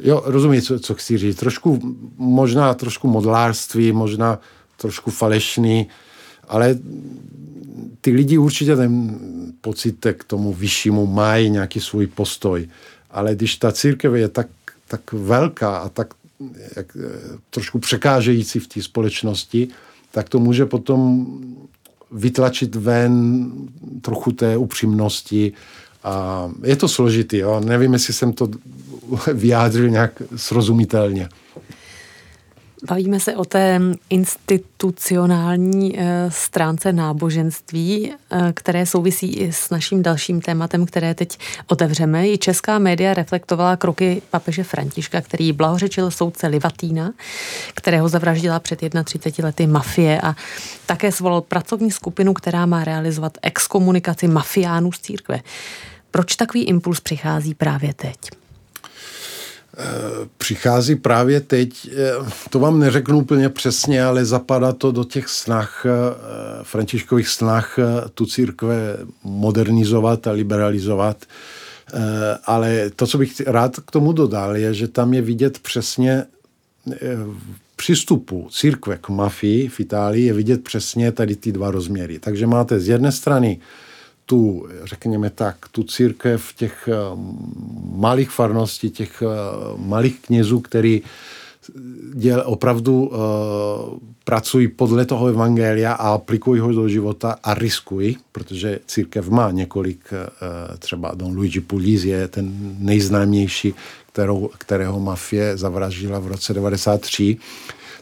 jo, 0.02 0.22
rozumím, 0.26 0.62
co, 0.62 0.80
co 0.80 0.94
chci 0.96 1.18
říct. 1.18 1.36
Trošku, 1.36 1.96
možná 2.18 2.74
trošku 2.74 3.08
modlárství, 3.08 3.92
možná 3.92 4.40
trošku 4.78 5.12
falešný, 5.12 5.88
ale 6.48 6.78
ty 8.02 8.12
lidi 8.12 8.38
určitě 8.38 8.76
ten 8.76 9.20
pocit 9.62 10.08
k 10.14 10.24
tomu 10.24 10.54
vyššímu 10.54 11.08
mají 11.08 11.50
nějaký 11.50 11.80
svůj 11.80 12.08
postoj. 12.08 12.68
Ale 13.12 13.36
když 13.36 13.56
ta 13.56 13.72
církev 13.72 14.14
je 14.14 14.30
tak, 14.30 14.48
tak 14.88 15.14
velká 15.14 15.78
a 15.78 15.90
tak 15.90 16.14
jak, 16.76 16.98
trošku 17.50 17.80
překážející 17.80 18.60
v 18.60 18.68
té 18.68 18.82
společnosti, 18.82 19.68
tak 20.12 20.30
to 20.30 20.40
může 20.40 20.66
potom 20.66 21.28
vytlačit 22.12 22.76
ven 22.76 23.52
trochu 24.02 24.32
té 24.32 24.58
upřímnosti. 24.58 25.54
A 26.04 26.50
je 26.64 26.76
to 26.76 26.88
složitý, 26.88 27.38
jo? 27.38 27.60
nevím, 27.60 27.94
jestli 27.94 28.14
jsem 28.14 28.34
to 28.34 28.48
vyjádřil 29.34 29.90
nějak 29.90 30.22
srozumitelně. 30.36 31.30
Bavíme 32.88 33.20
se 33.20 33.36
o 33.36 33.46
té 33.46 33.82
institucionální 34.10 36.00
eh, 36.00 36.32
stránce 36.32 36.94
náboženství, 36.94 38.12
eh, 38.12 38.54
které 38.54 38.86
souvisí 38.86 39.34
i 39.34 39.54
s 39.54 39.70
naším 39.70 40.04
dalším 40.04 40.42
tématem, 40.42 40.86
které 40.86 41.16
teď 41.16 41.40
otevřeme. 41.68 42.30
I 42.30 42.38
česká 42.38 42.80
média 42.80 43.14
reflektovala 43.14 43.76
kroky 43.76 44.22
papeže 44.30 44.64
Františka, 44.64 45.22
který 45.22 45.52
blahořečil 45.52 46.12
soudce 46.12 46.48
Livatína, 46.48 47.14
kterého 47.74 48.10
zavraždila 48.10 48.60
před 48.60 48.80
31 49.04 49.48
lety 49.48 49.68
mafie 49.68 50.22
a 50.22 50.36
také 50.86 51.12
svolal 51.12 51.42
pracovní 51.42 51.92
skupinu, 51.92 52.34
která 52.34 52.66
má 52.66 52.84
realizovat 52.84 53.38
exkomunikaci 53.42 54.28
mafiánů 54.28 54.92
z 54.92 55.00
církve. 55.00 55.40
Proč 56.14 56.36
takový 56.36 56.64
impuls 56.64 57.00
přichází 57.00 57.54
právě 57.54 57.94
teď? 57.94 58.18
přichází 60.38 60.96
právě 60.96 61.42
teď, 61.42 61.90
eh, 61.92 62.12
to 62.50 62.60
vám 62.60 62.80
neřeknu 62.80 63.18
úplně 63.18 63.50
přesně, 63.50 64.04
ale 64.04 64.26
zapadá 64.26 64.74
to 64.74 64.92
do 64.92 65.04
těch 65.04 65.28
snah, 65.28 65.86
eh, 65.86 65.90
františkových 66.64 67.28
snah 67.28 67.80
eh, 67.80 68.10
tu 68.14 68.26
církve 68.26 68.98
modernizovat 69.24 70.28
a 70.28 70.32
liberalizovat. 70.32 71.26
Ale 72.46 72.90
to, 72.96 73.08
co 73.08 73.18
bych 73.18 73.42
rád 73.48 73.80
k 73.80 73.92
tomu 73.92 74.14
dodal, 74.14 74.58
je, 74.58 74.74
že 74.74 74.88
tam 74.88 75.14
je 75.14 75.22
vidět 75.22 75.60
přesně 75.60 76.26
přístupu 77.76 78.48
církve 78.52 78.98
k 78.98 79.10
mafii 79.10 79.70
v 79.70 79.80
Itálii 79.80 80.26
je 80.26 80.34
vidět 80.34 80.64
přesně 80.64 81.12
tady 81.12 81.36
ty 81.36 81.52
dva 81.52 81.72
rozměry. 81.72 82.20
Takže 82.20 82.48
máte 82.48 82.80
z 82.80 82.88
jedné 82.88 83.12
strany 83.12 83.60
tu, 84.26 84.68
řekněme 84.84 85.30
tak, 85.30 85.56
tu 85.72 85.84
církev 85.84 86.54
těch 86.56 86.90
eh, 86.92 86.96
malých 87.96 88.30
farností, 88.30 88.90
těch 88.90 89.22
eh, 89.22 89.28
malých 89.78 90.20
knězů, 90.20 90.60
který 90.60 91.02
děl, 92.14 92.44
opravdu 92.46 93.06
uh, 93.06 93.18
pracují 94.24 94.68
podle 94.68 95.06
toho 95.06 95.28
evangelia 95.28 95.94
a 95.94 96.14
aplikují 96.14 96.62
ho 96.62 96.72
do 96.72 96.90
života 96.90 97.36
a 97.44 97.54
riskují, 97.54 98.18
protože 98.32 98.80
církev 98.88 99.30
má 99.30 99.52
několik, 99.52 100.00
uh, 100.12 100.78
třeba 100.78 101.12
Don 101.16 101.36
Luigi 101.36 101.60
Pugliese 101.60 102.08
je 102.08 102.28
ten 102.28 102.76
nejznámější, 102.80 103.74
kterou, 104.12 104.50
kterého 104.58 105.00
mafie 105.00 105.58
zavraždila 105.58 106.20
v 106.20 106.28
roce 106.28 106.54
93 106.54 107.38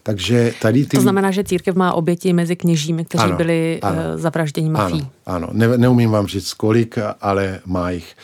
takže 0.03 0.53
tady 0.61 0.85
ty... 0.85 0.97
To 0.97 1.01
znamená, 1.01 1.31
že 1.31 1.43
církev 1.43 1.75
má 1.75 1.93
oběti 1.93 2.33
mezi 2.33 2.55
kněžími, 2.55 3.05
kteří 3.05 3.23
ano, 3.23 3.37
byli 3.37 3.79
ano, 3.81 3.97
uh, 3.97 4.21
zavražděni 4.21 4.69
mafí. 4.69 4.93
Ano, 4.93 5.09
ano. 5.25 5.49
Ne, 5.51 5.77
neumím 5.77 6.11
vám 6.11 6.27
říct 6.27 6.53
kolik, 6.53 6.97
ale 7.21 7.59
má 7.65 7.89
jich. 7.91 8.15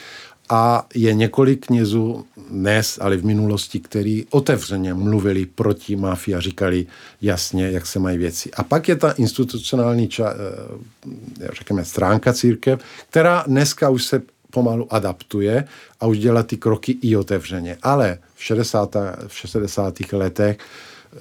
A 0.49 0.85
je 0.95 1.13
několik 1.13 1.65
knězů 1.65 2.25
dnes, 2.51 2.99
ale 3.01 3.17
v 3.17 3.25
minulosti, 3.25 3.79
kteří 3.79 4.25
otevřeně 4.29 4.93
mluvili 4.93 5.45
proti 5.45 5.95
mafii 5.95 6.35
a 6.35 6.39
říkali 6.39 6.85
jasně, 7.21 7.71
jak 7.71 7.85
se 7.85 7.99
mají 7.99 8.17
věci. 8.17 8.51
A 8.53 8.63
pak 8.63 8.87
je 8.87 8.95
ta 8.95 9.11
institucionální 9.11 10.07
ča, 10.07 10.33
eh, 10.33 11.47
řekněme, 11.53 11.85
stránka 11.85 12.33
církev, 12.33 12.79
která 13.09 13.43
dneska 13.47 13.89
už 13.89 14.03
se 14.03 14.21
pomalu 14.51 14.93
adaptuje 14.93 15.67
a 15.99 16.07
už 16.07 16.17
dělá 16.17 16.43
ty 16.43 16.57
kroky 16.57 16.97
i 17.01 17.15
otevřeně. 17.15 17.77
Ale 17.83 18.17
v 18.35 18.43
60. 18.43 18.95
v 19.27 19.37
60. 19.37 20.13
letech 20.13 20.57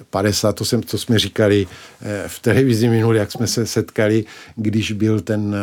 50, 0.09 0.53
to, 0.53 0.65
jsem, 0.65 0.81
to 0.81 0.97
jsme 0.97 1.19
říkali 1.19 1.67
eh, 2.01 2.23
v 2.27 2.39
televizi 2.39 2.89
minulý, 2.89 3.17
jak 3.19 3.31
jsme 3.31 3.47
se 3.47 3.65
setkali, 3.65 4.25
když 4.55 4.91
byl 4.91 5.19
ten, 5.19 5.55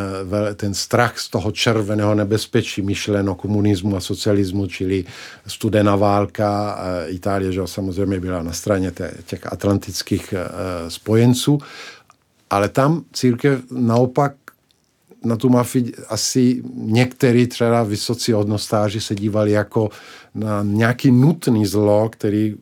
eh, 0.49 0.53
ten 0.53 0.73
strach 0.73 1.19
z 1.19 1.29
toho 1.29 1.51
červeného 1.51 2.15
nebezpečí 2.15 2.81
myšleno 2.81 3.35
komunismu 3.35 3.95
a 3.95 3.99
socialismu, 3.99 4.67
čili 4.67 5.05
studená 5.47 5.95
válka, 5.95 6.79
eh, 6.79 7.09
Itálie, 7.09 7.51
že 7.51 7.61
samozřejmě 7.65 8.19
byla 8.19 8.43
na 8.43 8.53
straně 8.53 8.91
těch 9.25 9.53
atlantických 9.53 10.33
spojenců, 10.87 11.59
ale 12.49 12.69
tam 12.69 13.03
církev 13.13 13.59
naopak 13.71 14.33
na 15.25 15.35
tu 15.35 15.49
mafii 15.49 15.93
asi 16.09 16.63
některý 16.75 17.47
třeba 17.47 17.83
vysocí 17.83 18.31
hodnostáři 18.31 19.01
se 19.01 19.15
dívali 19.15 19.51
jako 19.51 19.89
na 20.35 20.63
nějaký 20.63 21.11
nutný 21.11 21.65
zlo, 21.65 22.09
který 22.09 22.55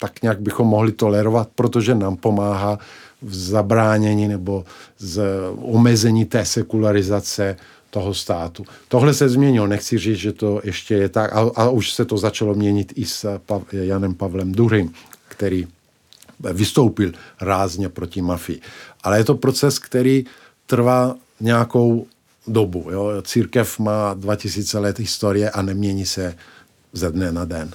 tak 0.00 0.22
nějak 0.22 0.40
bychom 0.40 0.66
mohli 0.66 0.92
tolerovat, 0.92 1.48
protože 1.54 1.94
nám 1.94 2.16
pomáhá 2.16 2.78
v 3.22 3.34
zabránění 3.34 4.28
nebo 4.28 4.64
z 4.98 5.22
omezení 5.62 6.24
té 6.24 6.44
sekularizace 6.44 7.56
toho 7.90 8.14
státu. 8.14 8.64
Tohle 8.88 9.14
se 9.14 9.28
změnilo, 9.28 9.66
nechci 9.66 9.98
říct, 9.98 10.18
že 10.18 10.32
to 10.32 10.60
ještě 10.64 10.94
je 10.94 11.08
tak, 11.08 11.32
a, 11.32 11.50
a 11.54 11.68
už 11.68 11.92
se 11.92 12.04
to 12.04 12.18
začalo 12.18 12.54
měnit 12.54 12.92
i 12.96 13.04
s 13.04 13.38
Pav, 13.46 13.62
Janem 13.72 14.14
Pavlem 14.14 14.52
II., 14.72 14.90
který 15.28 15.66
vystoupil 16.52 17.12
rázně 17.40 17.88
proti 17.88 18.22
mafii. 18.22 18.60
Ale 19.02 19.18
je 19.18 19.24
to 19.24 19.34
proces, 19.34 19.78
který 19.78 20.24
trvá 20.66 21.16
nějakou 21.40 22.06
dobu. 22.46 22.86
Jo? 22.90 23.22
Církev 23.22 23.78
má 23.78 24.14
2000 24.14 24.78
let 24.78 24.98
historie 24.98 25.50
a 25.50 25.62
nemění 25.62 26.06
se 26.06 26.36
ze 26.92 27.10
dne 27.10 27.32
na 27.32 27.44
den. 27.44 27.70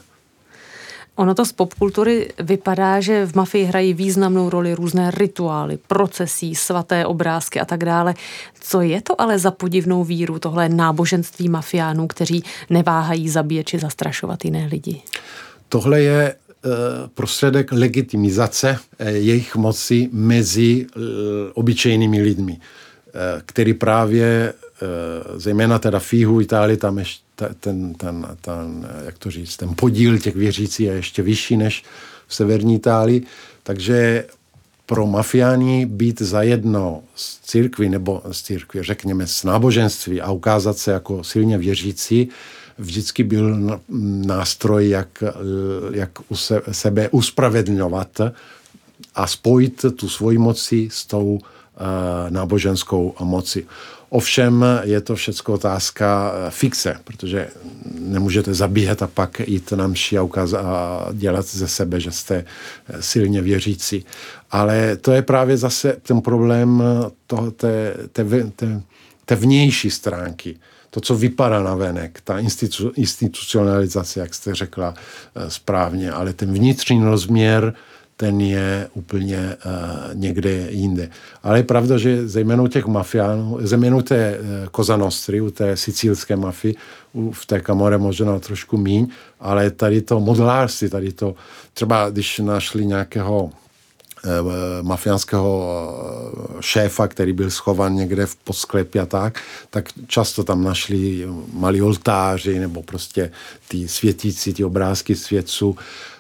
Ono 1.15 1.36
to 1.36 1.45
z 1.45 1.52
popkultury 1.52 2.30
vypadá, 2.39 2.99
že 2.99 3.26
v 3.26 3.36
mafii 3.36 3.65
hrají 3.65 3.93
významnou 3.93 4.49
roli 4.49 4.73
různé 4.73 5.12
rituály, 5.12 5.78
procesí, 5.88 6.56
svaté 6.56 7.06
obrázky 7.06 7.60
a 7.60 7.65
tak 7.65 7.86
dále. 7.86 8.13
Co 8.60 8.82
je 8.82 9.02
to 9.02 9.21
ale 9.21 9.39
za 9.39 9.52
podivnou 9.52 10.04
víru, 10.04 10.39
tohle 10.39 10.69
náboženství 10.69 11.49
mafiánů, 11.49 12.08
kteří 12.08 12.43
neváhají 12.69 13.30
zabíjet 13.30 13.67
či 13.67 13.80
zastrašovat 13.80 14.45
jiné 14.45 14.65
lidi? 14.65 15.02
Tohle 15.69 16.02
je 16.02 16.34
eh, 16.34 16.69
prostředek 17.13 17.71
legitimizace 17.71 18.78
eh, 18.99 19.12
jejich 19.12 19.56
moci 19.56 20.10
mezi 20.12 20.86
eh, 20.89 20.99
obyčejnými 21.54 22.21
lidmi, 22.21 22.58
který 23.45 23.73
právě 23.73 24.54
zejména 25.36 25.80
teda 25.80 26.02
Jihu 26.12 26.41
Itálii, 26.41 26.78
tam 26.78 26.98
ještě 26.98 27.24
ten, 27.60 27.93
ten, 27.93 28.28
ten, 28.41 28.89
jak 29.06 29.17
to 29.17 29.32
říct, 29.32 29.58
ten 29.58 29.69
podíl 29.76 30.19
těch 30.19 30.36
věřící 30.36 30.84
je 30.84 30.93
ještě 30.93 31.22
vyšší 31.22 31.58
než 31.58 31.84
v 32.28 32.36
severní 32.36 32.76
Itálii, 32.76 33.24
takže 33.63 34.26
pro 34.86 35.08
mafiány 35.08 35.86
být 35.86 36.22
zajedno 36.22 37.04
s 37.15 37.39
církví 37.39 37.89
nebo 37.89 38.22
s 38.32 38.41
církví, 38.41 38.84
řekněme, 38.84 39.28
s 39.28 39.43
náboženství 39.43 40.22
a 40.22 40.32
ukázat 40.32 40.78
se 40.78 40.91
jako 40.91 41.24
silně 41.24 41.58
věřící, 41.58 42.30
vždycky 42.78 43.24
byl 43.24 43.80
nástroj, 44.26 44.89
jak, 44.89 45.24
jak 45.91 46.12
u 46.30 46.36
sebe 46.72 47.10
uspravedlňovat 47.10 48.22
a 49.15 49.28
spojit 49.28 49.86
tu 49.96 50.10
svoji 50.10 50.38
moci 50.38 50.89
s 50.91 51.06
tou 51.06 51.34
uh, 51.34 51.39
náboženskou 52.30 53.15
moci. 53.19 53.65
Ovšem 54.13 54.65
je 54.84 55.02
to 55.02 55.15
všechno 55.15 55.54
otázka 55.54 56.34
eh, 56.34 56.52
fixe, 56.52 56.95
protože 57.04 57.47
nemůžete 57.99 58.54
zabíjet 58.54 59.02
a 59.02 59.08
pak 59.08 59.41
jít 59.47 59.71
na 59.71 59.88
mši 59.88 60.17
a, 60.17 60.21
ukázat, 60.21 60.62
a 60.65 61.08
dělat 61.13 61.45
ze 61.45 61.67
sebe, 61.67 61.99
že 61.99 62.12
jste 62.12 62.36
eh, 62.45 63.02
silně 63.02 63.41
věřící. 63.41 64.06
Ale 64.52 64.97
to 64.97 65.12
je 65.12 65.21
právě 65.21 65.58
zase 65.58 65.97
ten 66.02 66.21
problém 66.21 66.84
eh, 66.86 67.10
toho, 67.28 67.52
té, 67.52 67.97
té, 68.12 68.23
té, 68.56 68.82
té 69.26 69.36
vnější 69.36 69.89
stránky 69.89 70.60
to, 70.89 71.02
co 71.02 71.15
vypadá 71.15 71.63
na 71.63 71.76
venek, 71.76 72.21
ta 72.23 72.39
institu, 72.39 72.91
institucionalizace, 72.95 74.19
jak 74.19 74.34
jste 74.34 74.56
řekla 74.56 74.93
správně, 75.47 76.12
ale 76.12 76.34
ten 76.34 76.54
vnitřní 76.54 77.04
rozměr 77.04 77.73
ten 78.17 78.41
je 78.41 78.89
úplně 78.93 79.56
uh, 79.65 79.71
někde 80.13 80.67
jinde. 80.69 81.10
Ale 81.43 81.60
je 81.60 81.63
pravda, 81.63 81.97
že 81.97 82.28
zejména 82.28 82.63
u 82.63 82.67
těch 82.67 82.86
mafiánů, 82.86 83.58
zejména 83.62 83.97
u 83.97 84.02
té 84.02 84.38
uh, 84.39 84.45
Cosa 84.76 84.97
Nostry, 84.97 85.41
u 85.41 85.52
té 85.52 85.78
sicílské 85.78 86.36
mafii, 86.36 86.76
v 87.32 87.45
té 87.45 87.60
kamore 87.60 87.97
možná 87.97 88.39
trošku 88.39 88.78
míň, 88.78 89.08
ale 89.39 89.71
tady 89.71 90.02
to 90.02 90.19
modelářství, 90.19 90.89
tady 90.89 91.12
to, 91.12 91.36
třeba 91.73 92.10
když 92.10 92.39
našli 92.39 92.86
nějakého 92.86 93.49
eh, 93.54 93.62
mafiánského 94.82 95.80
šéfa, 96.60 97.08
který 97.08 97.34
byl 97.34 97.52
schovan 97.52 97.96
někde 97.96 98.26
v 98.26 98.36
podsklepě 98.36 99.02
a 99.02 99.06
tak, 99.06 99.42
tak 99.70 99.90
často 100.08 100.44
tam 100.44 100.64
našli 100.64 101.28
malí 101.54 101.82
oltáři 101.82 102.60
nebo 102.60 102.84
prostě 102.84 103.32
ty 103.68 103.88
světící, 103.88 104.54
ty 104.54 104.64
obrázky 104.64 105.16
světců. 105.16 105.76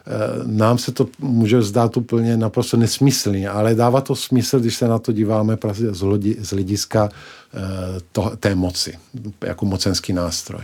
Eh, 0.07 0.43
nám 0.45 0.77
se 0.77 0.91
to 0.91 1.07
může 1.19 1.61
zdát 1.61 1.97
úplně 1.97 2.37
naprosto 2.37 2.77
nesmyslný, 2.77 3.47
ale 3.47 3.75
dává 3.75 4.01
to 4.01 4.15
smysl, 4.15 4.59
když 4.59 4.75
se 4.75 4.87
na 4.87 4.99
to 4.99 5.11
díváme 5.11 5.57
z, 5.71 5.95
z 6.39 6.49
hlediska 6.49 7.09
eh, 7.53 8.35
té 8.39 8.55
moci, 8.55 8.97
jako 9.41 9.65
mocenský 9.65 10.13
nástroj. 10.13 10.63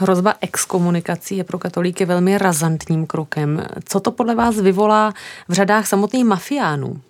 Hrozba 0.00 0.34
exkomunikací 0.40 1.36
je 1.36 1.44
pro 1.44 1.58
katolíky 1.58 2.04
velmi 2.04 2.38
razantním 2.38 3.06
krokem. 3.06 3.66
Co 3.84 4.00
to 4.00 4.12
podle 4.12 4.34
vás 4.34 4.56
vyvolá 4.60 5.14
v 5.48 5.52
řadách 5.52 5.86
samotných 5.86 6.24
mafiánů? 6.24 7.00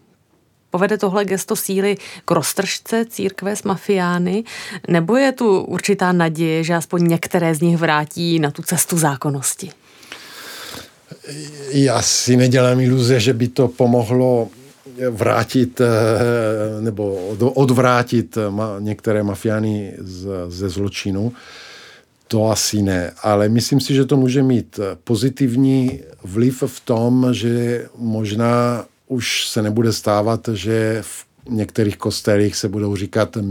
Povede 0.70 0.98
tohle 0.98 1.24
gesto 1.24 1.56
síly 1.56 1.96
k 2.24 2.30
roztržce 2.30 3.04
církve 3.04 3.56
s 3.56 3.62
mafiány? 3.62 4.44
Nebo 4.88 5.16
je 5.16 5.32
tu 5.32 5.60
určitá 5.60 6.12
naděje, 6.12 6.64
že 6.64 6.74
aspoň 6.74 7.08
některé 7.08 7.54
z 7.54 7.60
nich 7.60 7.76
vrátí 7.76 8.38
na 8.38 8.50
tu 8.50 8.62
cestu 8.62 8.98
zákonnosti? 8.98 9.70
Já 11.70 12.02
si 12.02 12.36
nedělám 12.36 12.80
iluze, 12.80 13.20
že 13.20 13.32
by 13.32 13.48
to 13.48 13.68
pomohlo 13.68 14.48
vrátit 15.10 15.80
eh, 15.80 15.86
nebo 16.80 17.14
odvrátit 17.54 18.38
některé 18.78 19.22
mafiány 19.22 19.94
ze 20.48 20.68
zločinu. 20.68 21.32
To 22.28 22.50
asi 22.50 22.82
ne, 22.82 23.12
ale 23.22 23.48
myslím 23.48 23.80
si, 23.80 23.94
že 23.94 24.04
to 24.04 24.16
může 24.16 24.42
mít 24.42 24.80
pozitivní 25.04 26.00
vliv 26.24 26.62
v 26.66 26.80
tom, 26.80 27.28
že 27.32 27.86
možná 27.96 28.84
už 29.06 29.48
se 29.48 29.62
nebude 29.62 29.92
stávat, 29.92 30.48
že 30.52 31.02
v 31.02 31.26
některých 31.48 31.96
kostelích 31.96 32.56
se 32.56 32.68
budou 32.68 32.96
říkat, 32.96 33.36
e, 33.36 33.42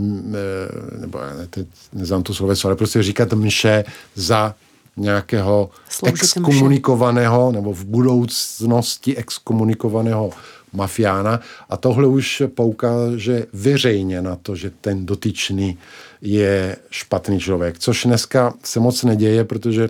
nebo 1.00 1.18
ne, 1.38 1.46
teď 1.50 1.66
neznám 1.92 2.22
to 2.22 2.34
sloveso, 2.34 2.68
ale 2.68 2.76
prostě 2.76 3.02
říkat 3.02 3.32
mše 3.32 3.84
za 4.14 4.54
nějakého 4.98 5.70
exkomunikovaného, 6.06 7.52
nebo 7.52 7.72
v 7.72 7.84
budoucnosti 7.84 9.16
exkomunikovaného 9.16 10.30
mafiána 10.72 11.40
a 11.68 11.76
tohle 11.76 12.06
už 12.06 12.42
poukáže 12.54 13.46
veřejně 13.52 14.22
na 14.22 14.36
to, 14.36 14.56
že 14.56 14.70
ten 14.80 15.06
dotyčný 15.06 15.78
je 16.22 16.76
špatný 16.90 17.40
člověk, 17.40 17.78
což 17.78 18.04
dneska 18.04 18.54
se 18.64 18.80
moc 18.80 19.04
neděje, 19.04 19.44
protože 19.44 19.88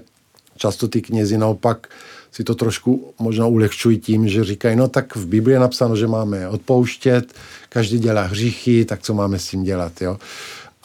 často 0.56 0.88
ty 0.88 1.02
knězi 1.02 1.38
naopak 1.38 1.88
si 2.32 2.44
to 2.44 2.54
trošku 2.54 3.14
možná 3.18 3.46
ulehčují 3.46 3.98
tím, 3.98 4.28
že 4.28 4.44
říkají, 4.44 4.76
no 4.76 4.88
tak 4.88 5.16
v 5.16 5.26
Biblii 5.26 5.54
je 5.54 5.60
napsáno, 5.60 5.96
že 5.96 6.06
máme 6.06 6.48
odpouštět, 6.48 7.34
každý 7.68 7.98
dělá 7.98 8.22
hříchy, 8.22 8.84
tak 8.84 9.02
co 9.02 9.14
máme 9.14 9.38
s 9.38 9.48
tím 9.48 9.62
dělat, 9.64 10.02
jo. 10.02 10.18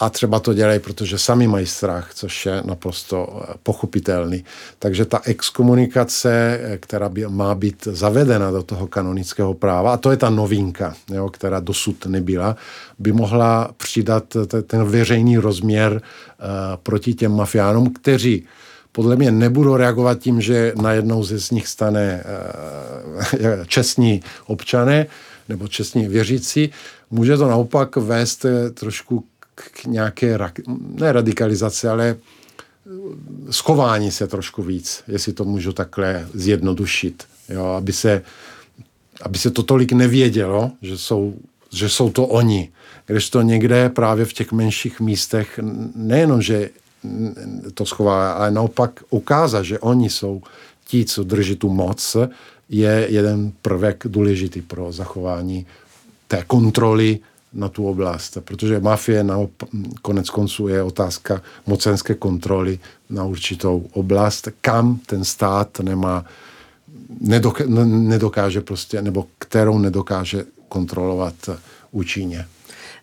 A 0.04 0.10
třeba 0.10 0.39
to 0.39 0.54
dělají, 0.54 0.80
protože 0.80 1.18
sami 1.18 1.47
mají 1.47 1.66
strach, 1.66 2.12
což 2.14 2.45
je 2.45 2.62
naprosto 2.66 3.41
eh, 3.43 3.54
pochopitelný. 3.64 4.43
Takže 4.80 5.06
ta 5.06 5.22
exkomunikace, 5.24 6.60
eh, 6.64 6.78
která 6.78 7.10
by, 7.10 7.28
má 7.28 7.56
být 7.56 7.88
zavedena 7.91 8.51
do 8.51 8.64
toho 8.64 8.88
kanonického 8.88 9.54
práva, 9.54 9.93
a 9.93 9.97
to 9.97 10.12
je 10.12 10.18
ta 10.18 10.30
novinka, 10.30 10.93
jo, 11.12 11.30
která 11.30 11.60
dosud 11.60 12.06
nebyla, 12.06 12.56
by 12.99 13.12
mohla 13.12 13.72
přidat 13.78 14.24
ten 14.68 14.84
veřejný 14.84 15.38
rozměr 15.38 15.91
uh, 15.93 16.49
proti 16.84 17.14
těm 17.14 17.32
mafiánům, 17.32 17.93
kteří 17.93 18.45
podle 18.91 19.16
mě 19.16 19.32
nebudou 19.32 19.76
reagovat 19.76 20.20
tím, 20.20 20.41
že 20.41 20.74
najednou 20.82 21.24
ze 21.24 21.39
z 21.39 21.51
nich 21.51 21.68
stane 21.68 22.24
uh, 23.39 23.66
čestní 23.68 24.22
občané 24.47 25.08
nebo 25.49 25.68
čestní 25.68 26.08
věřící. 26.08 26.72
Může 27.12 27.38
to 27.38 27.47
naopak 27.47 27.95
vést 27.95 28.45
trošku 28.74 29.26
k 29.56 29.86
nějaké, 29.86 30.38
ne 30.70 31.12
radikalizaci, 31.12 31.88
ale 31.88 32.16
schování 33.49 34.12
se 34.12 34.28
trošku 34.28 34.64
víc, 34.64 35.04
jestli 35.08 35.34
to 35.34 35.43
můžu 35.43 35.74
takhle 35.74 36.28
zjednodušit, 36.34 37.24
jo, 37.49 37.66
aby 37.66 37.93
se, 37.93 38.22
aby 39.22 39.38
se 39.38 39.51
to 39.51 39.64
tolik 39.64 39.91
nevědělo, 39.91 40.72
že 40.82 40.97
jsou, 40.97 41.34
že 41.72 41.89
jsou 41.89 42.10
to 42.10 42.28
oni. 42.28 42.72
Když 43.06 43.30
to 43.30 43.41
někde 43.41 43.89
právě 43.89 44.26
v 44.26 44.34
těch 44.34 44.51
menších 44.51 44.99
místech, 44.99 45.60
nejenom, 45.95 46.41
že 46.41 46.70
to 47.74 47.86
schová, 47.86 48.34
ale 48.34 48.51
naopak 48.51 49.04
ukázat, 49.10 49.64
že 49.64 49.80
oni 49.80 50.10
jsou 50.10 50.41
ti, 50.88 51.06
co 51.06 51.24
drží 51.24 51.56
tu 51.56 51.70
moc, 51.70 52.18
je 52.70 53.08
jeden 53.10 53.51
prvek 53.62 54.04
důležitý 54.08 54.62
pro 54.62 54.91
zachování 54.91 55.66
té 56.28 56.43
kontroly 56.47 57.20
na 57.54 57.70
tu 57.70 57.88
oblast, 57.88 58.38
protože 58.43 58.80
mafie 58.80 59.24
na 59.24 59.38
konec 60.01 60.30
konců 60.30 60.68
je 60.68 60.84
otázka 60.84 61.41
mocenské 61.68 62.14
kontroly 62.14 62.80
na 63.10 63.24
určitou 63.24 63.88
oblast, 63.93 64.47
kam 64.62 64.99
ten 65.06 65.26
stát 65.26 65.80
nemá, 65.80 66.26
nedokáže, 67.86 68.62
prostě, 68.62 69.01
nebo 69.01 69.28
kterou 69.39 69.78
nedokáže 69.78 70.45
kontrolovat 70.68 71.49
účinně. 71.91 72.45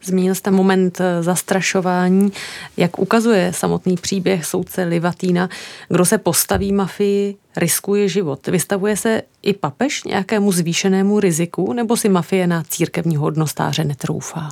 Zmínil 0.04 0.34
jste 0.34 0.50
moment 0.50 1.00
eh, 1.00 1.22
zastrašování. 1.22 2.32
Jak 2.76 2.98
ukazuje 2.98 3.52
samotný 3.54 3.96
příběh 3.96 4.46
soudce 4.46 4.84
Livatína, 4.84 5.48
kdo 5.88 6.04
se 6.04 6.18
postaví 6.18 6.72
mafii, 6.72 7.36
riskuje 7.56 8.08
život. 8.08 8.46
Vystavuje 8.46 8.96
se 8.96 9.22
i 9.42 9.52
papež 9.52 10.04
nějakému 10.04 10.52
zvýšenému 10.52 11.20
riziku, 11.20 11.72
nebo 11.72 11.96
si 11.96 12.08
mafie 12.08 12.46
na 12.46 12.62
církevního 12.68 13.22
hodnostáře 13.22 13.84
netroufá? 13.84 14.48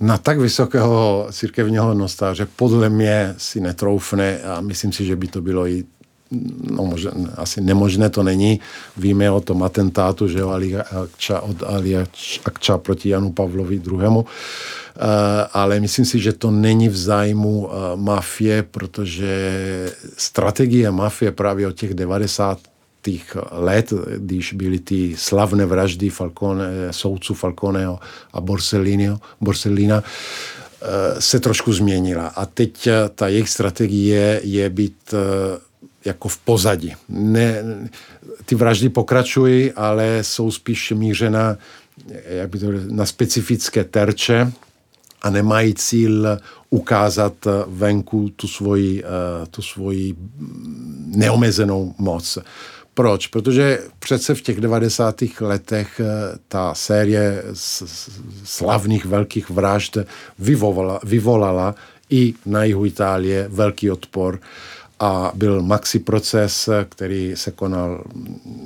Na 0.00 0.18
tak 0.18 0.38
vysokého 0.38 1.28
církevního 1.32 1.84
hodnostáře 1.84 2.46
podle 2.56 2.88
mě 2.88 3.34
si 3.38 3.60
netroufne 3.60 4.42
a 4.42 4.60
myslím 4.60 4.92
si, 4.92 5.04
že 5.04 5.16
by 5.16 5.28
to 5.28 5.42
bylo 5.42 5.66
i 5.66 5.84
no 6.70 6.84
možná, 6.84 7.10
asi 7.36 7.60
nemožné 7.60 8.10
to 8.10 8.22
není. 8.22 8.60
Víme 8.96 9.30
o 9.30 9.40
tom 9.40 9.62
atentátu, 9.62 10.28
že 10.28 10.42
Ali 10.42 10.76
Akča, 10.76 11.40
od 11.40 11.62
Ali 11.62 11.96
Akča 12.44 12.78
proti 12.78 13.08
Janu 13.08 13.32
Pavlovi 13.32 13.76
II. 13.76 14.06
Uh, 14.06 14.24
ale 15.52 15.80
myslím 15.80 16.04
si, 16.04 16.18
že 16.18 16.32
to 16.32 16.50
není 16.50 16.88
v 16.88 16.96
zájmu 16.96 17.66
uh, 17.66 17.72
mafie, 17.94 18.62
protože 18.62 19.32
strategie 20.16 20.90
mafie 20.90 21.32
právě 21.32 21.66
od 21.66 21.72
těch 21.72 21.94
90 21.94 22.58
těch 23.02 23.36
let, 23.50 23.92
když 24.16 24.52
byly 24.52 24.78
ty 24.78 25.16
slavné 25.18 25.66
vraždy 25.66 26.10
Falcone, 26.10 26.64
soudců 26.90 27.34
Falconeho 27.34 27.98
a 28.32 28.40
Borsellino, 28.40 29.20
Borsellina, 29.40 30.02
eh, 30.02 31.20
se 31.20 31.40
trošku 31.40 31.72
změnila. 31.72 32.26
A 32.26 32.46
teď 32.46 32.88
ta 33.14 33.28
jejich 33.28 33.48
strategie 33.48 34.40
je 34.44 34.70
být 34.70 35.14
jako 36.04 36.28
v 36.28 36.38
pozadí. 36.38 36.94
Ne, 37.08 37.62
ty 38.44 38.54
vraždy 38.54 38.88
pokračují, 38.88 39.72
ale 39.72 40.18
jsou 40.22 40.50
spíš 40.50 40.92
mířena 40.96 41.56
jak 42.28 42.50
by 42.50 42.58
to, 42.58 42.66
na 42.90 43.06
specifické 43.06 43.84
terče 43.84 44.52
a 45.22 45.30
nemají 45.30 45.74
cíl 45.74 46.38
ukázat 46.70 47.34
venku 47.66 48.30
tu 48.36 48.48
svoji, 48.48 49.04
eh, 49.04 49.46
tu 49.46 49.62
svoji 49.62 50.14
neomezenou 51.06 51.94
moc. 51.98 52.38
Proč? 52.94 53.26
Protože 53.26 53.78
přece 53.98 54.34
v 54.34 54.42
těch 54.42 54.60
90. 54.60 55.40
letech 55.40 56.00
eh, 56.00 56.38
ta 56.48 56.74
série 56.74 57.42
slavných 58.44 59.04
velkých 59.04 59.50
vražd 59.50 59.98
vyvolala, 60.38 61.00
vyvolala 61.04 61.74
i 62.10 62.34
na 62.46 62.64
jihu 62.64 62.86
Itálie 62.86 63.48
velký 63.48 63.90
odpor. 63.90 64.34
Uh, 64.34 64.40
a 65.00 65.32
byl 65.34 65.62
maxi 65.62 65.98
proces, 65.98 66.68
který 66.88 67.32
se 67.36 67.50
konal, 67.50 68.04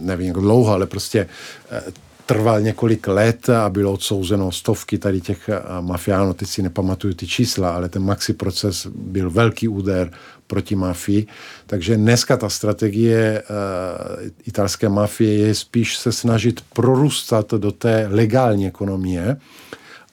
nevím 0.00 0.26
jak 0.26 0.36
dlouho, 0.36 0.72
ale 0.72 0.86
prostě 0.86 1.28
eh, 1.70 1.82
trval 2.26 2.60
několik 2.60 3.08
let 3.08 3.48
a 3.48 3.68
bylo 3.68 3.92
odsouzeno 3.92 4.52
stovky 4.52 4.98
tady 4.98 5.20
těch 5.20 5.48
eh, 5.48 5.60
mafiánů, 5.80 6.34
teď 6.34 6.48
si 6.48 6.62
nepamatuju 6.62 7.14
ty 7.14 7.26
čísla, 7.26 7.74
ale 7.74 7.88
ten 7.88 8.02
maxi 8.02 8.32
proces 8.32 8.86
byl 8.86 9.30
velký 9.30 9.68
úder 9.68 10.10
proti 10.46 10.74
mafii. 10.74 11.26
Takže 11.66 11.96
dneska 11.96 12.36
ta 12.36 12.48
strategie 12.48 13.42
uh, 13.42 14.28
italské 14.46 14.88
mafie 14.88 15.38
je 15.38 15.54
spíš 15.54 15.96
se 15.96 16.12
snažit 16.12 16.60
prorůstat 16.72 17.50
do 17.50 17.72
té 17.72 18.08
legální 18.10 18.66
ekonomie 18.66 19.36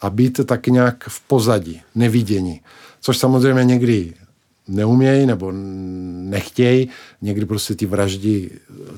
a 0.01 0.09
být 0.09 0.39
tak 0.45 0.67
nějak 0.67 1.03
v 1.07 1.22
pozadí, 1.22 1.82
nevidění. 1.95 2.61
Což 3.01 3.17
samozřejmě 3.17 3.63
někdy 3.63 4.13
neumějí 4.72 5.26
nebo 5.26 5.51
nechtějí. 6.32 6.89
Někdy 7.22 7.45
prostě 7.45 7.76
ty 7.76 7.86
vraždy, 7.86 8.49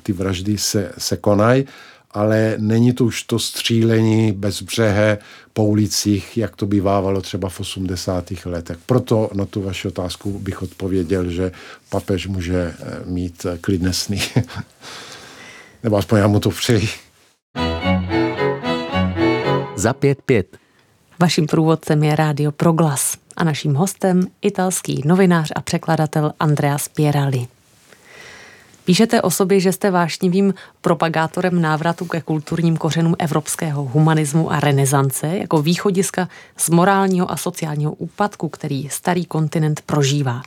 ty 0.04 0.14
vraždy 0.14 0.58
se, 0.58 0.92
se 0.98 1.18
konají, 1.18 1.66
ale 2.12 2.56
není 2.58 2.94
to 2.94 3.06
už 3.06 3.24
to 3.24 3.40
střílení 3.40 4.32
bez 4.32 4.62
břehe 4.62 5.18
po 5.54 5.66
ulicích, 5.66 6.38
jak 6.38 6.56
to 6.56 6.66
bývávalo 6.66 7.22
třeba 7.22 7.50
v 7.50 7.60
80. 7.60 8.32
letech. 8.46 8.78
Proto 8.86 9.30
na 9.34 9.46
tu 9.46 9.62
vaši 9.62 9.88
otázku 9.88 10.40
bych 10.40 10.62
odpověděl, 10.62 11.30
že 11.30 11.52
papež 11.90 12.28
může 12.28 12.74
eh, 12.80 13.00
mít 13.06 13.46
eh, 13.46 13.58
klidné 13.62 13.94
sny. 13.94 14.22
nebo 15.84 15.98
aspoň 15.98 16.20
já 16.20 16.28
mu 16.28 16.40
to 16.40 16.50
přeji. 16.50 16.88
Za 19.76 19.94
pět 19.94 20.22
pět. 20.26 20.58
Vaším 21.20 21.48
průvodcem 21.48 22.04
je 22.04 22.16
Rádio 22.16 22.52
Proglas 22.52 23.18
a 23.38 23.44
naším 23.44 23.76
hostem 23.76 24.28
italský 24.42 25.02
novinář 25.06 25.52
a 25.56 25.62
překladatel 25.62 26.34
Andreas 26.40 26.88
Pierali. 26.88 27.48
Píšete 28.86 29.22
o 29.22 29.32
sobě, 29.32 29.60
že 29.60 29.72
jste 29.72 29.92
vášnivým 29.92 30.54
propagátorem 30.82 31.62
návratu 31.62 32.06
ke 32.06 32.22
kulturním 32.22 32.78
kořenům 32.78 33.16
evropského 33.20 33.84
humanismu 33.84 34.52
a 34.52 34.60
renesance 34.60 35.28
jako 35.28 35.62
východiska 35.62 36.30
z 36.58 36.70
morálního 36.70 37.32
a 37.32 37.38
sociálního 37.38 37.94
úpadku, 37.94 38.50
který 38.50 38.90
starý 38.90 39.26
kontinent 39.26 39.82
prožívá. 39.82 40.42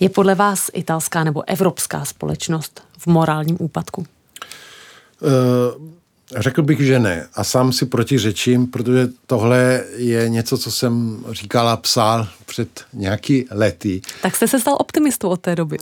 Je 0.00 0.08
podle 0.08 0.34
vás 0.34 0.70
italská 0.72 1.24
nebo 1.24 1.42
evropská 1.46 2.04
společnost 2.04 2.82
v 2.98 3.06
morálním 3.06 3.56
úpadku? 3.60 4.06
Uh... 5.20 6.01
Řekl 6.36 6.62
bych, 6.62 6.80
že 6.80 6.98
ne. 6.98 7.26
A 7.34 7.44
sám 7.44 7.72
si 7.72 7.86
protiřečím, 7.86 8.66
protože 8.66 9.08
tohle 9.26 9.84
je 9.96 10.28
něco, 10.28 10.58
co 10.58 10.70
jsem 10.70 11.24
říkala, 11.30 11.76
psal 11.76 12.28
před 12.46 12.84
nějaký 12.92 13.46
lety. 13.50 14.00
Tak 14.22 14.36
jste 14.36 14.48
se 14.48 14.60
stal 14.60 14.76
optimistou 14.80 15.28
od 15.28 15.40
té 15.40 15.56
doby. 15.56 15.76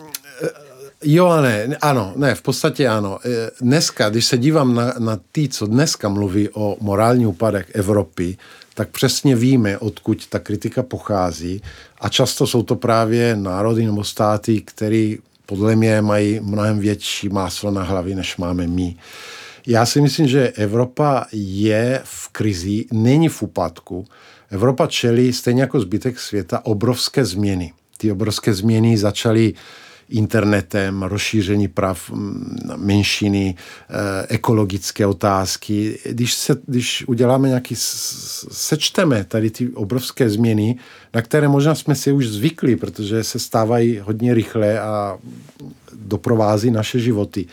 Jo 1.05 1.27
a 1.27 1.41
ne, 1.41 1.77
ano, 1.81 2.13
ne, 2.17 2.35
v 2.35 2.43
podstatě 2.43 2.89
ano. 2.89 3.19
E, 3.25 3.51
dneska, 3.61 4.09
když 4.09 4.27
se 4.27 4.39
dívám 4.39 4.75
na, 4.75 4.95
na 4.99 5.19
ty, 5.33 5.49
co 5.49 5.67
dneska 5.67 6.09
mluví 6.09 6.49
o 6.49 6.77
morální 6.81 7.27
úpadek 7.27 7.67
Evropy, 7.73 8.37
tak 8.75 8.89
přesně 8.89 9.37
víme, 9.37 9.79
odkud 9.79 10.27
ta 10.27 10.39
kritika 10.39 10.83
pochází 10.83 11.63
a 12.01 12.09
často 12.09 12.47
jsou 12.47 12.63
to 12.63 12.77
právě 12.77 13.37
národy 13.37 13.87
nebo 13.87 14.05
státy, 14.05 14.61
které 14.61 15.15
podle 15.47 15.77
mě 15.77 16.03
mají 16.03 16.41
mnohem 16.41 16.79
větší 16.79 17.29
máslo 17.29 17.71
na 17.71 17.83
hlavě, 17.83 18.17
než 18.17 18.37
máme 18.37 18.67
my. 18.67 18.97
Já 19.67 19.87
si 19.87 20.01
myslím, 20.01 20.29
že 20.29 20.49
Evropa 20.49 21.27
je 21.33 22.01
v 22.05 22.29
krizi, 22.29 22.85
není 22.93 23.29
v 23.29 23.43
úpadku. 23.43 24.07
Evropa 24.51 24.87
čelí, 24.87 25.33
stejně 25.33 25.61
jako 25.61 25.81
zbytek 25.81 26.21
světa, 26.21 26.65
obrovské 26.65 27.25
změny. 27.25 27.73
Ty 27.97 28.13
obrovské 28.13 28.55
změny 28.55 28.99
začaly 28.99 29.55
internetem, 30.11 31.03
rozšíření 31.03 31.69
práv 31.69 32.11
menšiny, 32.77 33.55
eh, 33.55 34.27
ekologické 34.29 35.07
otázky. 35.07 35.99
Když, 36.05 36.35
se, 36.35 36.57
když 36.67 37.05
uděláme 37.09 37.49
nějaký, 37.49 37.75
sečteme 38.51 39.25
tady 39.25 39.51
ty 39.51 39.69
obrovské 39.69 40.31
změny, 40.31 40.77
na 41.15 41.23
které 41.23 41.49
možná 41.49 41.75
jsme 41.75 41.95
si 41.95 42.13
už 42.13 42.29
zvykli, 42.29 42.77
protože 42.77 43.25
se 43.25 43.39
stávají 43.39 43.99
hodně 43.99 44.35
rychle 44.35 44.81
a 44.81 45.19
doprovází 45.93 46.71
naše 46.71 46.99
životy. 46.99 47.47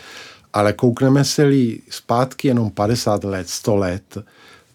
Ale 0.58 0.74
koukneme 0.74 1.26
se-li 1.26 1.80
zpátky 1.90 2.48
jenom 2.48 2.72
50 2.72 3.24
let, 3.24 3.50
100 3.50 3.76
let, 3.76 4.18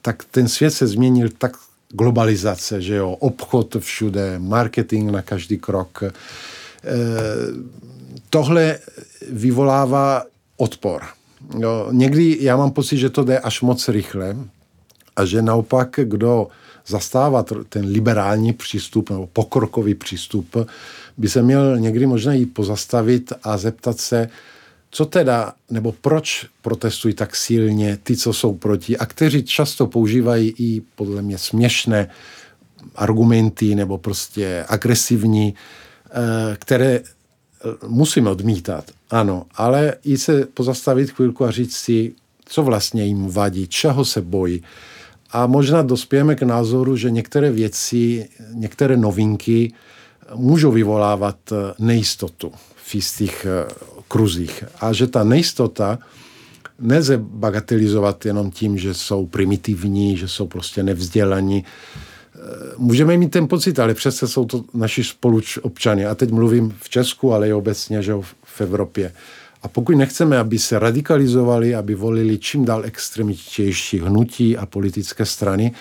tak 0.02 0.24
ten 0.30 0.48
svět 0.48 0.70
se 0.70 0.86
změnil 0.86 1.28
tak 1.38 1.56
globalizace, 1.88 2.82
že 2.82 2.94
jo, 2.94 3.10
obchod 3.10 3.76
všude, 3.78 4.38
marketing 4.38 5.10
na 5.10 5.22
každý 5.22 5.58
krok. 5.58 6.02
E, 6.02 6.12
tohle 8.30 8.78
vyvolává 9.30 10.22
odpor. 10.56 11.02
Jo, 11.58 11.88
někdy 11.90 12.38
já 12.40 12.56
mám 12.56 12.70
pocit, 12.70 12.98
že 12.98 13.10
to 13.10 13.24
jde 13.24 13.38
až 13.38 13.60
moc 13.62 13.88
rychle 13.88 14.36
a 15.16 15.24
že 15.24 15.42
naopak, 15.42 15.98
kdo 16.04 16.48
zastává 16.86 17.42
ten 17.68 17.84
liberální 17.86 18.52
přístup 18.52 19.10
nebo 19.10 19.26
pokrokový 19.26 19.94
přístup, 19.94 20.56
by 21.18 21.28
se 21.28 21.42
měl 21.42 21.78
někdy 21.78 22.06
možná 22.06 22.32
jít 22.32 22.54
pozastavit 22.54 23.32
a 23.42 23.58
zeptat 23.58 23.98
se, 23.98 24.28
co 24.94 25.06
teda, 25.06 25.52
nebo 25.70 25.92
proč 25.92 26.46
protestují 26.62 27.14
tak 27.14 27.36
silně 27.36 27.98
ty, 28.02 28.16
co 28.16 28.32
jsou 28.32 28.54
proti 28.54 28.98
a 28.98 29.06
kteří 29.06 29.42
často 29.42 29.86
používají 29.86 30.54
i 30.58 30.82
podle 30.96 31.22
mě 31.22 31.38
směšné 31.38 32.08
argumenty 32.96 33.74
nebo 33.74 33.98
prostě 33.98 34.64
agresivní, 34.68 35.54
eh, 36.10 36.56
které 36.56 37.00
musíme 37.86 38.30
odmítat, 38.30 38.90
ano, 39.10 39.46
ale 39.54 39.94
i 40.04 40.18
se 40.18 40.46
pozastavit 40.46 41.10
chvilku 41.10 41.44
a 41.44 41.50
říct 41.50 41.76
si, 41.76 42.12
co 42.44 42.62
vlastně 42.62 43.04
jim 43.04 43.28
vadí, 43.28 43.66
čeho 43.66 44.04
se 44.04 44.20
bojí. 44.20 44.62
A 45.30 45.46
možná 45.46 45.82
dospějeme 45.82 46.34
k 46.34 46.42
názoru, 46.42 46.96
že 46.96 47.10
některé 47.10 47.50
věci, 47.50 48.28
některé 48.52 48.96
novinky 48.96 49.72
můžou 50.34 50.72
vyvolávat 50.72 51.36
nejistotu 51.78 52.52
v 52.84 52.94
jistých 52.94 53.46
eh, 53.46 53.72
kruzích. 54.08 54.64
A 54.80 54.92
že 54.92 55.06
ta 55.06 55.24
nejistota 55.24 55.98
nelze 56.78 57.18
bagatelizovat 57.18 58.26
jenom 58.26 58.50
tím, 58.50 58.78
že 58.78 58.94
jsou 58.94 59.26
primitivní, 59.26 60.16
že 60.16 60.28
jsou 60.28 60.46
prostě 60.46 60.82
nevzdělaní. 60.82 61.64
Eh, 61.64 62.38
můžeme 62.76 63.16
mít 63.16 63.30
ten 63.30 63.48
pocit, 63.48 63.78
ale 63.78 63.94
přece 63.94 64.28
jsou 64.28 64.44
to 64.44 64.64
naši 64.74 65.04
spoluobčany. 65.04 66.06
A 66.06 66.14
teď 66.14 66.30
mluvím 66.30 66.74
v 66.80 66.88
Česku, 66.88 67.32
ale 67.32 67.48
i 67.48 67.52
obecně 67.52 68.02
že 68.02 68.14
v 68.44 68.60
Evropě. 68.60 69.12
A 69.62 69.68
pokud 69.68 69.96
nechceme, 69.96 70.38
aby 70.38 70.58
se 70.58 70.78
radikalizovali, 70.78 71.74
aby 71.74 71.94
volili 71.94 72.38
čím 72.38 72.64
dál 72.64 72.84
extremitější 72.84 73.98
hnutí 73.98 74.56
a 74.56 74.66
politické 74.66 75.26
strany, 75.26 75.72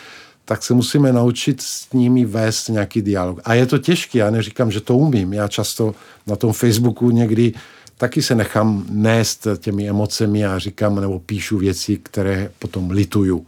tak 0.51 0.63
se 0.63 0.73
musíme 0.73 1.13
naučit 1.13 1.61
s 1.61 1.93
nimi 1.93 2.25
vést 2.25 2.67
nějaký 2.67 3.01
dialog. 3.01 3.39
A 3.43 3.53
je 3.53 3.65
to 3.65 3.77
těžké, 3.77 4.19
já 4.19 4.29
neříkám, 4.29 4.71
že 4.71 4.81
to 4.81 4.97
umím. 4.97 5.33
Já 5.33 5.47
často 5.47 5.95
na 6.27 6.35
tom 6.35 6.53
Facebooku 6.53 7.11
někdy 7.11 7.53
taky 7.97 8.21
se 8.21 8.35
nechám 8.35 8.85
nést 8.89 9.47
těmi 9.57 9.89
emocemi 9.89 10.45
a 10.45 10.59
říkám 10.59 11.01
nebo 11.01 11.19
píšu 11.19 11.57
věci, 11.57 11.97
které 12.03 12.51
potom 12.59 12.91
lituju. 12.91 13.45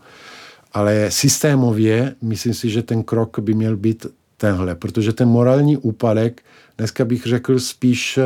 Ale 0.73 1.11
systémově 1.11 2.15
myslím 2.21 2.53
si, 2.53 2.69
že 2.69 2.81
ten 2.81 3.03
krok 3.03 3.39
by 3.39 3.53
měl 3.53 3.77
být 3.77 4.05
tenhle, 4.37 4.75
protože 4.75 5.13
ten 5.13 5.27
morální 5.27 5.77
úpadek, 5.77 6.41
dneska 6.77 7.05
bych 7.05 7.23
řekl 7.23 7.59
spíš 7.59 8.19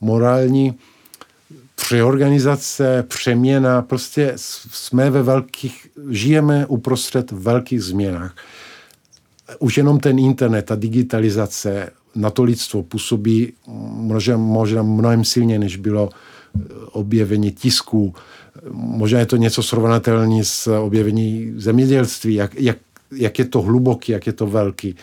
morální 0.00 0.74
přeorganizace, 1.80 3.04
přeměna, 3.08 3.82
prostě 3.82 4.32
jsme 4.36 5.10
ve 5.10 5.22
velkých, 5.22 5.86
žijeme 6.10 6.66
uprostřed 6.66 7.30
velkých 7.30 7.82
změnách. 7.82 8.34
Už 9.58 9.76
jenom 9.76 10.00
ten 10.00 10.18
internet, 10.18 10.62
ta 10.62 10.74
digitalizace 10.74 11.90
na 12.14 12.30
to 12.30 12.42
lidstvo 12.42 12.82
působí 12.82 13.52
možná, 13.92 14.36
možná 14.36 14.82
mnohem 14.82 15.24
silně, 15.24 15.58
než 15.58 15.76
bylo 15.76 16.10
objevení 16.92 17.50
tisku. 17.50 18.14
Možná 18.72 19.18
je 19.18 19.26
to 19.26 19.36
něco 19.36 19.62
srovnatelné 19.62 20.44
s 20.44 20.66
objevení 20.66 21.52
zemědělství, 21.56 22.34
jak, 22.34 22.54
jak, 22.54 22.78
jak 23.16 23.38
je 23.38 23.44
to 23.44 23.62
hluboký, 23.62 24.12
jak 24.12 24.26
je 24.26 24.32
to 24.32 24.46
velký. 24.46 24.96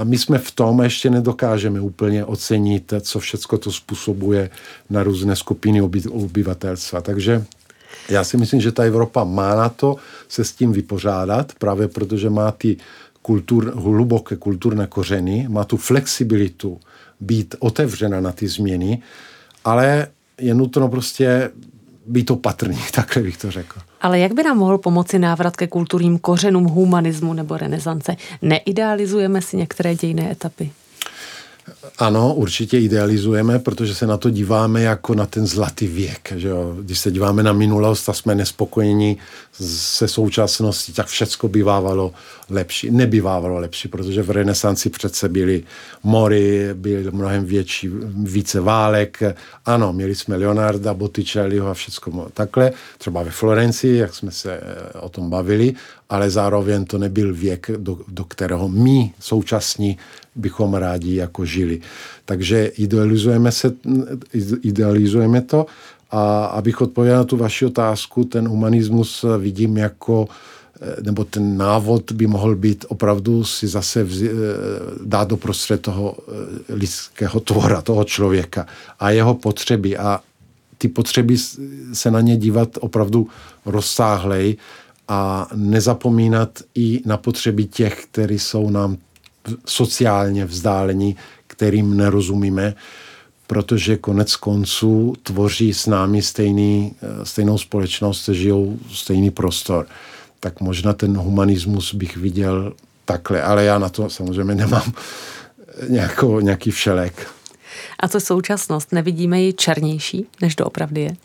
A 0.00 0.04
my 0.04 0.18
jsme 0.18 0.38
v 0.38 0.50
tom 0.50 0.80
ještě 0.80 1.10
nedokážeme 1.10 1.80
úplně 1.80 2.24
ocenit, 2.24 2.92
co 3.00 3.20
všechno 3.20 3.58
to 3.58 3.72
způsobuje 3.72 4.50
na 4.90 5.02
různé 5.02 5.36
skupiny 5.36 5.82
oby, 5.82 6.02
obyvatelstva. 6.10 7.00
Takže 7.00 7.44
já 8.08 8.24
si 8.24 8.36
myslím, 8.36 8.60
že 8.60 8.72
ta 8.72 8.82
Evropa 8.84 9.24
má 9.24 9.54
na 9.54 9.68
to 9.68 9.96
se 10.28 10.44
s 10.44 10.52
tím 10.52 10.72
vypořádat, 10.72 11.52
právě 11.58 11.88
protože 11.88 12.30
má 12.30 12.52
ty 12.52 12.76
kultur, 13.22 13.72
hluboké 13.76 14.36
kulturné 14.36 14.86
kořeny, 14.86 15.46
má 15.48 15.64
tu 15.64 15.76
flexibilitu 15.76 16.80
být 17.20 17.54
otevřena 17.58 18.20
na 18.20 18.32
ty 18.32 18.48
změny, 18.48 19.02
ale 19.64 20.06
je 20.40 20.54
nutno 20.54 20.88
prostě 20.88 21.50
být 22.06 22.30
opatrný, 22.30 22.78
takhle 22.94 23.22
bych 23.22 23.36
to 23.36 23.50
řekl. 23.50 23.80
Ale 24.00 24.18
jak 24.18 24.32
by 24.32 24.42
nám 24.42 24.58
mohl 24.58 24.78
pomoci 24.78 25.18
návrat 25.18 25.56
ke 25.56 25.66
kulturním 25.66 26.18
kořenům 26.18 26.64
humanismu 26.64 27.32
nebo 27.32 27.56
renesance? 27.56 28.16
Neidealizujeme 28.42 29.42
si 29.42 29.56
některé 29.56 29.94
dějné 29.94 30.30
etapy? 30.30 30.70
Ano, 31.98 32.34
určitě 32.34 32.78
idealizujeme, 32.78 33.58
protože 33.58 33.94
se 33.94 34.06
na 34.06 34.16
to 34.16 34.30
díváme 34.30 34.82
jako 34.82 35.14
na 35.14 35.26
ten 35.26 35.46
zlatý 35.46 35.86
věk. 35.86 36.32
Že 36.36 36.48
jo? 36.48 36.76
Když 36.80 36.98
se 36.98 37.10
díváme 37.10 37.42
na 37.42 37.52
minulost 37.52 38.08
a 38.08 38.12
jsme 38.12 38.34
nespokojeni 38.34 39.16
se 39.52 40.08
současností, 40.08 40.92
tak 40.92 41.06
všecko 41.06 41.48
bývávalo 41.48 42.12
lepší. 42.50 42.90
Nebývávalo 42.90 43.58
lepší, 43.58 43.88
protože 43.88 44.22
v 44.22 44.30
renesanci 44.30 44.90
přece 44.90 45.28
byly 45.28 45.62
mory, 46.02 46.68
byl 46.74 47.12
mnohem 47.12 47.44
větší, 47.44 47.88
více 48.14 48.60
válek. 48.60 49.22
Ano, 49.66 49.92
měli 49.92 50.14
jsme 50.14 50.36
Leonarda, 50.36 50.94
Botticelliho 50.94 51.68
a 51.68 51.74
všecko 51.74 52.28
takhle. 52.34 52.72
Třeba 52.98 53.22
ve 53.22 53.30
Florencii, 53.30 53.96
jak 53.96 54.14
jsme 54.14 54.30
se 54.30 54.52
eh, 54.52 54.98
o 54.98 55.08
tom 55.08 55.30
bavili, 55.30 55.74
ale 56.10 56.30
zároveň 56.30 56.84
to 56.84 56.98
nebyl 56.98 57.34
věk, 57.34 57.70
do, 57.76 57.98
do 58.08 58.24
kterého 58.24 58.68
my 58.68 59.12
současní 59.20 59.98
bychom 60.34 60.74
rádi 60.74 61.14
jako 61.14 61.44
žili. 61.44 61.80
Takže 62.24 62.66
idealizujeme, 62.66 63.52
se, 63.52 63.72
idealizujeme 64.62 65.40
to 65.40 65.66
a 66.10 66.44
abych 66.44 66.80
odpověděl 66.80 67.16
na 67.16 67.24
tu 67.24 67.36
vaši 67.36 67.66
otázku, 67.66 68.24
ten 68.24 68.48
humanismus 68.48 69.24
vidím 69.38 69.76
jako 69.76 70.28
eh, 70.80 71.02
nebo 71.02 71.24
ten 71.24 71.56
návod 71.56 72.12
by 72.12 72.26
mohl 72.26 72.56
být 72.56 72.84
opravdu 72.88 73.44
si 73.44 73.68
zase 73.68 74.04
vzi, 74.04 74.30
eh, 74.30 74.34
dát 75.04 75.28
do 75.28 75.36
prostřed 75.36 75.82
toho 75.82 76.16
eh, 76.18 76.74
lidského 76.74 77.40
tvora, 77.40 77.82
toho 77.82 78.04
člověka 78.04 78.66
a 79.00 79.10
jeho 79.10 79.34
potřeby 79.34 79.96
a 79.96 80.20
ty 80.78 80.88
potřeby 80.88 81.36
se 81.92 82.10
na 82.10 82.20
ně 82.20 82.36
dívat 82.36 82.68
opravdu 82.80 83.28
rozsáhlej 83.66 84.56
a 85.08 85.48
nezapomínat 85.54 86.58
i 86.74 87.02
na 87.06 87.16
potřeby 87.16 87.64
těch, 87.64 88.04
kteří 88.04 88.38
jsou 88.38 88.70
nám 88.70 88.96
sociálně 89.66 90.44
vzdálení, 90.44 91.16
kterým 91.46 91.96
nerozumíme, 91.96 92.74
protože 93.46 93.96
konec 93.96 94.36
konců 94.36 95.14
tvoří 95.22 95.74
s 95.74 95.86
námi 95.86 96.22
stejný, 96.22 96.94
eh, 97.02 97.26
stejnou 97.26 97.58
společnost, 97.58 98.28
žijou 98.28 98.78
stejný 98.92 99.30
prostor. 99.30 99.86
Tak 100.40 100.60
možná 100.60 100.92
ten 100.92 101.16
humanismus 101.16 101.94
bych 101.94 102.16
viděl 102.16 102.72
takhle, 103.04 103.42
ale 103.42 103.64
já 103.64 103.78
na 103.78 103.88
to 103.88 104.10
samozřejmě 104.10 104.54
nemám 104.54 104.92
nějakou, 105.88 106.40
nějaký 106.40 106.70
všelek. 106.70 107.26
A 108.00 108.08
co 108.08 108.20
současnost? 108.20 108.92
Nevidíme 108.92 109.42
ji 109.42 109.52
černější, 109.52 110.26
než 110.42 110.56
doopravdy 110.56 111.00
je? 111.00 111.16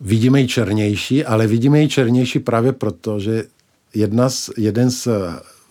Vidíme 0.00 0.40
ji 0.40 0.48
černější, 0.48 1.24
ale 1.24 1.46
vidíme 1.46 1.80
ji 1.80 1.88
černější 1.88 2.38
právě 2.38 2.72
proto, 2.72 3.20
že 3.20 3.44
jedna 3.94 4.30
z, 4.30 4.50
jeden 4.56 4.90
z 4.90 5.08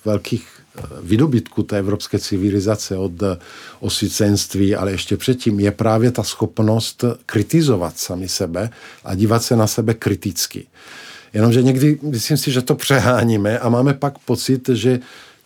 velkých 0.06 0.61
vydobytku 1.02 1.64
té 1.64 1.80
evropské 1.80 2.20
civilizace 2.20 2.98
od 2.98 3.12
osvícenství, 3.80 4.76
ale 4.76 4.92
ještě 4.92 5.18
předtím, 5.18 5.60
je 5.60 5.72
právě 5.72 6.12
ta 6.12 6.24
schopnost 6.24 7.04
kritizovat 7.26 7.98
sami 7.98 8.30
sebe 8.30 8.70
a 9.04 9.16
dívat 9.16 9.44
se 9.44 9.56
na 9.56 9.68
sebe 9.68 9.94
kriticky. 9.94 10.68
Jenomže 11.34 11.62
někdy 11.62 12.00
myslím 12.02 12.38
si, 12.38 12.52
že 12.52 12.62
to 12.62 12.76
přeháníme 12.76 13.60
a 13.60 13.70
máme 13.70 13.94
pak 13.94 14.20
pocit, 14.20 14.70
že 14.70 15.00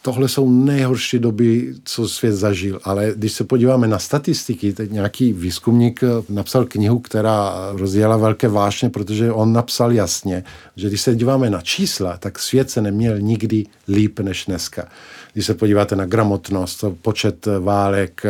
tohle 0.06 0.30
jsou 0.30 0.50
nejhorší 0.50 1.20
doby, 1.20 1.74
co 1.84 2.08
svět 2.08 2.32
zažil. 2.32 2.80
Ale 2.84 3.14
když 3.16 3.32
se 3.32 3.44
podíváme 3.44 3.88
na 3.88 4.00
statistiky, 4.00 4.74
teď 4.74 4.92
nějaký 4.92 5.34
výzkumník 5.34 6.02
napsal 6.30 6.66
knihu, 6.66 7.00
která 7.00 7.70
rozdělala 7.72 8.18
velké 8.18 8.48
vášně, 8.48 8.90
protože 8.90 9.32
on 9.32 9.54
napsal 9.54 9.92
jasně, 9.92 10.44
že 10.76 10.88
když 10.88 11.02
se 11.02 11.16
díváme 11.16 11.50
na 11.50 11.62
čísla, 11.62 12.18
tak 12.18 12.40
svět 12.40 12.70
se 12.70 12.82
neměl 12.82 13.20
nikdy 13.20 13.66
líp 13.88 14.20
než 14.20 14.46
dneska. 14.46 14.88
Když 15.34 15.46
se 15.46 15.54
podíváte 15.54 15.96
na 15.96 16.06
gramotnost, 16.06 16.84
počet 17.02 17.48
válek, 17.60 18.24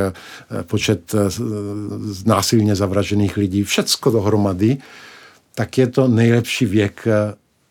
počet 0.62 1.16
násilně 2.26 2.76
zavražených 2.76 3.38
lidí, 3.38 3.64
všecko 3.64 4.12
dohromady, 4.12 4.78
tak 5.56 5.78
je 5.78 5.88
to 5.88 6.08
nejlepší 6.08 6.66
věk 6.66 7.08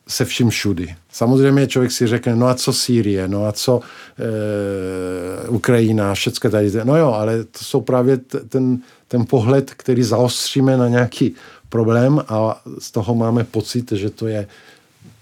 se 0.09 0.25
vším 0.25 0.51
všudy. 0.51 0.95
Samozřejmě 1.13 1.67
člověk 1.67 1.93
si 1.93 2.07
řekne, 2.07 2.37
no 2.37 2.47
a 2.47 2.55
co 2.55 2.73
Sýrie, 2.73 3.29
no 3.29 3.47
a 3.47 3.53
co 3.53 3.81
e, 4.19 5.49
Ukrajina, 5.49 6.15
všechno 6.15 6.51
tady. 6.51 6.71
No 6.85 6.97
jo, 6.97 7.13
ale 7.13 7.45
to 7.45 7.59
jsou 7.59 7.81
právě 7.81 8.17
ten, 8.49 8.79
ten 9.09 9.27
pohled, 9.27 9.75
který 9.75 10.03
zaostříme 10.03 10.77
na 10.77 10.89
nějaký 10.89 11.35
problém 11.69 12.23
a 12.29 12.63
z 12.79 12.91
toho 12.91 13.15
máme 13.15 13.45
pocit, 13.45 13.93
že 13.93 14.11
to 14.11 14.27
je 14.27 14.47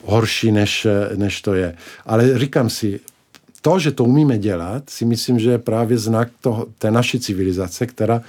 horší, 0.05 0.53
než, 0.53 0.87
než 1.17 1.43
to 1.43 1.55
je. 1.55 1.77
Ale 2.07 2.39
říkám 2.39 2.71
si, 2.71 3.01
to, 3.63 3.79
že 3.79 3.91
to 3.91 4.05
umíme 4.05 4.39
dělat, 4.39 4.91
si 4.91 5.05
myslím, 5.05 5.39
že 5.39 5.51
je 5.51 5.59
právě 5.59 5.99
znak 5.99 6.29
toho, 6.41 6.67
té 6.79 6.91
naší 6.91 7.21
civilizace, 7.21 7.87
která 7.87 8.23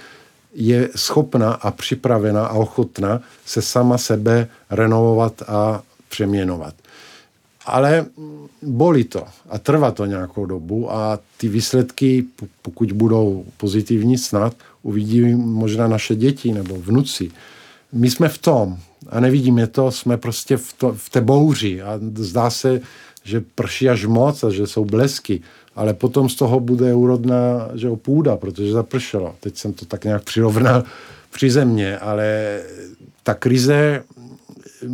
je 0.54 0.88
schopna 0.96 1.52
a 1.52 1.70
připravena 1.70 2.46
a 2.46 2.52
ochotná 2.52 3.20
se 3.46 3.62
sama 3.62 3.98
sebe 3.98 4.48
renovovat 4.70 5.42
a 5.46 5.82
přeměnovat. 6.14 6.74
Ale 7.66 8.06
bolí 8.62 9.04
to 9.04 9.24
a 9.50 9.58
trvá 9.58 9.90
to 9.90 10.06
nějakou 10.06 10.46
dobu 10.46 10.92
a 10.92 11.18
ty 11.36 11.48
výsledky, 11.48 12.24
pokud 12.62 12.92
budou 12.92 13.44
pozitivní 13.56 14.18
snad, 14.18 14.54
uvidí 14.82 15.34
možná 15.34 15.88
naše 15.88 16.14
děti 16.14 16.52
nebo 16.52 16.74
vnuci. 16.78 17.30
My 17.92 18.10
jsme 18.10 18.28
v 18.28 18.38
tom 18.38 18.78
a 19.10 19.20
nevidíme 19.20 19.66
to, 19.66 19.90
jsme 19.90 20.16
prostě 20.16 20.56
v, 20.56 20.72
to, 20.72 20.92
v 20.92 21.10
té 21.10 21.20
bouři 21.20 21.82
a 21.82 21.98
zdá 22.14 22.50
se, 22.50 22.80
že 23.24 23.42
prší 23.54 23.88
až 23.88 24.06
moc 24.06 24.44
a 24.44 24.50
že 24.50 24.66
jsou 24.66 24.84
blesky, 24.84 25.40
ale 25.74 25.94
potom 25.94 26.28
z 26.28 26.34
toho 26.34 26.60
bude 26.60 26.94
úrodná 26.94 27.68
že 27.74 27.90
půda, 27.96 28.36
protože 28.36 28.72
zapršelo. 28.72 29.34
Teď 29.40 29.56
jsem 29.56 29.72
to 29.72 29.86
tak 29.86 30.04
nějak 30.04 30.22
přirovnal 30.22 30.84
při 31.34 31.50
země, 31.50 31.98
ale 31.98 32.60
ta 33.22 33.34
krize 33.34 34.04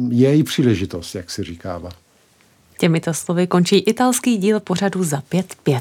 je 0.09 0.36
i 0.36 0.43
příležitost, 0.43 1.14
jak 1.14 1.30
se 1.30 1.45
říkává. 1.45 1.91
Těmito 2.78 3.14
slovy 3.14 3.47
končí 3.47 3.78
italský 3.78 4.36
díl 4.36 4.61
pořadu 4.61 5.05
za 5.05 5.22
5-5. 5.32 5.80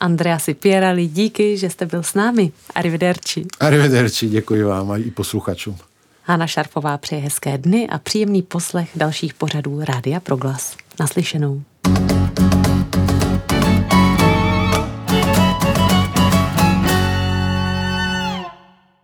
Andrea 0.00 0.38
Sipierali, 0.38 1.06
díky, 1.06 1.56
že 1.56 1.70
jste 1.70 1.86
byl 1.86 2.02
s 2.02 2.14
námi. 2.14 2.52
Arrivederci. 2.74 3.46
Arrivederci, 3.60 4.28
děkuji 4.28 4.62
vám 4.62 4.90
a 4.90 4.96
i 4.96 5.10
posluchačům. 5.10 5.76
Hanna 6.22 6.46
Šarfová 6.46 6.98
přeje 6.98 7.20
hezké 7.20 7.58
dny 7.58 7.88
a 7.88 7.98
příjemný 7.98 8.42
poslech 8.42 8.88
dalších 8.94 9.34
pořadů 9.34 9.80
Rádia 9.84 10.20
Proglas. 10.20 10.76
Naslyšenou. 11.00 11.62